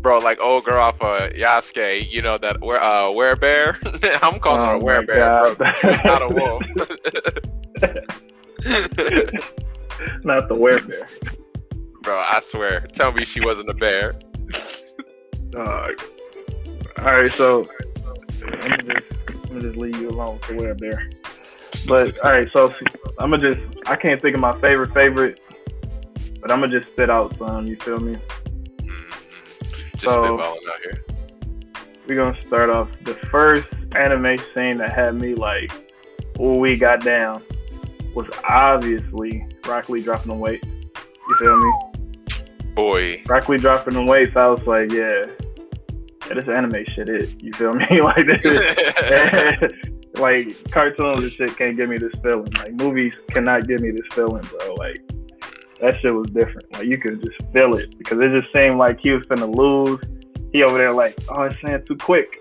[0.00, 3.76] Bro, like old girl off of Yasuke, you know that where uh werebear?
[4.22, 5.72] I'm calling her Oh a my werebear, bro.
[5.74, 6.62] She's not a wolf.
[10.24, 11.06] not the werebear.
[12.02, 12.80] bro, I swear.
[12.92, 14.14] Tell me she wasn't a bear.
[15.50, 16.00] Dog.
[16.98, 17.68] All right, so
[18.42, 21.12] let me just let me just leave you alone with the werebear.
[21.86, 22.72] But all right, so
[23.18, 25.40] I'm gonna just I can't think of my favorite favorite,
[26.40, 27.66] but I'm gonna just spit out some.
[27.66, 28.14] You feel me?
[28.14, 29.98] Mm-hmm.
[29.98, 31.04] Just So- spitballing out here.
[32.08, 35.92] We're gonna start off the first anime scene that had me like,
[36.40, 37.42] oh, we got down
[38.14, 40.64] was obviously Rock Lee dropping the weight.
[40.64, 41.72] You feel me?
[42.74, 43.22] Boy.
[43.26, 44.32] Rock Lee dropping the weights.
[44.36, 45.26] I was like, yeah,
[46.28, 47.36] yeah this anime shit is.
[47.40, 47.86] You feel me?
[48.02, 49.72] like this.
[50.20, 52.52] like cartoons and shit can't give me this feeling.
[52.56, 54.74] Like movies cannot give me this feeling, bro.
[54.74, 55.00] Like
[55.80, 56.72] that shit was different.
[56.72, 59.98] Like you could just feel it because it just seemed like he was gonna lose.
[60.52, 62.38] He over there like, oh, it's saying too quick.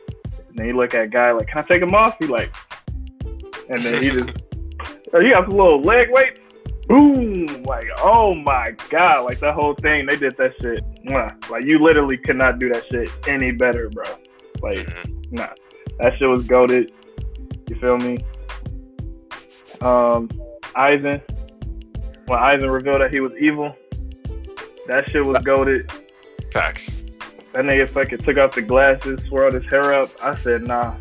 [0.49, 2.15] And then he look at guy like, can I take him off?
[2.19, 2.51] He like,
[3.69, 4.29] and then he just,
[5.13, 6.39] oh, you got some little leg weights.
[6.87, 7.45] Boom!
[7.63, 9.25] Like, oh my god!
[9.25, 10.83] Like that whole thing, they did that shit.
[11.51, 14.05] Like you literally could not do that shit any better, bro.
[14.63, 15.31] Like, Mhm.
[15.31, 15.49] nah,
[15.99, 16.91] that shit was goaded.
[17.69, 18.17] You feel me?
[19.81, 20.27] Um,
[20.75, 21.21] Aizen.
[22.27, 23.75] When Aizen revealed that he was evil,
[24.87, 25.91] that shit was goaded.
[26.51, 27.03] Facts.
[27.53, 30.09] That nigga fucking took off the glasses, swirled his hair up.
[30.23, 30.95] I said, nah.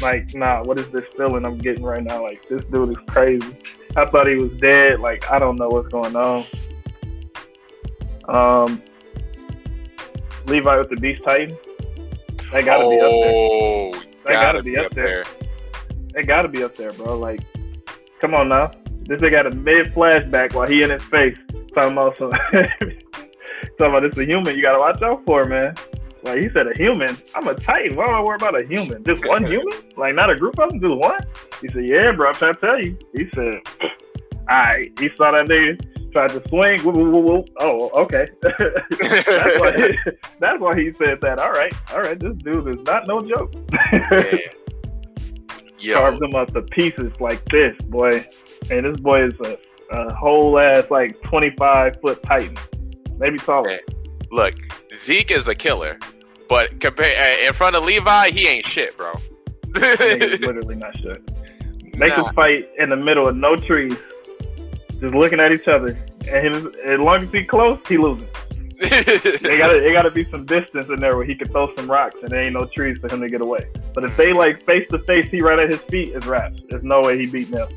[0.00, 2.22] Like, nah, what is this feeling I'm getting right now?
[2.22, 3.56] Like, this dude is crazy.
[3.96, 5.00] I thought he was dead.
[5.00, 6.44] Like, I don't know what's going on.
[8.28, 8.82] Um,
[10.46, 11.56] Levi with the Beast Titan.
[12.52, 13.32] That gotta be up there.
[13.34, 13.92] oh,
[14.24, 15.24] That gotta be up there.
[16.14, 17.18] They gotta be up there, bro.
[17.18, 17.40] Like,
[18.20, 18.70] come on now.
[19.04, 21.36] This nigga got a mid flashback while he in his face
[21.74, 22.30] talking about some
[23.78, 25.74] talking about this a human you gotta watch out for, man.
[26.22, 27.16] Like he said a human.
[27.34, 27.96] I'm a titan.
[27.96, 29.02] Why do I worry about a human?
[29.04, 29.72] Just one human?
[29.96, 31.18] Like not a group of them, just one?
[31.60, 32.96] He said, Yeah, bro, I'm trying to tell you.
[33.14, 33.54] He said,
[34.50, 36.84] Alright, he saw that nigga tried to swing.
[36.84, 37.44] Woo, woo, woo, woo.
[37.58, 38.26] Oh, okay.
[38.42, 39.98] that's why he,
[40.40, 41.38] that's why he said that.
[41.38, 43.52] All right, all right, this dude is not no joke.
[45.82, 48.24] Yo, carved them up to pieces like this, boy.
[48.70, 49.58] And this boy is a,
[49.90, 52.56] a whole ass like 25 foot titan,
[53.18, 53.68] maybe taller.
[53.68, 53.78] Man.
[54.30, 54.54] look,
[54.94, 55.98] Zeke is a killer,
[56.48, 59.12] but compare uh, in front of Levi, he ain't shit, bro.
[59.74, 61.26] Literally not shit.
[61.98, 62.24] They Nah.
[62.24, 63.98] can fight in the middle of no trees,
[65.00, 65.94] just looking at each other.
[66.30, 68.28] And his, as long as he close, he losing.
[69.42, 72.16] They gotta, it gotta be some distance in there where he can throw some rocks,
[72.22, 73.66] and there ain't no trees for him to get away.
[73.94, 76.60] But if they like face to face, he right at his feet is raps.
[76.68, 77.68] There's no way he beating him.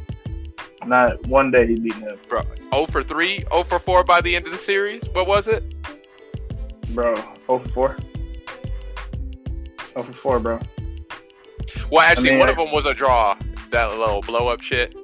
[0.85, 4.45] Not one day he beating him, 0 for 3, 0 for 4 by the end
[4.45, 5.07] of the series.
[5.09, 5.63] What was it?
[6.93, 7.15] bro.
[7.15, 7.97] 0 for four.
[9.93, 10.59] 0 for four, bro.
[11.91, 13.37] Well, actually, mean, one I- of them was a draw.
[13.71, 14.95] That little blow up shit.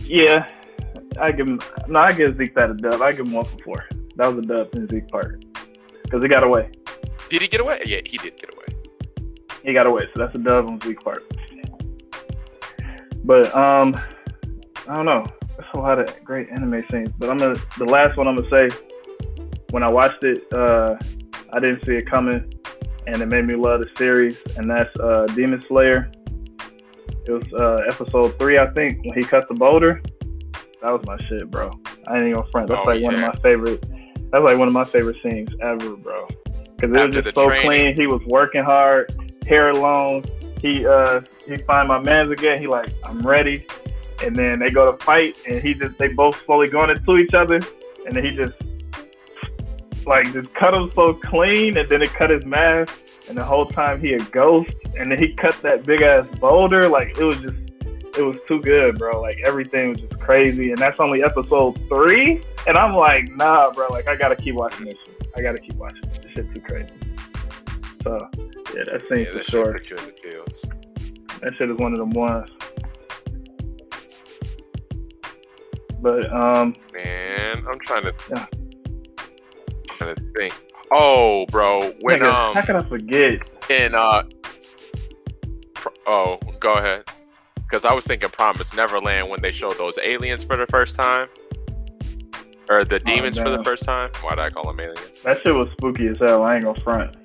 [0.00, 0.48] Yeah,
[1.20, 1.60] I give him.
[1.88, 3.02] No, I give Zeke that a dub.
[3.02, 3.84] I give him one for four.
[4.16, 5.44] That was a dub in Zeke part
[6.02, 6.70] because he got away.
[7.28, 7.82] Did he get away?
[7.84, 8.66] Yeah, he did get away.
[9.64, 11.24] He got away, so that's a dub on Zeke part.
[13.24, 13.98] But um,
[14.88, 15.26] I don't know.
[15.56, 17.10] That's a lot of great anime scenes.
[17.18, 18.76] But I'm gonna the last one I'm gonna say.
[19.70, 20.94] When I watched it, uh,
[21.52, 22.52] I didn't see it coming,
[23.06, 24.40] and it made me love the series.
[24.56, 26.10] And that's uh, Demon Slayer.
[27.26, 30.00] It was uh, episode three, I think, when he cut the boulder.
[30.82, 31.70] That was my shit, bro.
[32.06, 32.68] I ain't even gonna front.
[32.68, 33.82] That's Oh, like one of my favorite.
[34.30, 36.26] That's like one of my favorite scenes ever, bro.
[36.76, 37.66] Because it After was just so training.
[37.66, 37.96] clean.
[37.96, 39.14] He was working hard,
[39.46, 40.24] hair long.
[40.60, 42.60] He uh he find my man's again.
[42.60, 43.66] He like I'm ready,
[44.22, 47.34] and then they go to fight, and he just they both slowly going into each
[47.34, 47.60] other,
[48.06, 48.54] and then he just
[50.06, 52.94] like just cut him so clean, and then it cut his mask,
[53.28, 56.88] and the whole time he a ghost, and then he cut that big ass boulder.
[56.88, 57.56] Like it was just
[58.16, 59.20] it was too good, bro.
[59.20, 63.88] Like everything was just crazy, and that's only episode three, and I'm like, nah, bro.
[63.88, 64.96] Like I gotta keep watching this.
[65.06, 65.28] Shit.
[65.36, 66.00] I gotta keep watching.
[66.22, 66.88] This shit too crazy.
[68.02, 68.18] So
[68.74, 69.72] yeah, that scene Yeah, for that sure.
[69.72, 70.64] put you in the feels.
[71.42, 72.50] That shit is one of them ones.
[76.00, 78.14] But um, Man, I'm trying to.
[78.30, 78.46] Yeah.
[79.98, 80.54] Trying to think.
[80.92, 83.40] Oh, bro, when nigga, um how can I forget?
[83.70, 84.22] in uh.
[86.06, 87.04] Oh, go ahead.
[87.68, 91.28] Because I was thinking Promise Neverland when they showed those aliens for the first time,
[92.68, 94.10] or the oh, demons for the first time.
[94.20, 95.22] Why did I call them aliens?
[95.22, 96.44] That shit was spooky as hell.
[96.44, 97.16] I ain't gonna front.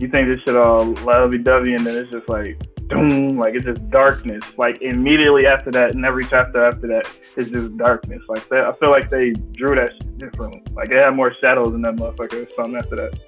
[0.00, 3.64] You think this shit all lovey dovey, and then it's just like, doom, like it's
[3.64, 4.42] just darkness.
[4.58, 8.22] Like immediately after that, and every chapter after that, it's just darkness.
[8.28, 10.62] Like that, I feel like they drew that shit differently.
[10.72, 13.18] Like it had more shadows in that motherfucker or something after that.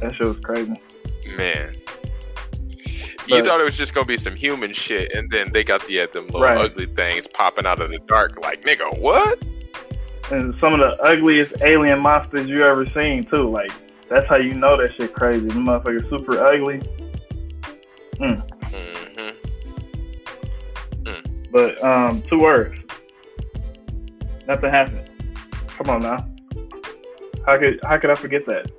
[0.00, 0.74] That shit was crazy.
[1.36, 1.74] Man.
[3.26, 6.00] You thought it was just gonna be some human shit, and then they got the
[6.00, 6.58] uh, them little Right.
[6.58, 8.38] ugly things popping out of the dark.
[8.42, 9.38] Like, nigga, what?
[10.32, 13.50] and some of the ugliest alien monsters you ever seen too.
[13.50, 13.70] Like
[14.08, 15.46] that's how you know that shit crazy.
[15.46, 16.80] The motherfucker super ugly.
[18.18, 18.40] hmm
[21.52, 22.80] But um, two words.
[24.48, 25.10] Nothing happened.
[25.68, 26.16] Come on now.
[27.46, 28.70] How could how could I forget that?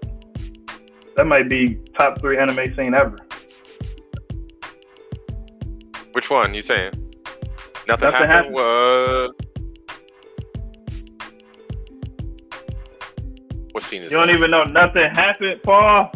[1.16, 3.16] That might be top three anime scene ever.
[6.16, 6.94] Which one you saying?
[7.90, 8.32] Nothing, Nothing happened.
[8.32, 8.56] happened.
[8.56, 9.36] What?
[13.74, 14.34] What scene is You don't that?
[14.34, 16.10] even know nothing happened, Paul.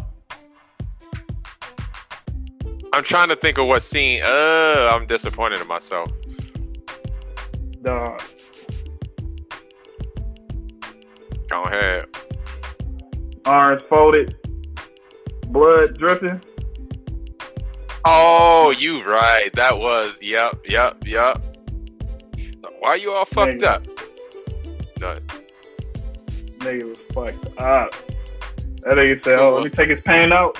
[2.93, 4.23] I'm trying to think of what scene.
[4.23, 6.09] Uh, I'm disappointed in myself.
[7.81, 8.21] Dog.
[11.49, 12.05] Go ahead.
[13.43, 14.37] Arms folded,
[15.47, 16.39] blood dripping.
[18.05, 19.49] Oh, you right.
[19.53, 20.17] That was.
[20.21, 20.65] Yep.
[20.67, 21.05] Yep.
[21.05, 21.41] Yep.
[22.79, 23.63] Why are you all fucked Nigga.
[23.63, 23.85] up?
[24.99, 25.17] No.
[26.59, 27.93] Nigga was fucked up.
[28.83, 30.57] That nigga said, "Oh, let me take his pain out."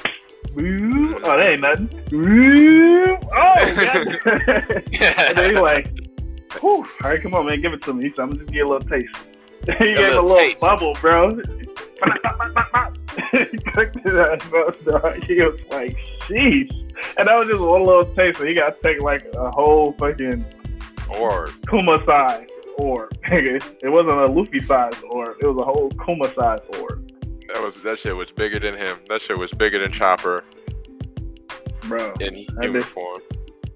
[0.56, 1.16] Woo.
[1.24, 1.90] Oh, that ain't nothing.
[2.12, 3.06] Woo.
[3.16, 4.20] Oh, God.
[5.02, 5.88] and then he like,
[6.60, 6.86] Whew.
[7.04, 8.06] all right, come on, man, give it to me.
[8.06, 9.16] He said, I'm gonna just give you a little taste.
[9.80, 10.62] he gave him a little little taste.
[10.62, 11.30] bubble, bro.
[13.32, 15.24] he his ass up, dog.
[15.24, 16.72] He was like, sheesh.
[17.18, 19.94] And that was just one little taste, so he got to take like a whole
[19.94, 20.46] fucking
[21.18, 22.48] or Kuma size
[22.78, 23.12] orb.
[23.32, 25.38] It wasn't a Luffy size orb.
[25.42, 27.10] It was a whole Kuma size orb,
[27.54, 29.00] that was that shit was bigger than him.
[29.10, 30.44] That shit was bigger than Chopper
[31.82, 32.14] bro.
[32.20, 32.84] in That human.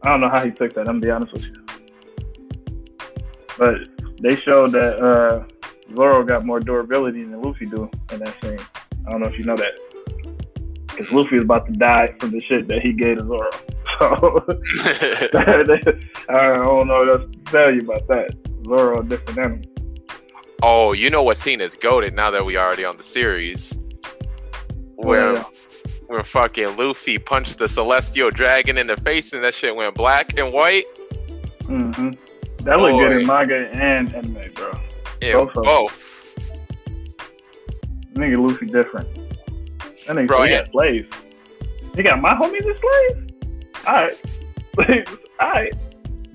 [0.03, 0.81] I don't know how he took that.
[0.81, 1.65] I'm gonna be honest with you.
[3.57, 5.43] But they showed that uh,
[5.95, 8.59] Zoro got more durability than Luffy do in that scene.
[9.07, 9.73] I don't know if you know that.
[10.87, 13.49] Because Luffy is about to die from the shit that he gave to Zoro.
[13.99, 14.07] So
[16.29, 18.35] I don't know what else to tell you about that.
[18.65, 19.61] Zoro a different animal.
[20.63, 23.77] oh, you know what scene is goaded now that we already on the series?
[24.95, 25.43] Where yeah.
[26.07, 30.37] when fucking Luffy punched the celestial dragon in the face and that shit went black
[30.39, 30.85] and white.
[31.65, 32.11] hmm
[32.63, 34.71] That looked good in manga and anime, bro.
[35.21, 36.12] Yeah, Both both.
[38.13, 39.07] Nigga Luffy different.
[40.07, 40.59] That nigga Bro, he yeah.
[40.59, 41.09] got slaves.
[41.95, 43.19] You got my homies as slaves?
[43.87, 44.17] All right.
[45.39, 45.73] All right.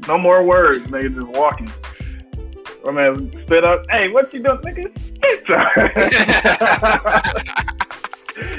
[0.07, 1.15] No more words, nigga.
[1.15, 1.71] Just walking.
[2.85, 3.85] Or man, spit up.
[3.91, 4.99] Hey, what you doing, nigga?
[4.99, 5.45] Spit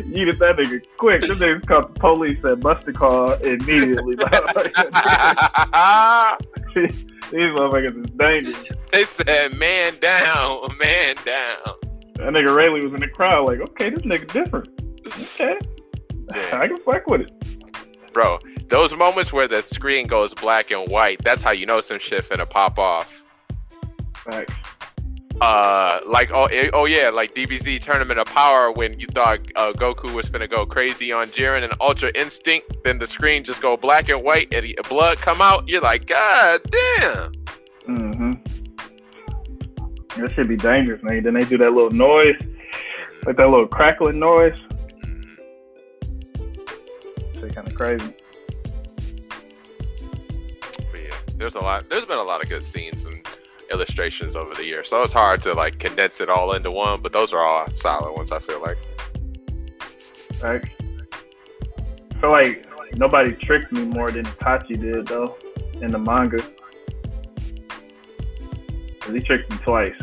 [0.09, 1.21] Yeeted that nigga quick.
[1.21, 4.15] This niggas called the police and bust the car immediately.
[7.31, 8.65] These motherfuckers is dangerous.
[8.91, 11.75] They said, man down, man down.
[12.19, 14.67] That nigga Rayleigh was in the crowd like, okay, this nigga different.
[15.07, 15.57] Okay.
[16.35, 16.49] Yeah.
[16.59, 18.11] I can fuck with it.
[18.11, 21.97] Bro, those moments where the screen goes black and white, that's how you know some
[21.97, 23.23] shit finna pop off.
[24.15, 24.53] Facts.
[25.39, 29.71] Uh, like oh, eh, oh yeah, like DBZ Tournament of Power when you thought uh,
[29.71, 33.77] Goku was finna go crazy on Jiren and Ultra Instinct, then the screen just go
[33.77, 35.69] black and white and blood come out.
[35.69, 37.31] You're like, God damn.
[37.87, 38.48] Mm-hmm.
[40.19, 41.23] That should be dangerous, man.
[41.23, 42.35] Then they do that little noise,
[43.25, 44.59] like that little crackling noise.
[45.03, 45.37] Mhm.
[47.35, 48.13] Shit kind of crazy.
[50.91, 51.89] But yeah, there's a lot.
[51.89, 53.25] There's been a lot of good scenes and
[53.71, 57.01] illustrations over the years, so it's hard to like condense it all into one.
[57.01, 58.31] But those are all solid ones.
[58.31, 58.77] I feel like.
[60.41, 60.63] Right?
[62.11, 62.65] I feel like
[62.97, 65.37] nobody tricked me more than Itachi did, though,
[65.81, 66.43] in the manga.
[68.99, 69.95] 'Cause he tricked me twice.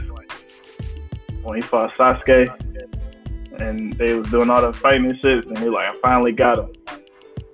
[1.47, 2.49] When he fought Sasuke,
[3.61, 6.59] and they was doing all the fighting and shit, and he like, I finally got
[6.59, 6.73] him.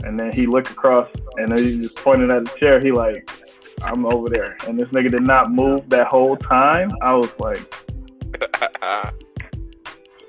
[0.05, 2.81] And then he looked across, and then he just pointed at the chair.
[2.81, 3.31] He like,
[3.83, 4.57] I'm over there.
[4.67, 6.91] And this nigga did not move that whole time.
[7.03, 7.71] I was like,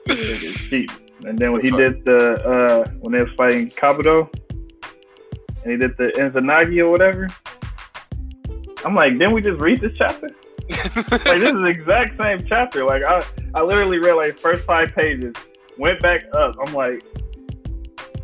[0.06, 1.00] this nigga's.
[1.26, 4.30] And then when he That's did the uh when they was fighting Kabuto
[5.64, 7.30] and he did the Izanagi or whatever,
[8.84, 10.28] I'm like, didn't we just read this chapter?
[11.26, 12.86] Like this is the exact same chapter.
[12.86, 15.36] Like I I literally read like first five pages,
[15.78, 16.56] went back up.
[16.66, 17.04] I'm like,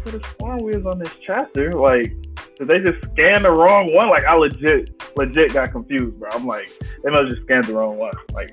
[0.03, 1.72] what is Spawn Wheels on this chapter?
[1.72, 2.14] Like,
[2.57, 4.10] did they just scan the wrong one?
[4.10, 6.30] Like I legit legit got confused, bro.
[6.32, 6.70] I'm like,
[7.03, 8.14] they must have just scanned the wrong one.
[8.34, 8.52] Like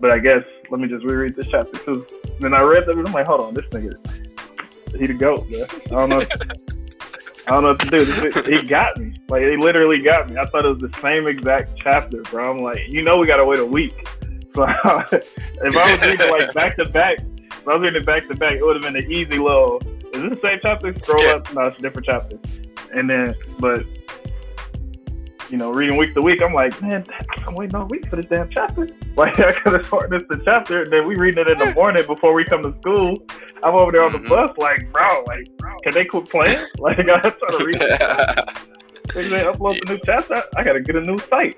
[0.00, 2.06] but I guess let me just reread this chapter too.
[2.40, 5.62] Then I read and I'm like, hold on, this nigga, he the goat, bro.
[5.62, 6.66] I don't know.
[7.46, 8.56] I don't know what to do.
[8.56, 9.14] He got me.
[9.28, 10.36] Like he literally got me.
[10.36, 12.50] I thought it was the same exact chapter, bro.
[12.50, 14.06] I'm like, you know, we gotta wait a week.
[14.56, 18.26] So if I was reading like back to back, if I was reading it back
[18.28, 19.82] to back, it would have been an easy little.
[20.14, 20.98] Is this the same chapter?
[20.98, 21.36] Scroll Skip.
[21.36, 21.54] up.
[21.54, 22.38] No, it's a different chapter.
[22.94, 23.84] And then, but
[25.50, 27.04] you know, reading week to week, I'm like, man,
[27.46, 28.88] I'm waiting all week for this damn chapter.
[29.16, 31.72] Like, I could have started this the chapter, and then we reading it in the
[31.72, 33.16] morning before we come to school.
[33.64, 34.28] I'm over there on the Mhm.
[34.28, 36.66] bus, like, bro, like, bro, can they quit playing?
[36.78, 38.50] Like, I try to read it.
[39.14, 40.42] They say upload the new chapter.
[40.54, 41.56] I gotta get a new site.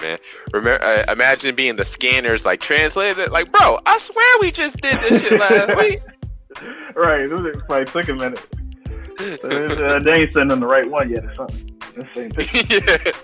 [0.00, 0.18] Man,
[0.54, 3.30] remember, uh, imagine being the scanners like translated it.
[3.30, 6.00] Like, bro, I swear we just did this shit last week.
[6.96, 8.40] Right, it was like took a minute.
[9.20, 11.73] Uh, they ain't sending the right one yet or something.
[11.96, 13.16] Ain't it.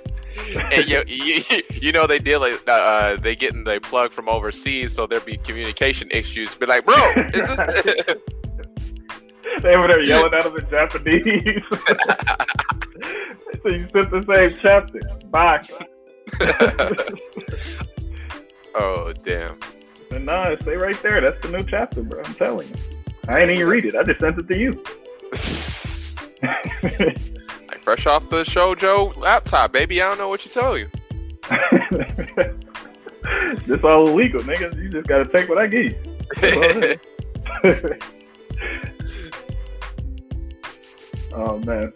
[0.72, 1.42] and you, you,
[1.72, 5.36] you know they deal like, uh, they getting the plug from overseas, so there be
[5.36, 6.54] communication issues.
[6.56, 8.16] Be like, bro, is this?
[9.62, 11.62] they over there yelling at him in Japanese.
[13.62, 15.00] so you sent the same chapter.
[15.30, 15.66] Bye.
[18.74, 19.58] oh damn.
[20.12, 21.20] And nah, stay right there.
[21.20, 22.22] That's the new chapter, bro.
[22.24, 22.74] I'm telling you.
[23.28, 23.94] I ain't even read it.
[23.94, 24.82] I just sent it to you.
[27.96, 30.00] Fresh off the show, laptop, baby.
[30.00, 30.88] I don't know what you tell you.
[33.66, 34.80] this all illegal, nigga.
[34.80, 35.96] You just gotta take what I give you.
[36.36, 37.00] That's all it
[37.64, 37.82] is.
[41.34, 41.92] oh man.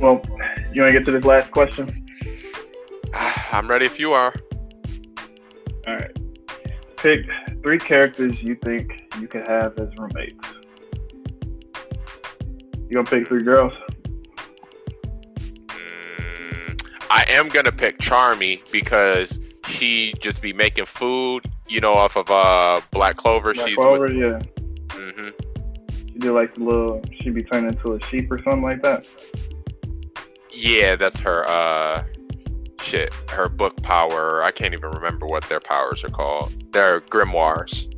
[0.00, 0.22] Well,
[0.72, 2.06] you want to get to this last question?
[3.50, 4.32] I'm ready if you are.
[5.88, 6.16] All right.
[6.98, 7.26] Pick
[7.64, 10.54] three characters you think you could have as roommates.
[12.88, 13.74] You gonna pick three girls?
[17.14, 19.38] I am gonna pick Charmy because
[19.68, 23.54] she just be making food, you know, off of uh Black Clover.
[23.54, 24.40] Black She's Clover, yeah.
[24.90, 25.28] hmm
[26.08, 27.00] She do like the little.
[27.20, 29.06] She be turned into a sheep or something like that.
[30.52, 31.48] Yeah, that's her.
[31.48, 32.04] Uh,
[32.80, 34.42] shit, her book power.
[34.42, 36.72] I can't even remember what their powers are called.
[36.72, 37.92] They're grimoires.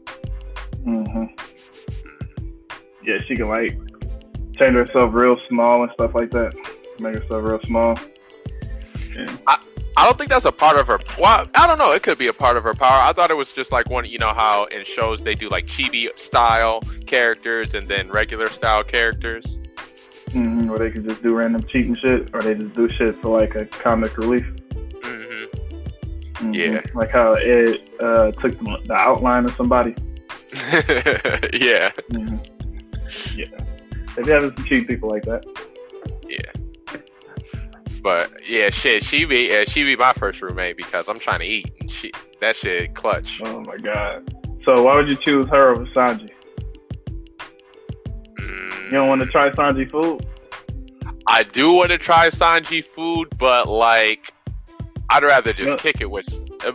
[0.85, 1.25] hmm
[3.03, 3.79] Yeah, she can like
[4.59, 6.55] turn herself real small and stuff like that.
[7.01, 7.97] Make herself real small.
[9.17, 9.57] Yeah.
[9.99, 10.99] I don't think that's a part of her.
[11.19, 11.93] Well, I don't know.
[11.93, 13.01] It could be a part of her power.
[13.03, 14.05] I thought it was just like one.
[14.05, 18.85] You know how in shows they do like chibi style characters and then regular style
[18.85, 19.59] characters.
[20.33, 23.41] hmm Or they could just do random cheating shit, or they just do shit for
[23.41, 24.45] like a comic relief.
[25.03, 25.45] hmm
[26.35, 26.55] Mhm.
[26.55, 26.83] Yeah.
[26.93, 29.95] Like how it uh, took the, the outline of somebody.
[31.59, 31.91] yeah.
[32.11, 32.37] hmm
[33.35, 33.47] Yeah.
[34.15, 35.45] They be having some cheap people like that.
[36.29, 36.53] Yeah.
[38.07, 41.45] But yeah, shit, she be yeah, she be my first roommate because I'm trying to
[41.45, 41.73] eat.
[41.81, 43.41] And she that shit clutch.
[43.45, 44.33] Oh my god.
[44.63, 46.31] So why would you choose her over Sanji?
[48.39, 48.85] Mm.
[48.85, 50.25] You don't want to try Sanji food?
[51.27, 54.33] I do want to try Sanji food, but like,
[55.11, 55.75] I'd rather just Yeah.
[55.75, 56.29] kick it with.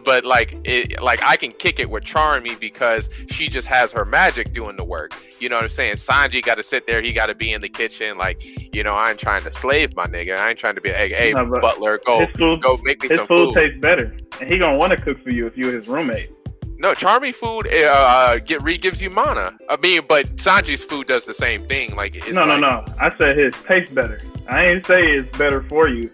[0.03, 4.06] But like, it like I can kick it with Charmy because she just has her
[4.06, 5.14] magic doing the work.
[5.40, 5.95] You know what I'm saying?
[5.95, 7.02] Sanji got to sit there.
[7.02, 8.18] He got to be in the kitchen.
[8.18, 8.44] Like,
[8.74, 10.38] you know, I ain't trying to slave my nigga.
[10.38, 13.10] I ain't trying to be, hey, hey No, butler, go, his food, go make me
[13.10, 13.56] his some food food.
[13.56, 16.32] tastes better, and he gonna want to cook for you if you're his roommate.
[16.78, 19.56] No, Charmy food uh, get re gives you mana.
[19.70, 21.95] I mean, but Sanji's food does the same thing.
[21.95, 22.86] Like, it's no, like, no, no.
[22.99, 24.20] I said his tastes better.
[24.48, 26.12] I ain't say it's better for you.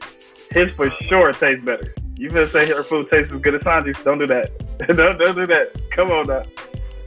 [0.52, 1.96] His for sure tastes better.
[2.18, 4.02] You gonna say her food tastes as good as Sanji's?
[4.04, 4.52] Don't do that.
[4.88, 5.72] don't, don't do that.
[5.92, 6.44] Come on now.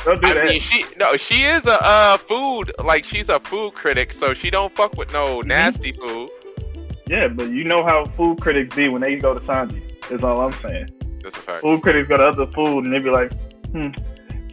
[0.04, 0.44] Don't do I that.
[0.46, 4.50] mean, she no, she is a uh, food like she's a food critic, so she
[4.50, 5.32] don't fuck with Mm-hmm.
[5.34, 6.30] no nasty food.
[7.08, 9.82] yeah, but you know how food critics be when they go to Sanji.
[10.12, 10.88] Is all I'm saying.
[11.22, 11.60] That's a fact.
[11.60, 13.30] Food critics go to other food and they be like,
[13.72, 13.90] hmm,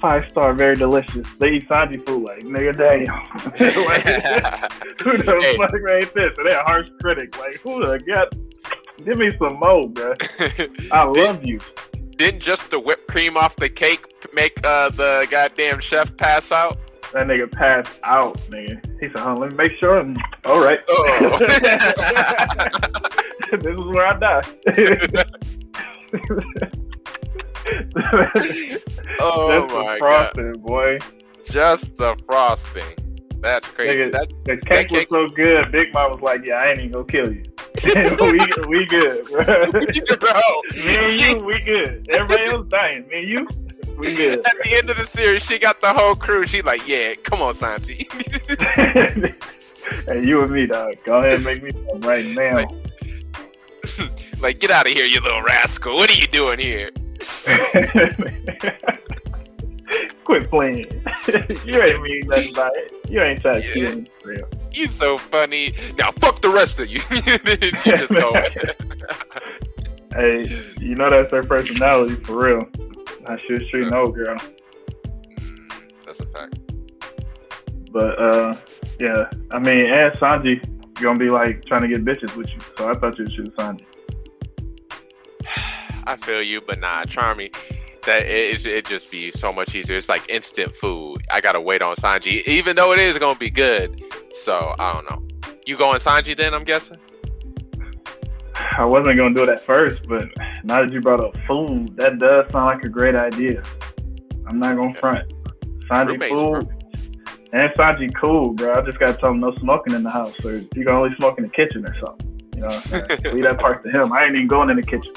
[0.01, 1.25] five star, very delicious.
[1.39, 3.05] They eat Sanji food like, nigga, damn.
[3.85, 4.03] like,
[5.01, 5.57] who the Hey.
[5.57, 6.37] fuck made this?
[6.37, 7.37] And they're a harsh critic.
[7.39, 8.35] Like, who the got?
[9.05, 10.13] Give me some more, bro.
[10.91, 11.59] I love you.
[12.17, 16.77] Didn't just the whipped cream off the cake make uh, the goddamn chef pass out?
[17.13, 18.83] That nigga passed out, nigga.
[18.99, 19.99] He said, huh, let me make sure.
[19.99, 20.79] I'm, all right.
[20.89, 21.37] Oh.
[23.51, 24.41] this is where I die.
[29.19, 29.97] Oh That's my the god!
[29.99, 30.97] frosting, boy.
[31.45, 32.83] Just the frosting.
[33.41, 34.03] That's crazy.
[34.03, 35.71] Nigga, That, The cake was cake- so good.
[35.71, 37.43] Big Mom was like, "Yeah, I ain't even gonna kill you.
[37.83, 39.43] we we good, bro.
[40.19, 40.41] bro,
[40.73, 42.07] Me and she- you, we good.
[42.09, 43.07] Everybody else dying.
[43.07, 43.47] Me and you,
[43.97, 44.39] we good.
[44.45, 46.45] at the end of the series, she got the whole crew.
[46.47, 48.07] She's like, "Yeah, come on, Sanji."
[50.07, 50.95] hey, you and me, dog.
[51.05, 52.55] Go ahead and make me some right now.
[52.55, 52.69] Like-
[54.41, 55.95] like, get out of here, you little rascal.
[55.95, 56.91] What are you doing here?
[60.23, 60.85] Quit playing.
[61.65, 62.93] you ain't mean nothing by it.
[63.09, 64.03] You ain't trying to Yeah.
[64.23, 64.47] real.
[64.73, 65.73] You so funny.
[65.97, 66.99] Now fuck the rest of you.
[67.81, 68.33] she just go.
[70.13, 70.45] Hey,
[70.79, 72.61] you know that's her personality for real.
[73.45, 74.37] She was treating the old girl.
[75.37, 76.59] Mm, That's a fact.
[77.91, 78.55] But uh,
[78.99, 80.63] yeah, I mean, and Sanji
[80.95, 82.59] gonna be like trying to get bitches with you.
[82.77, 83.83] So I thought you should Sanji.
[86.05, 87.53] I feel you, but nah, Charmy.
[88.07, 89.97] That it, it just be so much easier.
[89.97, 91.21] It's like instant food.
[91.29, 94.01] I gotta wait on Sanji, even though it is gonna be good.
[94.31, 95.51] So I don't know.
[95.65, 96.53] You going Sanji then?
[96.53, 96.97] I'm guessing.
[98.55, 100.25] I wasn't gonna do it at first, but
[100.63, 103.61] now that you brought up food, that does sound like a great idea.
[104.47, 105.33] I'm not gonna front.
[105.89, 106.77] Sanji Roommates, food
[107.53, 108.75] and Sanji cool, bro.
[108.75, 111.37] I just gotta tell him no smoking in the house, or you can only smoke
[111.37, 112.39] in the kitchen or something.
[112.55, 113.23] You know, what I'm saying?
[113.35, 114.13] leave that part to him.
[114.13, 115.13] I ain't even going in the kitchen.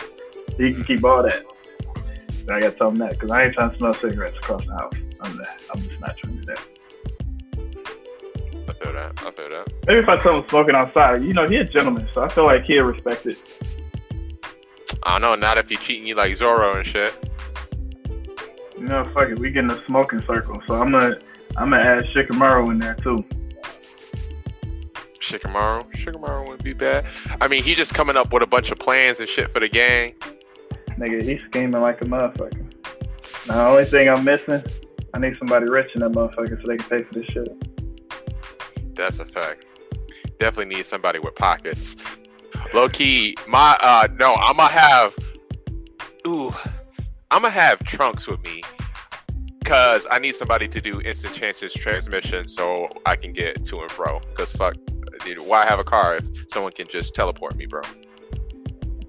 [0.56, 1.44] He can keep all that.
[2.46, 4.72] But I gotta tell him that because I ain't trying to smell cigarettes across the
[4.72, 4.94] house.
[5.20, 6.60] I'm, not, I'm just not trying to do that.
[8.68, 9.12] I feel that.
[9.18, 9.72] I feel that.
[9.86, 12.44] Maybe if I tell him smoking outside, you know, he a gentleman, so I feel
[12.44, 13.38] like he'll respect it.
[15.02, 15.34] I don't know.
[15.34, 17.14] Not if he cheating you like Zoro and shit.
[18.78, 20.62] You know, fuck it, we get in a smoking circle.
[20.66, 21.18] So I'm gonna
[21.56, 23.24] I'm gonna add Shikamaru in there too.
[25.18, 25.90] Shikamaru.
[25.92, 27.06] Shikamaru wouldn't be bad.
[27.40, 29.68] I mean, he just coming up with a bunch of plans and shit for the
[29.68, 30.14] gang.
[31.00, 32.60] Nigga, he's scheming like a motherfucker.
[33.48, 34.62] Now, the only thing I'm missing,
[35.14, 38.94] I need somebody rich in that motherfucker so they can pay for this shit.
[38.94, 39.64] That's a fact.
[40.38, 41.96] Definitely need somebody with pockets.
[42.74, 45.14] Low key, my uh no, I'ma have
[46.26, 46.52] ooh
[47.30, 48.60] I'ma have trunks with me.
[49.64, 53.90] Cause I need somebody to do instant chances transmission so I can get to and
[53.90, 54.20] fro.
[54.34, 54.74] Cause fuck
[55.24, 57.80] dude, why have a car if someone can just teleport me, bro?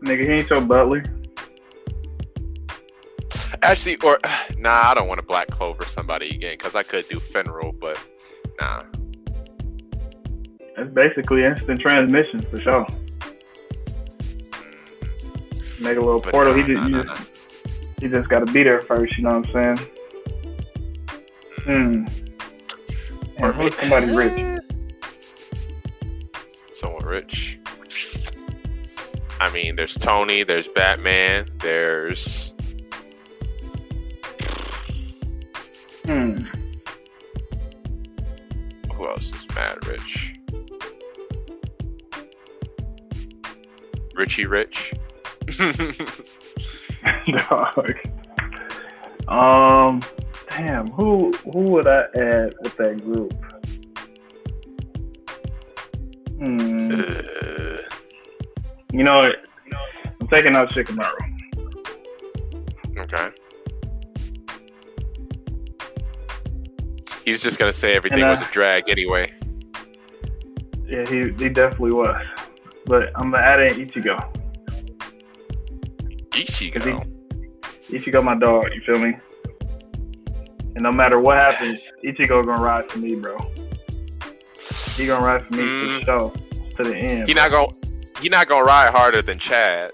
[0.05, 1.03] Nigga, he ain't your butler.
[3.61, 4.19] Actually, or
[4.57, 7.99] nah, I don't want to black clover somebody again, cause I could do Fenrir, but
[8.59, 8.83] nah.
[10.77, 12.85] That's basically instant transmission for sure.
[12.85, 12.97] Mm,
[15.81, 16.55] Make a little But portal.
[16.55, 17.31] nah, he just, nah, just,
[17.99, 19.17] he just got to be there first.
[19.17, 19.89] You know what I'm saying?
[21.63, 22.05] Hmm.
[23.43, 24.61] Or Man, who's somebody rich?
[26.73, 27.59] Someone rich.
[29.39, 32.53] I mean, there's Tony, there's Batman, there's
[36.05, 36.39] Hmm.
[38.93, 40.33] who else is mad rich?
[44.15, 44.93] Richie Rich.
[47.27, 47.97] Dog.
[49.27, 50.01] Um.
[50.49, 50.87] Damn.
[50.91, 53.33] Who who would I add with that group?
[56.39, 56.91] Hmm.
[58.91, 59.21] You know?
[60.19, 61.15] I'm taking out Shikamaru.
[62.97, 63.29] Okay.
[67.25, 69.31] He's just gonna say everything And, uh, was a drag anyway.
[70.87, 72.25] Yeah, he he definitely was.
[72.85, 74.17] But I'm gonna add in Ichigo.
[76.31, 77.07] Ichigo.
[77.89, 78.65] Ichigo, my dog.
[78.73, 79.15] You feel me?
[80.75, 83.37] And no matter what happens, Ichigo gonna ride for me, bro.
[84.95, 85.99] He gonna ride for me Mm.
[85.99, 86.31] for sure
[86.77, 87.27] to the end.
[87.27, 87.67] He not gonna
[88.19, 89.91] he not gonna ride harder than Chad.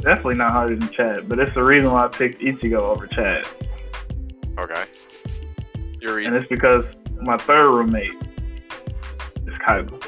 [0.00, 3.46] Definitely not harder than Chad, but it's the reason why I picked Ichigo over Chad,
[4.58, 4.84] Okay.
[6.04, 6.84] Your and it's because
[7.22, 8.12] my third roommate
[9.46, 10.04] is Kaiba,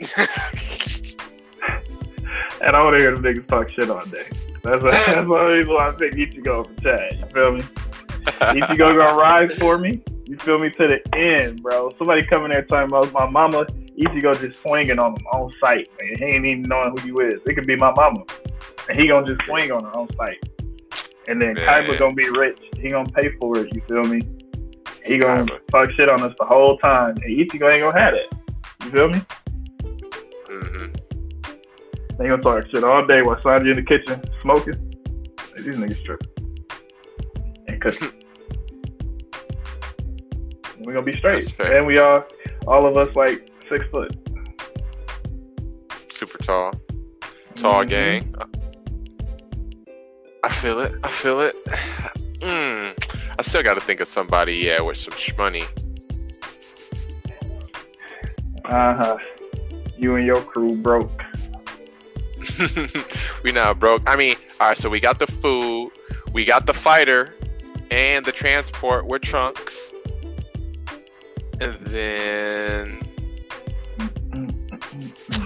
[2.60, 4.24] and I want to hear the niggas talk shit all day.
[4.64, 7.20] That's why, that's the reason why I picked Ichigo over Chad.
[7.20, 7.60] You feel me?
[8.60, 10.02] Ichigo gonna ride for me.
[10.26, 11.90] You feel me to the end, bro.
[11.96, 13.64] Somebody coming there talking about my mama.
[13.96, 16.16] Ichigo just swinging on him on site, man.
[16.18, 17.40] He ain't even knowing who you is.
[17.46, 18.24] It could be my mama,
[18.88, 20.42] and he gonna just swing on her on site.
[21.28, 21.64] And then Man.
[21.64, 22.58] Kaiba gonna be rich.
[22.80, 23.72] He gonna pay for it.
[23.72, 24.20] You feel me?
[25.08, 25.66] He gonna Kaiba.
[25.70, 28.32] talk shit on us the whole time, and Ichigo ain't gonna have it.
[28.84, 29.20] You feel me?
[30.44, 30.92] Mm-hmm.
[32.18, 34.74] They gonna talk shit all day while Sanji in the kitchen smoking.
[35.56, 36.28] Hey, these niggas tripping.
[37.68, 38.12] And cooking.
[40.84, 41.58] we gonna be straight.
[41.60, 42.24] And we all,
[42.66, 44.14] all of us like six foot.
[46.12, 46.72] Super tall.
[47.54, 47.88] Tall Mhm.
[47.88, 48.34] gang.
[50.44, 50.92] I feel it.
[51.02, 51.54] I feel it.
[52.38, 52.94] Mm.
[53.38, 55.64] I still got to think of somebody, yeah, with some shmoney.
[58.64, 59.18] Uh huh.
[59.96, 61.24] You and your crew broke.
[63.44, 64.02] we now broke.
[64.06, 64.78] I mean, all right.
[64.78, 65.92] So we got the food,
[66.32, 67.34] we got the fighter,
[67.90, 69.92] and the transport with trunks,
[71.60, 73.02] and then.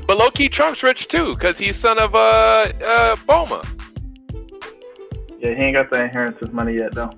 [0.06, 3.66] But low key, Trunks rich too, cause he's son of uh uh Bulma.
[5.39, 7.10] Yeah, he ain't got the inheritance money yet though.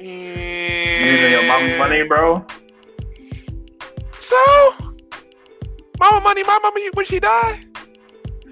[0.00, 2.44] You using your mama's money, bro?
[4.20, 4.74] So,
[5.98, 7.66] mama money, my mama when she died.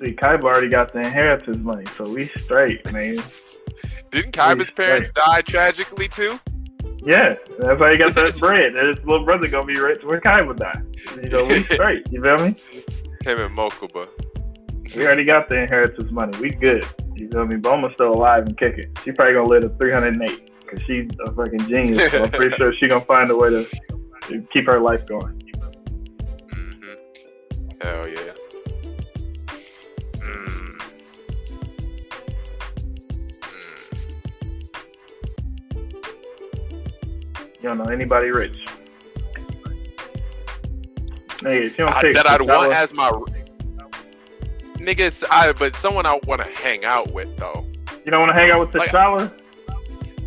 [0.04, 3.16] See, Kaiba already got the inheritance money, so we straight, man.
[4.10, 4.76] Didn't Kaiba's Right.
[4.76, 6.38] parents die tragically too?
[7.04, 8.66] Yeah, that's why he got that bread.
[8.76, 10.82] And his little brother gonna be rich when Kaiba die.
[11.22, 12.06] You know, we straight.
[12.10, 12.54] You feel me?
[13.24, 14.06] Him and Mokuba.
[14.94, 16.36] We already got the inheritance money.
[16.38, 16.84] We good.
[17.16, 17.56] You feel me?
[17.56, 18.90] Bulma's still alive and kicking.
[19.04, 22.10] She probably gonna live to 308 because she's a fucking genius.
[22.12, 23.66] So I'm pretty sure she gonna find a way to
[24.52, 25.40] keep her life going.
[26.52, 26.92] hmm
[27.80, 28.32] Hell yeah.
[30.16, 30.82] Mm.
[37.60, 38.56] You don't know anybody rich.
[41.38, 43.10] Nigga, if you don't I, that I'd want as my
[44.74, 45.24] niggas.
[45.30, 47.64] I but someone I want to hang out with though.
[48.04, 49.32] you don't want to hang out with Like- T'Challa?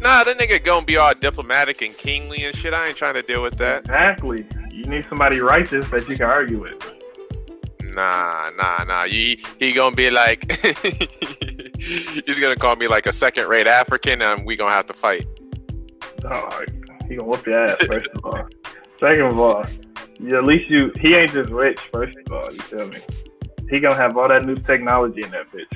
[0.02, 2.73] Nah, that nigga gonna be all diplomatic and kingly and shit.
[2.73, 3.82] I ain't trying to deal with that.
[3.82, 4.44] Exactly.
[4.72, 6.73] You need somebody righteous that you can argue with.
[7.94, 9.06] Nah, nah, nah.
[9.06, 10.52] He he gonna be like,
[11.78, 15.28] he's gonna call me like a second rate African, and we gonna have to fight.
[16.18, 16.65] Dog,
[17.07, 18.48] he gonna whoop your ass first of all.
[18.99, 19.64] Second of all,
[20.19, 21.80] yeah, at least you he ain't just rich.
[21.94, 22.98] First of all, you feel me?
[23.69, 25.72] He gonna have all that new technology in that bitch.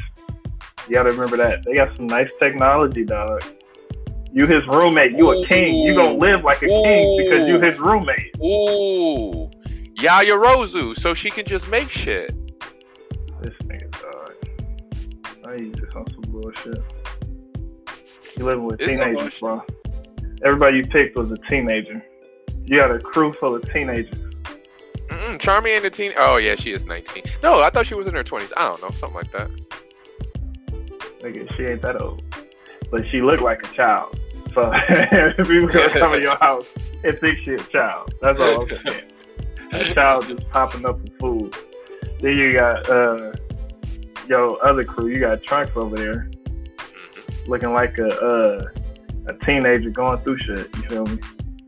[0.87, 3.43] You gotta remember that they got some nice technology, dog.
[4.35, 5.13] You his roommate.
[5.13, 5.77] You a king.
[5.77, 8.35] You gonna live like a king because you his roommate.
[8.43, 9.49] Ooh,
[9.97, 12.35] Yaoyorozu, so she can just make shit.
[13.41, 14.33] This nigga, dog.
[15.47, 16.83] I use just on some bullshit.
[18.37, 19.63] You living with It's teenagers, bro.
[20.43, 22.03] Everybody you picked was a teenager.
[22.65, 24.19] You got a crew full of teenagers.
[25.07, 26.11] Mm-mm, Charmy ain't a teen.
[26.17, 27.23] Oh yeah, she is 19.
[27.41, 28.51] No, I thought she was in her 20s.
[28.57, 29.49] I don't know, something like that.
[31.21, 32.21] Nigga, she ain't that old.
[32.91, 34.19] But she looked like a child.
[34.55, 34.71] So
[35.43, 36.67] people gonna come in your house
[37.03, 38.13] and think she a child.
[38.21, 39.01] That's all I'm saying.
[39.73, 41.55] A child just popping up for food.
[42.21, 43.33] Then you got uh
[44.27, 46.29] yo other crew, you got Trunks over there
[46.79, 48.63] Mhm, looking like a uh
[49.27, 51.17] a teenager going through shit, you feel me?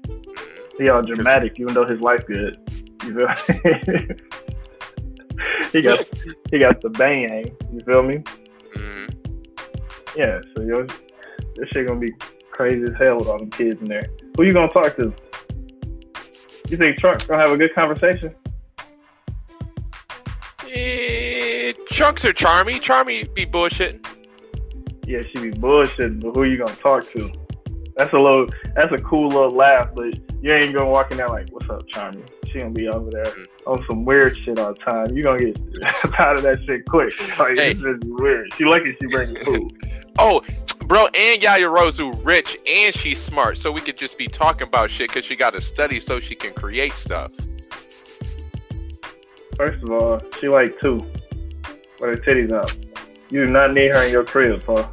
[0.08, 0.68] mhm.
[0.80, 2.56] He all dramatic even though his life good.
[3.04, 4.08] You feel me?
[5.74, 6.00] he got
[6.52, 8.24] he got the bang, you feel me?
[8.76, 9.10] Mhm.
[10.16, 10.86] Yeah, so yo,
[11.56, 12.14] this shit gonna be
[12.58, 14.04] crazy as hell with all them kids in there.
[14.36, 15.14] Who you gonna talk to?
[16.70, 18.34] You think Trunks gonna have a good conversation?
[20.68, 22.82] Eh, Trunks or Charmy?
[22.82, 24.04] Charmy be bullshitting.
[25.06, 27.32] Yeah, she be bullshitting, but who you gonna talk to?
[27.96, 31.30] That's a little, that's a cool little laugh, but you ain't gonna walk in there
[31.30, 33.46] like, "What's up, Charmy?" She gonna be over there mm.
[33.68, 35.16] on some weird shit all the time.
[35.16, 35.58] You gonna get
[36.14, 37.14] tired of that shit quick.
[37.38, 37.72] Like hey.
[37.72, 38.52] it's just weird.
[38.56, 39.72] She lucky she bringing food.
[40.18, 40.42] oh,
[40.88, 45.10] bro, and Yaoyorozu rich and she's smart, so we could just be talking about shit
[45.10, 47.32] because she got to study so she can create stuff.
[49.56, 51.04] First of all, she like two,
[52.00, 52.76] but her titties out.
[53.30, 54.90] You do not need her in your crib, Paul.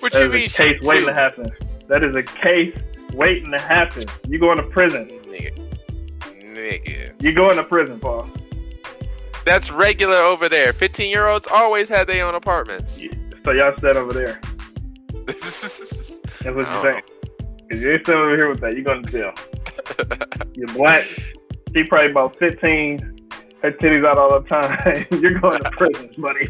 [0.00, 0.46] What that you mean?
[0.46, 1.50] A case waiting to happen.
[1.88, 2.76] That is a case
[3.14, 4.04] waiting to happen.
[4.28, 5.56] You going to prison, nigga.
[6.42, 7.22] Nigga.
[7.22, 8.28] You going to prison, Paul.
[9.44, 10.72] That's regular over there.
[10.72, 12.98] Fifteen year olds always had their own apartments.
[12.98, 13.12] Yeah.
[13.44, 14.40] So y'all said over there.
[15.60, 17.02] That's what you're saying.
[17.04, 17.22] Oh.
[17.70, 19.32] If you ain't still over here with that, you're going to jail.
[20.54, 21.04] you're black.
[21.74, 23.16] She probably about 15.
[23.62, 25.06] Her titties out all the time.
[25.20, 26.48] you're going to prison, buddy.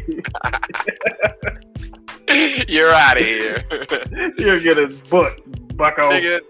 [2.73, 3.63] you're out of here.
[4.37, 6.09] You're getting booked, bucko.
[6.09, 6.41] Nigga,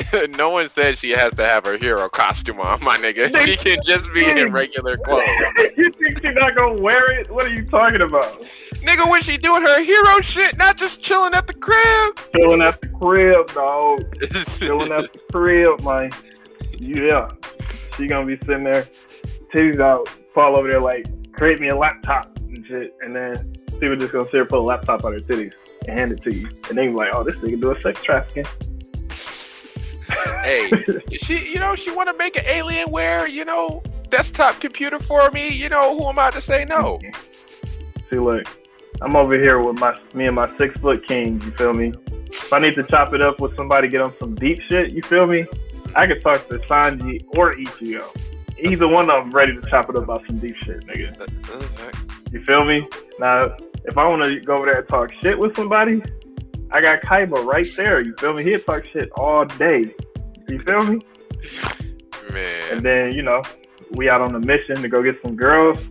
[0.36, 3.36] no one said she has to have her hero costume on, my nigga.
[3.44, 5.28] She can just be in regular clothes.
[5.76, 7.30] you think she's not gonna wear it?
[7.30, 8.42] What are you talking about?
[8.82, 12.20] Nigga, when she doing her hero shit, not just chilling at the crib.
[12.36, 14.18] Chilling at the crib, dog.
[14.58, 16.10] chilling at the crib, man.
[16.78, 17.28] Yeah.
[17.96, 18.86] She gonna be sitting there,
[19.54, 22.94] titties out, fall over there like, create me a laptop and shit.
[23.02, 25.52] And then people just gonna sit there, put a laptop on her titties
[25.86, 26.48] and hand it to you.
[26.68, 28.46] And they be like, oh, this nigga doing sex trafficking
[30.08, 30.70] hey,
[31.22, 35.48] she, you know, she want to make an Alienware, you know, desktop computer for me.
[35.48, 36.98] You know, who am I to say no?
[38.10, 38.44] See, look,
[39.00, 41.40] I'm over here with my me and my six foot king.
[41.42, 41.92] You feel me?
[42.26, 44.92] If I need to chop it up with somebody, get on some deep shit.
[44.92, 45.46] You feel me?
[45.94, 48.04] I could talk to Sanji or Ichigo.
[48.58, 52.32] Either one of them ready to chop it up about some deep shit, nigga.
[52.32, 52.86] You feel me?
[53.18, 53.54] Now,
[53.84, 56.02] if I want to go over there and talk shit with somebody,
[56.72, 58.02] I got Kaiba right there.
[58.02, 58.42] You feel me?
[58.42, 59.94] He'll talk shit all day.
[60.48, 61.00] You feel me?
[62.32, 62.72] Man.
[62.72, 63.42] And then, you know,
[63.92, 65.90] we out on a mission to go get some girls.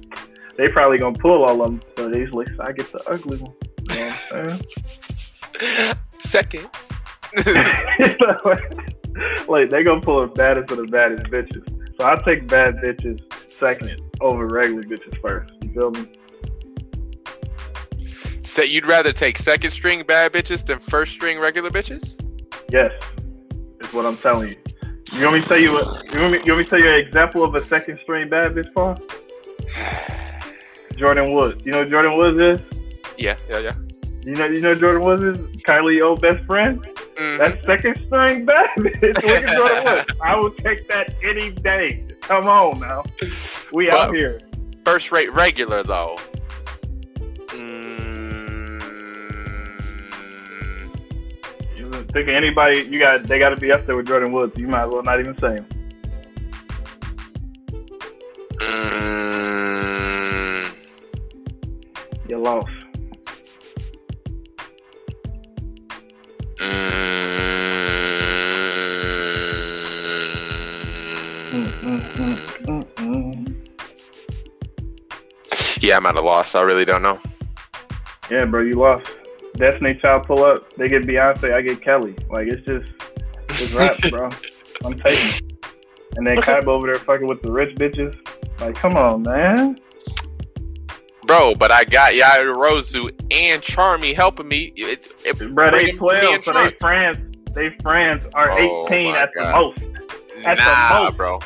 [0.57, 1.79] They probably gonna pull all of them.
[1.97, 3.53] So they like, I get the ugly one.
[3.89, 4.59] You know what I'm
[5.59, 5.95] saying?
[6.19, 6.69] Second.
[9.47, 11.63] like they gonna pull the baddest of the baddest bitches.
[11.99, 13.21] So I take bad bitches
[13.51, 15.53] second over regular bitches first.
[15.61, 16.07] You feel me?
[18.51, 22.19] So you'd rather take second string bad bitches than first string regular bitches?
[22.69, 22.91] Yes,
[23.79, 24.55] is what I'm telling you.
[25.13, 25.71] You want me to tell you?
[25.71, 27.99] What, you, want me, you want me to tell you an example of a second
[28.03, 28.95] string bad bitch, Paul?
[30.95, 31.65] Jordyn Woods.
[31.65, 32.81] You know Jordyn Woods is?
[33.17, 33.71] Yeah, yeah, yeah.
[34.23, 36.81] You know, you know Jordyn Woods is Kylie old best friend.
[36.81, 37.37] Mm-hmm.
[37.37, 39.01] That's second string bad bitch.
[39.01, 40.11] Look at Jordyn Woods.
[40.21, 42.05] I would take that any day.
[42.19, 43.05] Come on now,
[43.71, 44.41] we well, out here.
[44.83, 46.17] First rate regular though.
[52.13, 53.23] Think anybody you got.
[53.23, 54.57] They got to be up there with Jordyn Woods.
[54.57, 55.65] You might as well not even say him.
[58.59, 59.41] Mm.
[62.27, 62.67] You lost.
[75.79, 76.55] Yeah, I'm at a loss.
[76.55, 77.19] I really don't know.
[78.29, 79.09] Yeah, bro, you lost.
[79.55, 82.15] Destiny Child pull up, they get Beyonce, I get Kelly.
[82.29, 82.91] Like it's just
[83.61, 84.29] it's rap, bro.
[84.83, 85.49] I'm taking.
[86.17, 88.15] And then Kaiba over there fucking with the rich bitches.
[88.59, 89.77] Like, come on, man.
[91.25, 94.73] Bro, but I got Yaoyorozu and Charmy helping me.
[94.75, 99.45] It, it, bro, they 12, so they friends, they friends are oh 18 at God.
[99.45, 100.45] the most.
[100.45, 101.17] At nah, the most.
[101.17, 101.39] bro.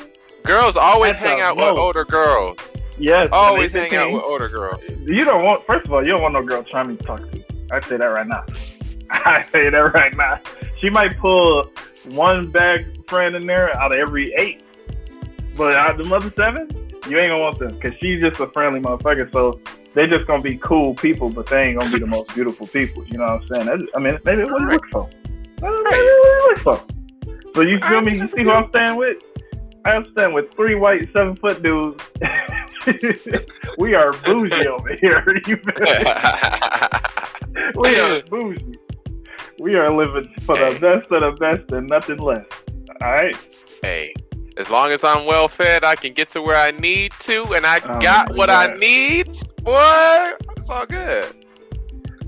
[0.43, 1.73] Girls always at hang out most.
[1.73, 2.57] with older girls.
[2.97, 3.29] Yes.
[3.31, 4.89] Always hang out with older girls.
[5.05, 7.34] You don't want, first of all, you don't want no girl Charmy to talk to.
[7.71, 8.43] I say that right now.
[9.09, 10.39] I say that right now.
[10.77, 11.71] She might pull
[12.09, 14.63] one bag friend in there out of every eight,
[15.55, 16.67] but out of the other seven,
[17.07, 19.31] you ain't gonna want them because she's just a friendly motherfucker.
[19.31, 19.59] So
[19.93, 23.05] they're just gonna be cool people, but they ain't gonna be the most beautiful people.
[23.05, 23.65] You know what I'm saying?
[23.65, 25.09] That's, I mean, maybe what you look for?
[25.61, 26.83] Maybe what you look for?
[27.55, 28.15] So you feel me?
[28.17, 29.17] You see who I'm staying with?
[29.85, 32.03] I'm staying with three white seven foot dudes.
[33.77, 35.23] we are bougie over here.
[35.47, 36.03] You feel me?
[37.75, 38.75] we are bougie.
[39.59, 40.73] We are living for hey.
[40.73, 42.45] the best of the best and nothing less.
[43.01, 43.35] All right.
[43.81, 44.13] Hey,
[44.57, 47.65] as long as I'm well fed, I can get to where I need to, and
[47.65, 48.71] I oh got what God.
[48.71, 49.27] I need.
[49.63, 51.35] Boy, it's all good.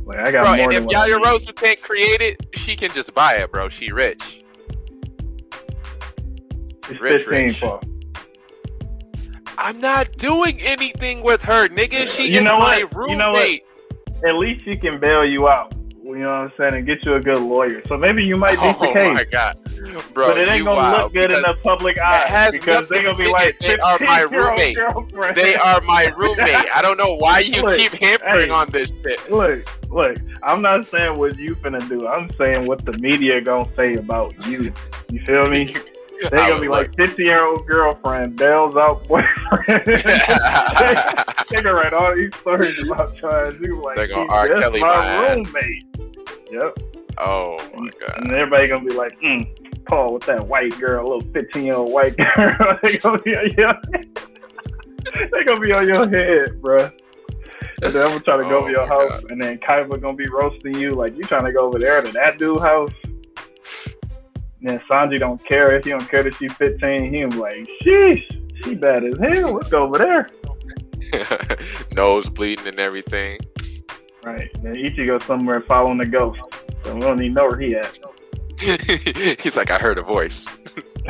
[0.06, 3.52] Like, I got bro, and if Yaoyorozu can't create it, she can just buy it,
[3.52, 3.70] bro.
[3.70, 4.44] She rich.
[6.90, 7.60] It's rich, 15 rich.
[7.60, 7.82] For.
[9.58, 12.08] I'm not doing anything with her, nigga.
[12.08, 12.95] She you is know my what?
[12.95, 13.12] roommate.
[13.12, 13.62] You know what?
[14.26, 15.73] At least she can bail you out.
[16.03, 17.81] You know what I'm saying, and get you a good lawyer.
[17.85, 19.07] So maybe you might beat oh, the case.
[19.07, 19.56] Oh my god!
[20.14, 23.18] Bro, but it ain't gonna wild, look good in the public eye because they're gonna
[23.18, 24.77] be like, they are my roommate.
[25.35, 26.49] They are my roommate.
[26.73, 28.53] I don't know why you Look, keep hampering hey.
[28.53, 29.30] on this shit.
[29.30, 30.18] Look, look.
[30.44, 32.07] I'm not saying what you finna do.
[32.07, 34.72] I'm saying what the media gonna say about you.
[35.11, 35.76] You feel me?
[36.31, 39.85] They gonna be like 50 year old girlfriend, bails out boyfriend.
[39.85, 44.48] they gonna write all these stories about trying to do like They gonna R.
[44.48, 45.85] Kelly my roommate.
[46.52, 46.80] Yep.
[47.19, 48.18] oh my god.
[48.18, 51.94] And everybody gonna be like, mm, Paul with that white girl, little 15 year old
[51.94, 52.80] white girl.
[52.81, 53.73] they gonna be on your
[55.14, 56.91] They gonna be on your head, bruh.
[57.84, 60.15] And then I'm gonna try to go Oh to your house, and then Kaiba gonna
[60.15, 62.91] be roasting you like you trying to go over there to that dude house.
[64.68, 67.14] And then Sanji don't care if he don't care that she's 15.
[67.14, 69.53] He be like, sheesh, she bad as hell.
[69.53, 70.27] Let's go over there.
[71.94, 73.39] Nose bleeding and everything.
[74.26, 74.49] Right.
[74.61, 76.41] Then Ichigo somewhere following the ghost.
[76.84, 77.98] So we don't even know where he at.
[79.41, 80.45] He's like, I heard a voice.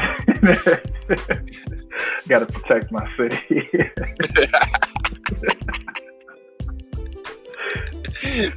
[2.27, 3.67] Got to protect my city.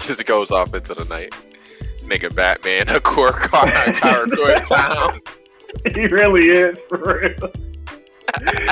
[0.00, 1.34] Just goes off into the night.
[2.10, 5.20] Nigga Batman, a core car, Karakura town.
[5.94, 7.52] he really is for real.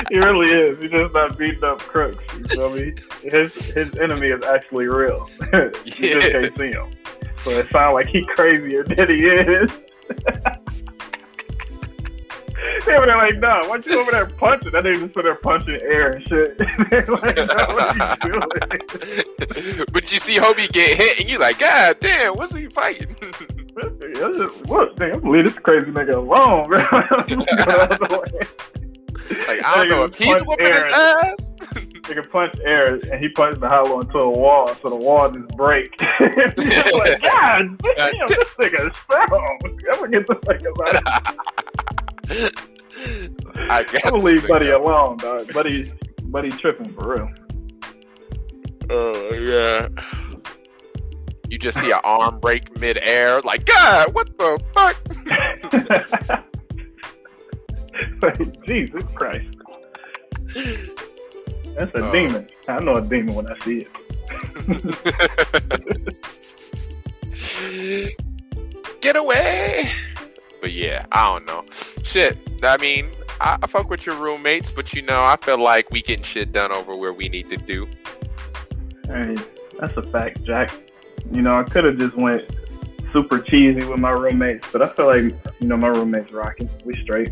[0.09, 0.77] he really is.
[0.81, 2.21] He's just not beating up crooks.
[2.37, 2.93] You feel me?
[3.23, 5.29] His his enemy is actually real.
[5.53, 6.91] you just can't see him.
[7.45, 9.71] So it sounds like he crazier than he is.
[12.85, 14.71] they were like, "No, why don't you go over there punching?
[14.71, 16.59] That nigga just sit there punching air and shit.
[17.09, 19.85] Like, no, what are you doing?
[19.91, 23.15] but you see Hobie get hit, and you like, God damn, what's he fighting?
[24.15, 24.95] Just, what?
[24.97, 26.77] Damn, I'm leave this crazy nigga alone, bro.
[26.77, 29.47] Go the other way.
[29.47, 31.51] like, I don't know if he's Punch whooping his ass.
[32.09, 35.47] Nigga punched air and he punched the hollow into a wall, so the wall just
[35.49, 36.01] break.
[36.01, 39.59] Like, God damn, this nigga is strong.
[39.63, 41.58] I'm gonna get the fuck out.
[42.29, 44.01] I guess.
[44.05, 45.51] I'm gonna leave Buddy alone, dog.
[45.53, 45.91] Buddy,
[46.23, 47.29] Buddy tripping for real.
[48.89, 49.87] Oh yeah.
[51.49, 54.95] You just see an arm break midair, like God, what the fuck?
[58.67, 59.47] Jesus Christ,
[61.75, 62.11] that's a Oh.
[62.11, 62.47] demon.
[62.67, 63.87] I know a demon when I see it.
[69.01, 69.89] Get away!
[70.61, 71.65] But yeah, I don't know.
[72.03, 73.09] Shit, I mean,
[73.39, 76.51] I, I fuck with your roommates, but you know, I feel like we getting shit
[76.51, 77.87] done over where we need to do.
[79.07, 79.35] Hey,
[79.79, 80.71] that's a fact, Jack.
[81.31, 82.43] You know, I could have just went
[83.13, 86.69] super cheesy with my roommates, but I feel like you know my roommates rocking.
[86.85, 87.31] We straight.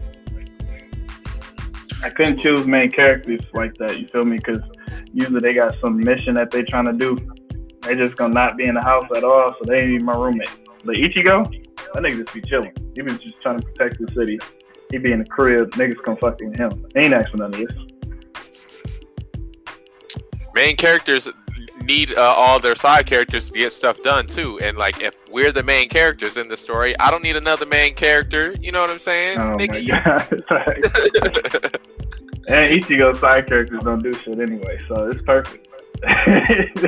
[2.04, 3.99] I couldn't choose main characters like that.
[3.99, 4.38] You feel me?
[4.38, 4.60] Because
[5.14, 7.18] usually they got some mission that they trying to do.
[7.82, 10.16] They just gonna not be in the house at all, so they ain't even my
[10.16, 10.49] roommate.
[10.84, 12.74] But Ichigo, that nigga just be chilling.
[12.96, 14.40] He was just trying to protect the city.
[14.92, 15.72] He be in the crib.
[15.72, 16.86] Niggas come fucking with him.
[16.94, 17.72] They ain't asking none of this.
[20.54, 21.28] Main characters
[21.84, 24.60] need uh, all their side characters to get stuff done too.
[24.60, 27.94] And like, if we're the main characters in the story, I don't need another main
[27.94, 28.56] character.
[28.60, 29.38] You know what I'm saying?
[29.40, 31.80] Oh Nigga, my god.
[32.48, 35.68] And Ichigo's side characters don't do shit anyway, so it's perfect.
[36.03, 36.84] It's-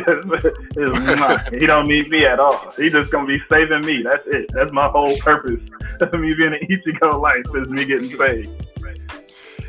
[0.77, 2.71] it's- he don't need me at all.
[2.77, 4.03] He just gonna be saving me.
[4.03, 4.45] That's it.
[4.53, 5.59] That's my whole purpose
[6.13, 8.49] me being an Ichigo life is me getting saved.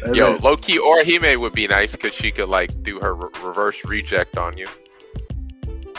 [0.02, 0.42] That's Yo, it.
[0.42, 4.38] low key Orihime would be nice because she could like do her re- reverse reject
[4.38, 4.66] on you.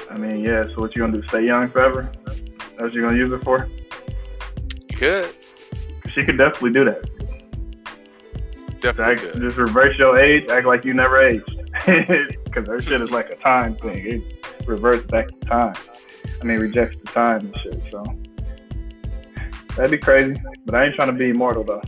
[0.10, 0.64] I mean, yeah.
[0.64, 1.28] So what you gonna do?
[1.28, 2.12] Stay young forever?
[2.26, 2.42] That's
[2.80, 3.68] what you gonna use it for?
[4.90, 5.28] You could
[6.14, 7.02] She could definitely do that.
[8.82, 10.50] definitely Act, just reverse your age.
[10.50, 11.61] Act like you never aged.
[12.52, 14.06] Because her shit is like a time thing.
[14.06, 15.74] It reverts back to time.
[16.42, 17.82] I mean, rejects the time and shit.
[17.90, 18.04] So
[19.76, 20.36] that'd be crazy.
[20.66, 21.82] But I ain't trying to be immortal though.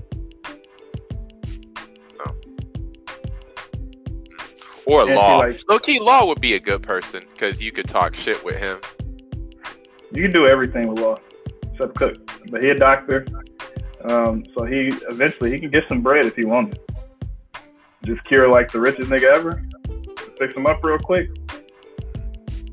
[4.85, 5.37] Or Yeah, Law.
[5.37, 8.55] like- Low key Law would be a good person because you could talk shit with
[8.57, 8.79] him.
[10.11, 11.15] You can do everything with law,
[11.71, 12.15] except cook.
[12.51, 13.25] But he a doctor,
[14.05, 16.79] um, so he eventually he can get some bread if he wanted.
[18.05, 19.63] Just cure like the richest nigga ever.
[20.37, 21.29] Fix him up real quick.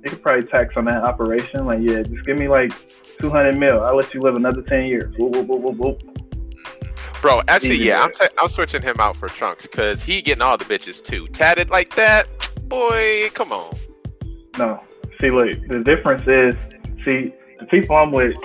[0.02, 1.66] He could probably tax on that operation.
[1.66, 2.72] Like, yeah, just give me like
[3.18, 3.82] two hundred mil.
[3.82, 5.14] I'll let you live another ten years.
[5.18, 6.16] Whoop, whoop, whoop, whoop, whoop.
[7.20, 10.40] Bro, actually, Easy yeah, I'm, t- I'm switching him out for Trunks because he getting
[10.40, 11.26] all the bitches too.
[11.26, 12.26] Tatted like that,
[12.66, 13.76] boy, come on.
[14.56, 14.82] No,
[15.20, 16.54] see, look, the difference is,
[17.04, 18.36] see, the people I'm with,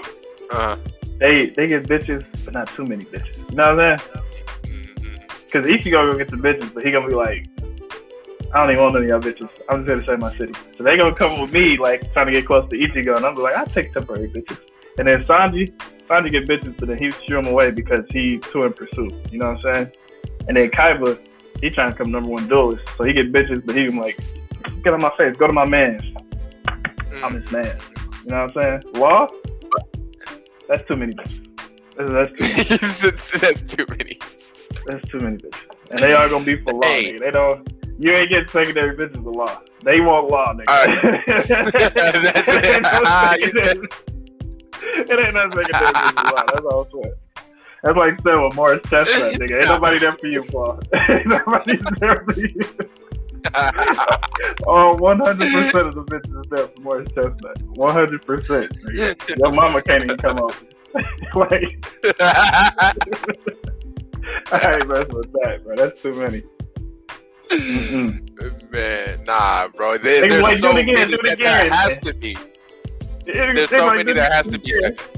[0.52, 0.76] Uh,
[1.20, 3.38] they they get bitches, but not too many bitches.
[3.50, 4.24] You know what I'm saying?
[5.46, 7.48] Because Ichigo gonna go get the bitches, but he gonna be like,
[8.56, 9.49] I don't even want none of y'all bitches.
[9.68, 10.53] I'm just here to save my city.
[10.77, 13.36] So they gonna come with me, like trying to get close to Ichigo, and I'm
[13.36, 14.57] like, I'll take temporary bitches.
[14.98, 15.73] And then Sanji,
[16.07, 19.14] Sanji get bitches, but then he shoo them away because he too in pursuit.
[19.30, 19.91] You know what I'm saying?
[20.48, 21.19] And then Kaiba,
[21.60, 24.18] he trying to come number one duelist, so he get bitches, but he like,
[24.86, 25.99] get on my face, go to my man.
[27.10, 27.23] Mm.
[27.23, 27.77] I'm his man.
[28.23, 28.94] You know what I'm saying?
[28.94, 29.27] Law,
[30.69, 31.45] that's too many bitches.
[31.98, 32.64] That's, too many.
[33.02, 34.18] that's, that's too many.
[34.86, 35.65] That's too many bitches.
[35.91, 36.84] And they are gonna be for law.
[36.84, 37.18] Hey.
[37.18, 37.68] They don't.
[37.98, 39.62] You ain't getting secondary bitches a law.
[39.84, 40.66] They want law, nigga.
[41.28, 43.04] That's it ain't no.
[43.32, 43.90] Secondary-
[45.26, 46.44] ain't no secondary bitches law.
[46.48, 47.16] That's all I'm saying.
[47.84, 49.58] That's like saying with Morris Chestnut, nigga.
[49.60, 50.80] Ain't nobody there for you, Paul.
[51.10, 52.62] Ain't nobody there for you.
[54.68, 57.60] Oh, 100% of the bitches is there for Morris Chestnut.
[57.76, 58.26] 100%.
[58.26, 59.38] nigga.
[59.38, 60.66] Your mama can't even come over.
[61.36, 61.86] like,
[64.52, 65.76] I ain't messing with that, bro.
[65.76, 66.44] That's too many.
[67.60, 68.72] Mm-mm.
[68.72, 69.98] Man, nah, bro.
[69.98, 71.69] There, there's like, do so it again, many do it that again.
[71.69, 72.38] there has to be.
[73.26, 74.72] There's There's so many that has to be.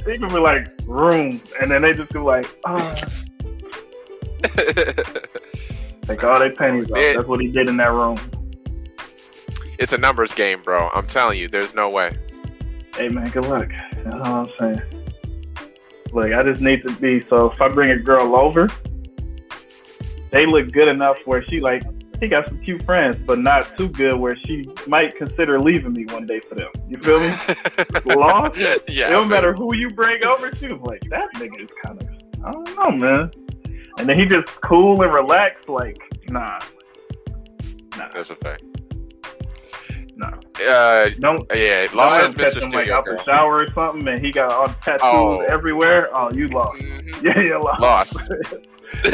[0.05, 2.95] They can be like rooms, and then they just be like, oh,
[6.03, 6.97] take all their pennies off.
[6.97, 8.17] That's what he did in that room.
[9.77, 10.89] it's a numbers game, bro.
[10.93, 12.15] I'm telling you, there's no way.
[12.95, 13.69] Hey man, good luck.
[14.03, 14.81] That's all I'm saying.
[16.13, 18.69] Look, I just need to be so if I bring a girl over,
[20.31, 21.83] they look good enough where she like
[22.19, 26.05] he got some cute friends, but not too good where she might consider leaving me
[26.05, 26.69] one day for them.
[26.87, 27.33] You feel me?
[28.15, 28.49] Law?
[28.55, 28.75] yeah.
[29.07, 30.75] it don't matter who you bring over to.
[30.77, 32.09] Like that nigga is kind of,
[32.45, 33.31] I don't know, man.
[33.99, 35.69] And then he just cool and relaxed.
[35.69, 35.97] Like,
[36.29, 36.59] nah,
[37.97, 38.63] nah, That's a fact.
[40.15, 40.31] nah.
[40.67, 41.43] Uh, Don't.
[41.53, 42.61] yeah, is catch Mr.
[42.63, 45.39] him like out the shower or something, and he got all the tattoos Oh.
[45.49, 46.09] everywhere.
[46.15, 46.79] Oh, you lost.
[46.81, 46.93] Mhm.
[47.23, 47.81] Yeah, you lost.
[47.81, 48.31] Lost.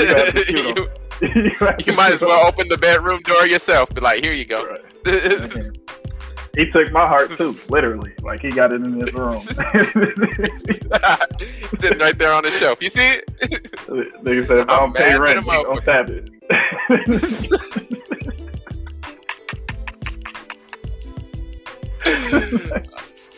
[0.49, 0.87] You
[1.19, 3.45] gotta be cute you, you, have you to might as well open the bedroom door
[3.47, 3.93] yourself.
[3.93, 4.77] Be like, here you go.
[5.05, 5.69] Right.
[6.55, 8.13] He took my heart too, literally.
[8.21, 9.41] Like he got it in his room.
[11.79, 12.79] Sitting right there on the shelf.
[12.79, 13.25] You see it?
[14.23, 16.29] Nigga said, if I I'm don't pay rent, at he him gonna tap it.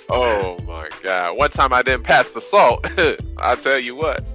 [0.10, 1.38] oh my god!
[1.38, 2.85] One time I didn't pass the salt.
[3.38, 4.26] I'll tell you what.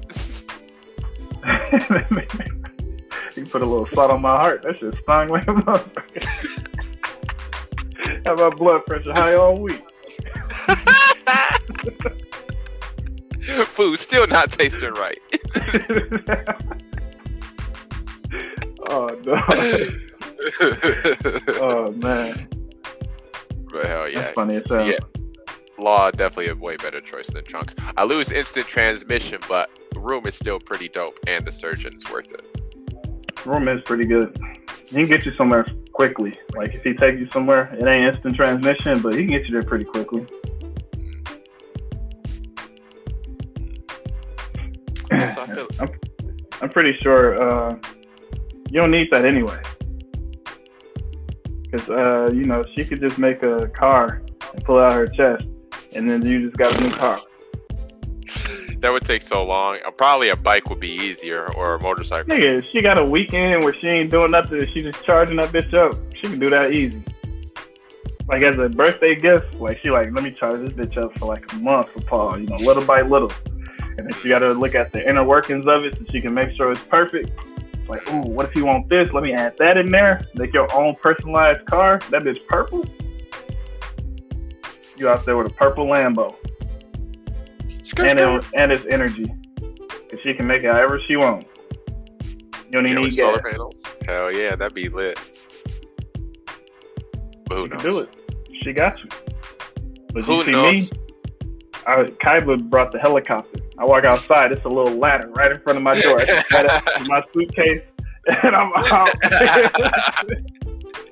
[3.40, 4.60] He put a little salt on my heart.
[4.62, 6.26] That shit stung like a motherfucker.
[8.26, 9.82] Have my blood pressure high all week.
[13.68, 15.18] Food still not tasting right.
[18.90, 19.40] oh no.
[21.62, 22.46] Oh man.
[23.72, 24.20] but hell yeah.
[24.20, 24.86] That's funny as hell.
[24.86, 24.98] Yeah.
[25.78, 27.74] Law definitely a way better choice than Trunks.
[27.96, 32.59] I lose instant transmission, but Room is still pretty dope, and the Surgeon's worth it.
[33.46, 34.36] Room is pretty good.
[34.86, 36.34] He can get you somewhere quickly.
[36.54, 39.52] Like if he takes you somewhere, it ain't instant transmission, but he can get you
[39.52, 40.26] there pretty quickly.
[45.10, 45.88] So I feel- I'm,
[46.62, 47.74] I'm pretty sure uh,
[48.70, 49.60] you don't need that anyway.
[51.70, 54.22] Because, uh, you know, she could just make a car
[54.54, 55.44] and pull out her chest,
[55.94, 57.20] and then you just got a new car.
[58.80, 59.78] That would take so long.
[59.84, 62.34] Uh, probably a bike would be easier, or a motorcycle.
[62.34, 65.72] Nigga, she got a weekend where she ain't doing nothing, she just charging that bitch
[65.74, 65.98] up.
[66.14, 67.02] She can do that easy.
[68.28, 71.26] Like as a birthday gift, like she like, let me charge this bitch up for
[71.26, 73.32] like a month for Paul, you know, little by little.
[73.98, 76.32] And then she got to look at the inner workings of it so she can
[76.32, 77.32] make sure it's perfect.
[77.88, 79.12] Like, ooh, what if you want this?
[79.12, 80.24] Let me add that in there.
[80.34, 81.98] Make your own personalized car.
[82.10, 82.84] That bitch purple.
[84.96, 86.36] You out there with a purple Lambo,
[87.98, 89.24] and it, and it's energy,
[89.58, 91.46] cause she can make it however she wants.
[92.66, 93.50] You don't Yeah, even with need solar gas.
[93.52, 93.82] panels.
[94.06, 95.18] Hell yeah, that'd be lit.
[97.46, 97.82] But who You can knows?
[97.82, 98.16] do it.
[98.62, 99.08] She got you.
[100.14, 100.92] But Who you see knows?
[100.92, 100.98] me?
[101.86, 103.58] I, Kaiba brought the helicopter.
[103.78, 104.52] I walk outside.
[104.52, 106.20] It's a little ladder right in front of my door.
[106.20, 107.82] I got it in my suitcase,
[108.42, 109.14] and I'm out.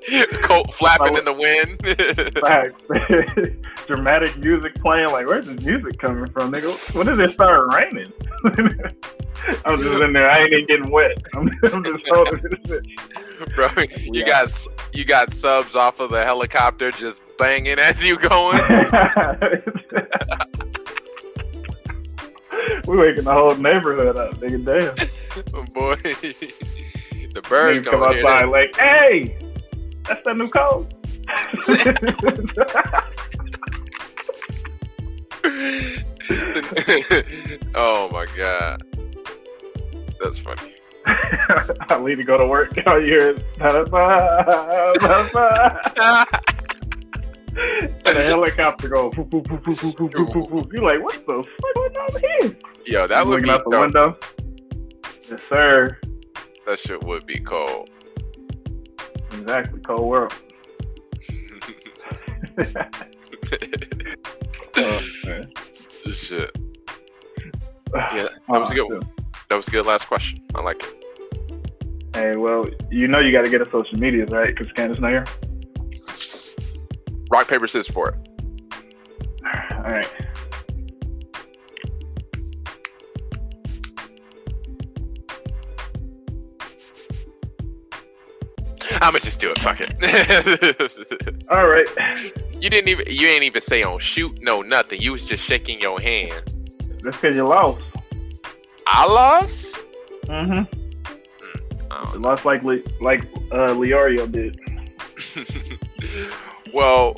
[0.43, 1.79] Coat flapping in the wind.
[3.87, 5.11] Dramatic music playing.
[5.11, 6.95] Like, where's this music coming from, nigga?
[6.95, 8.13] When did it start raining?
[9.65, 10.31] I'm just in there.
[10.31, 11.23] I ain't even getting wet.
[11.35, 12.81] I'm, I'm just holding this.
[13.55, 13.69] Bro,
[14.01, 14.53] you got
[14.93, 18.59] you got subs off of the helicopter just banging as you going.
[22.87, 24.65] we waking the whole neighborhood up, nigga.
[24.65, 24.95] Damn.
[25.73, 25.97] Boy,
[27.33, 29.39] the birds come outside like, hey,
[30.09, 30.93] that's that new code.
[37.75, 38.83] oh my god,
[40.21, 40.75] that's funny.
[41.07, 42.73] I need to go to work.
[42.87, 46.27] All you hear is ba-da-ba, ba-da-ba.
[48.05, 49.11] and a helicopter go.
[49.15, 49.25] You're
[50.83, 52.57] like, what the fuck going on here?
[52.87, 53.81] Yo, that would looking be out the dope.
[53.83, 54.17] window.
[55.31, 55.99] Yes, sir.
[56.67, 57.89] That shit would be cold.
[59.49, 59.81] Exactly.
[59.81, 60.35] Cold world.
[64.77, 65.51] oh, man.
[66.12, 66.55] shit.
[67.95, 69.11] Yeah, that was a good oh, one.
[69.49, 70.41] That was a good last question.
[70.55, 70.95] I like it.
[72.15, 74.55] Hey, well, you know you got to get a social media, right?
[74.55, 75.25] Because Candace not here.
[77.31, 78.16] Rock paper scissors for it.
[79.73, 80.07] All right.
[89.09, 89.59] I'ma just do it.
[89.61, 91.45] Fuck it.
[91.51, 91.89] All right.
[92.61, 93.07] you didn't even.
[93.09, 94.43] You ain't even say on shoot.
[94.43, 95.01] No, nothing.
[95.01, 96.55] You was just shaking your hand.
[97.03, 97.87] That's because you lost.
[98.87, 99.77] I lost.
[100.27, 100.75] Mm-hmm.
[102.13, 104.61] You lost like Le- like uh, Leorio did.
[106.75, 107.15] well,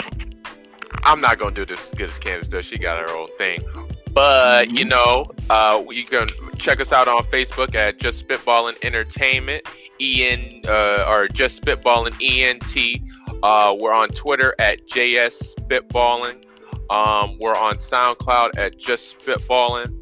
[1.03, 2.67] I'm not gonna do this as good as Candace does.
[2.67, 3.65] She got her own thing.
[4.13, 9.67] But you know, uh, you can check us out on Facebook at Just Spitballing Entertainment,
[10.01, 13.03] En uh, or Just Spitballing ENT.
[13.43, 16.45] Uh, we're on Twitter at JS Spitballing.
[16.91, 19.97] Um, we're on SoundCloud at Just Spitballing.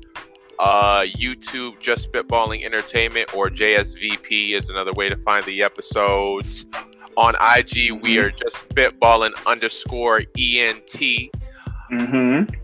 [0.58, 6.66] Uh, YouTube, Just Spitballing Entertainment, or JSVP is another way to find the episodes.
[7.16, 11.30] On IG, we are just spitballing underscore ENT.
[11.90, 12.54] Mm-hmm.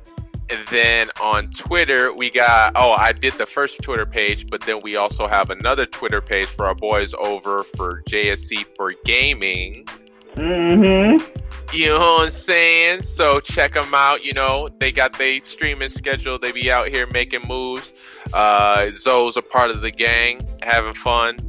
[0.55, 4.79] And then on Twitter, we got, oh, I did the first Twitter page, but then
[4.85, 9.85] we also have another Twitter page for our boys over for JSE for Gaming.
[10.37, 11.77] Mm-hmm.
[11.77, 13.03] You know what I'm saying?
[13.03, 14.25] So check them out.
[14.25, 16.39] You know, they got their streaming schedule.
[16.39, 17.93] They be out here making moves.
[18.33, 21.41] Uh, Zoe's a part of the gang, having fun,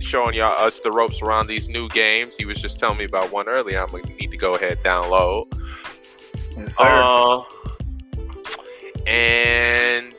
[0.00, 2.34] showing y'all us the ropes around these new games.
[2.34, 3.80] He was just telling me about one earlier.
[3.80, 5.46] I'm gonna need to go ahead and download.
[6.56, 6.72] Yes.
[6.76, 7.42] Uh,
[9.10, 10.14] and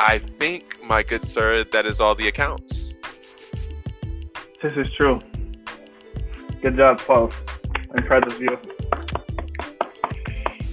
[0.00, 2.94] I think, my good sir, that is all the accounts.
[4.60, 5.20] this is true.
[6.60, 7.30] Good job, Paul.
[7.96, 8.58] Impressive you.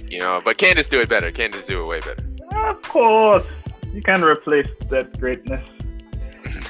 [0.08, 1.30] You know, but Candace do it better.
[1.30, 2.24] Candace do it way better.
[2.68, 3.46] Of course.
[3.92, 5.68] You can't replace that greatness.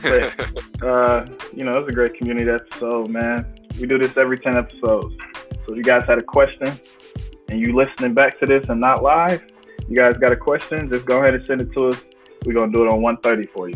[0.02, 1.24] But, uh,
[1.55, 3.55] you know, it's a great community episode, man.
[3.81, 5.14] We do this every 10 episodes.
[5.66, 6.70] So if you guys had a question
[7.48, 9.43] and you listening back to this and not live,
[9.91, 12.01] you guys got a question, just go ahead and send it to us.
[12.47, 13.75] We're going to do it on 130 for you.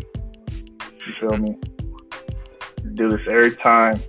[1.05, 1.57] You feel me?
[2.93, 3.99] Do this every time.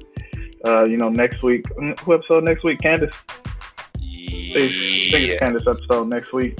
[0.64, 2.80] Uh, you know, next week, mm, who episode next week?
[2.80, 3.14] Candace?
[3.28, 5.38] I think it's yeah.
[5.38, 6.56] Candace episode next week.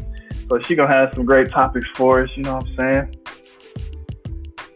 [0.50, 3.16] So she gonna have some great topics for us, you know what I'm saying?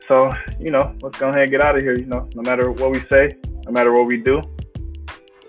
[0.09, 2.29] So, you know, let's go ahead and get out of here, you know.
[2.35, 3.31] No matter what we say,
[3.67, 4.41] no matter what we do,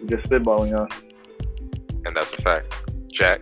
[0.02, 0.88] we just spitballing y'all.
[2.06, 2.74] And that's a fact.
[3.12, 3.42] Jack.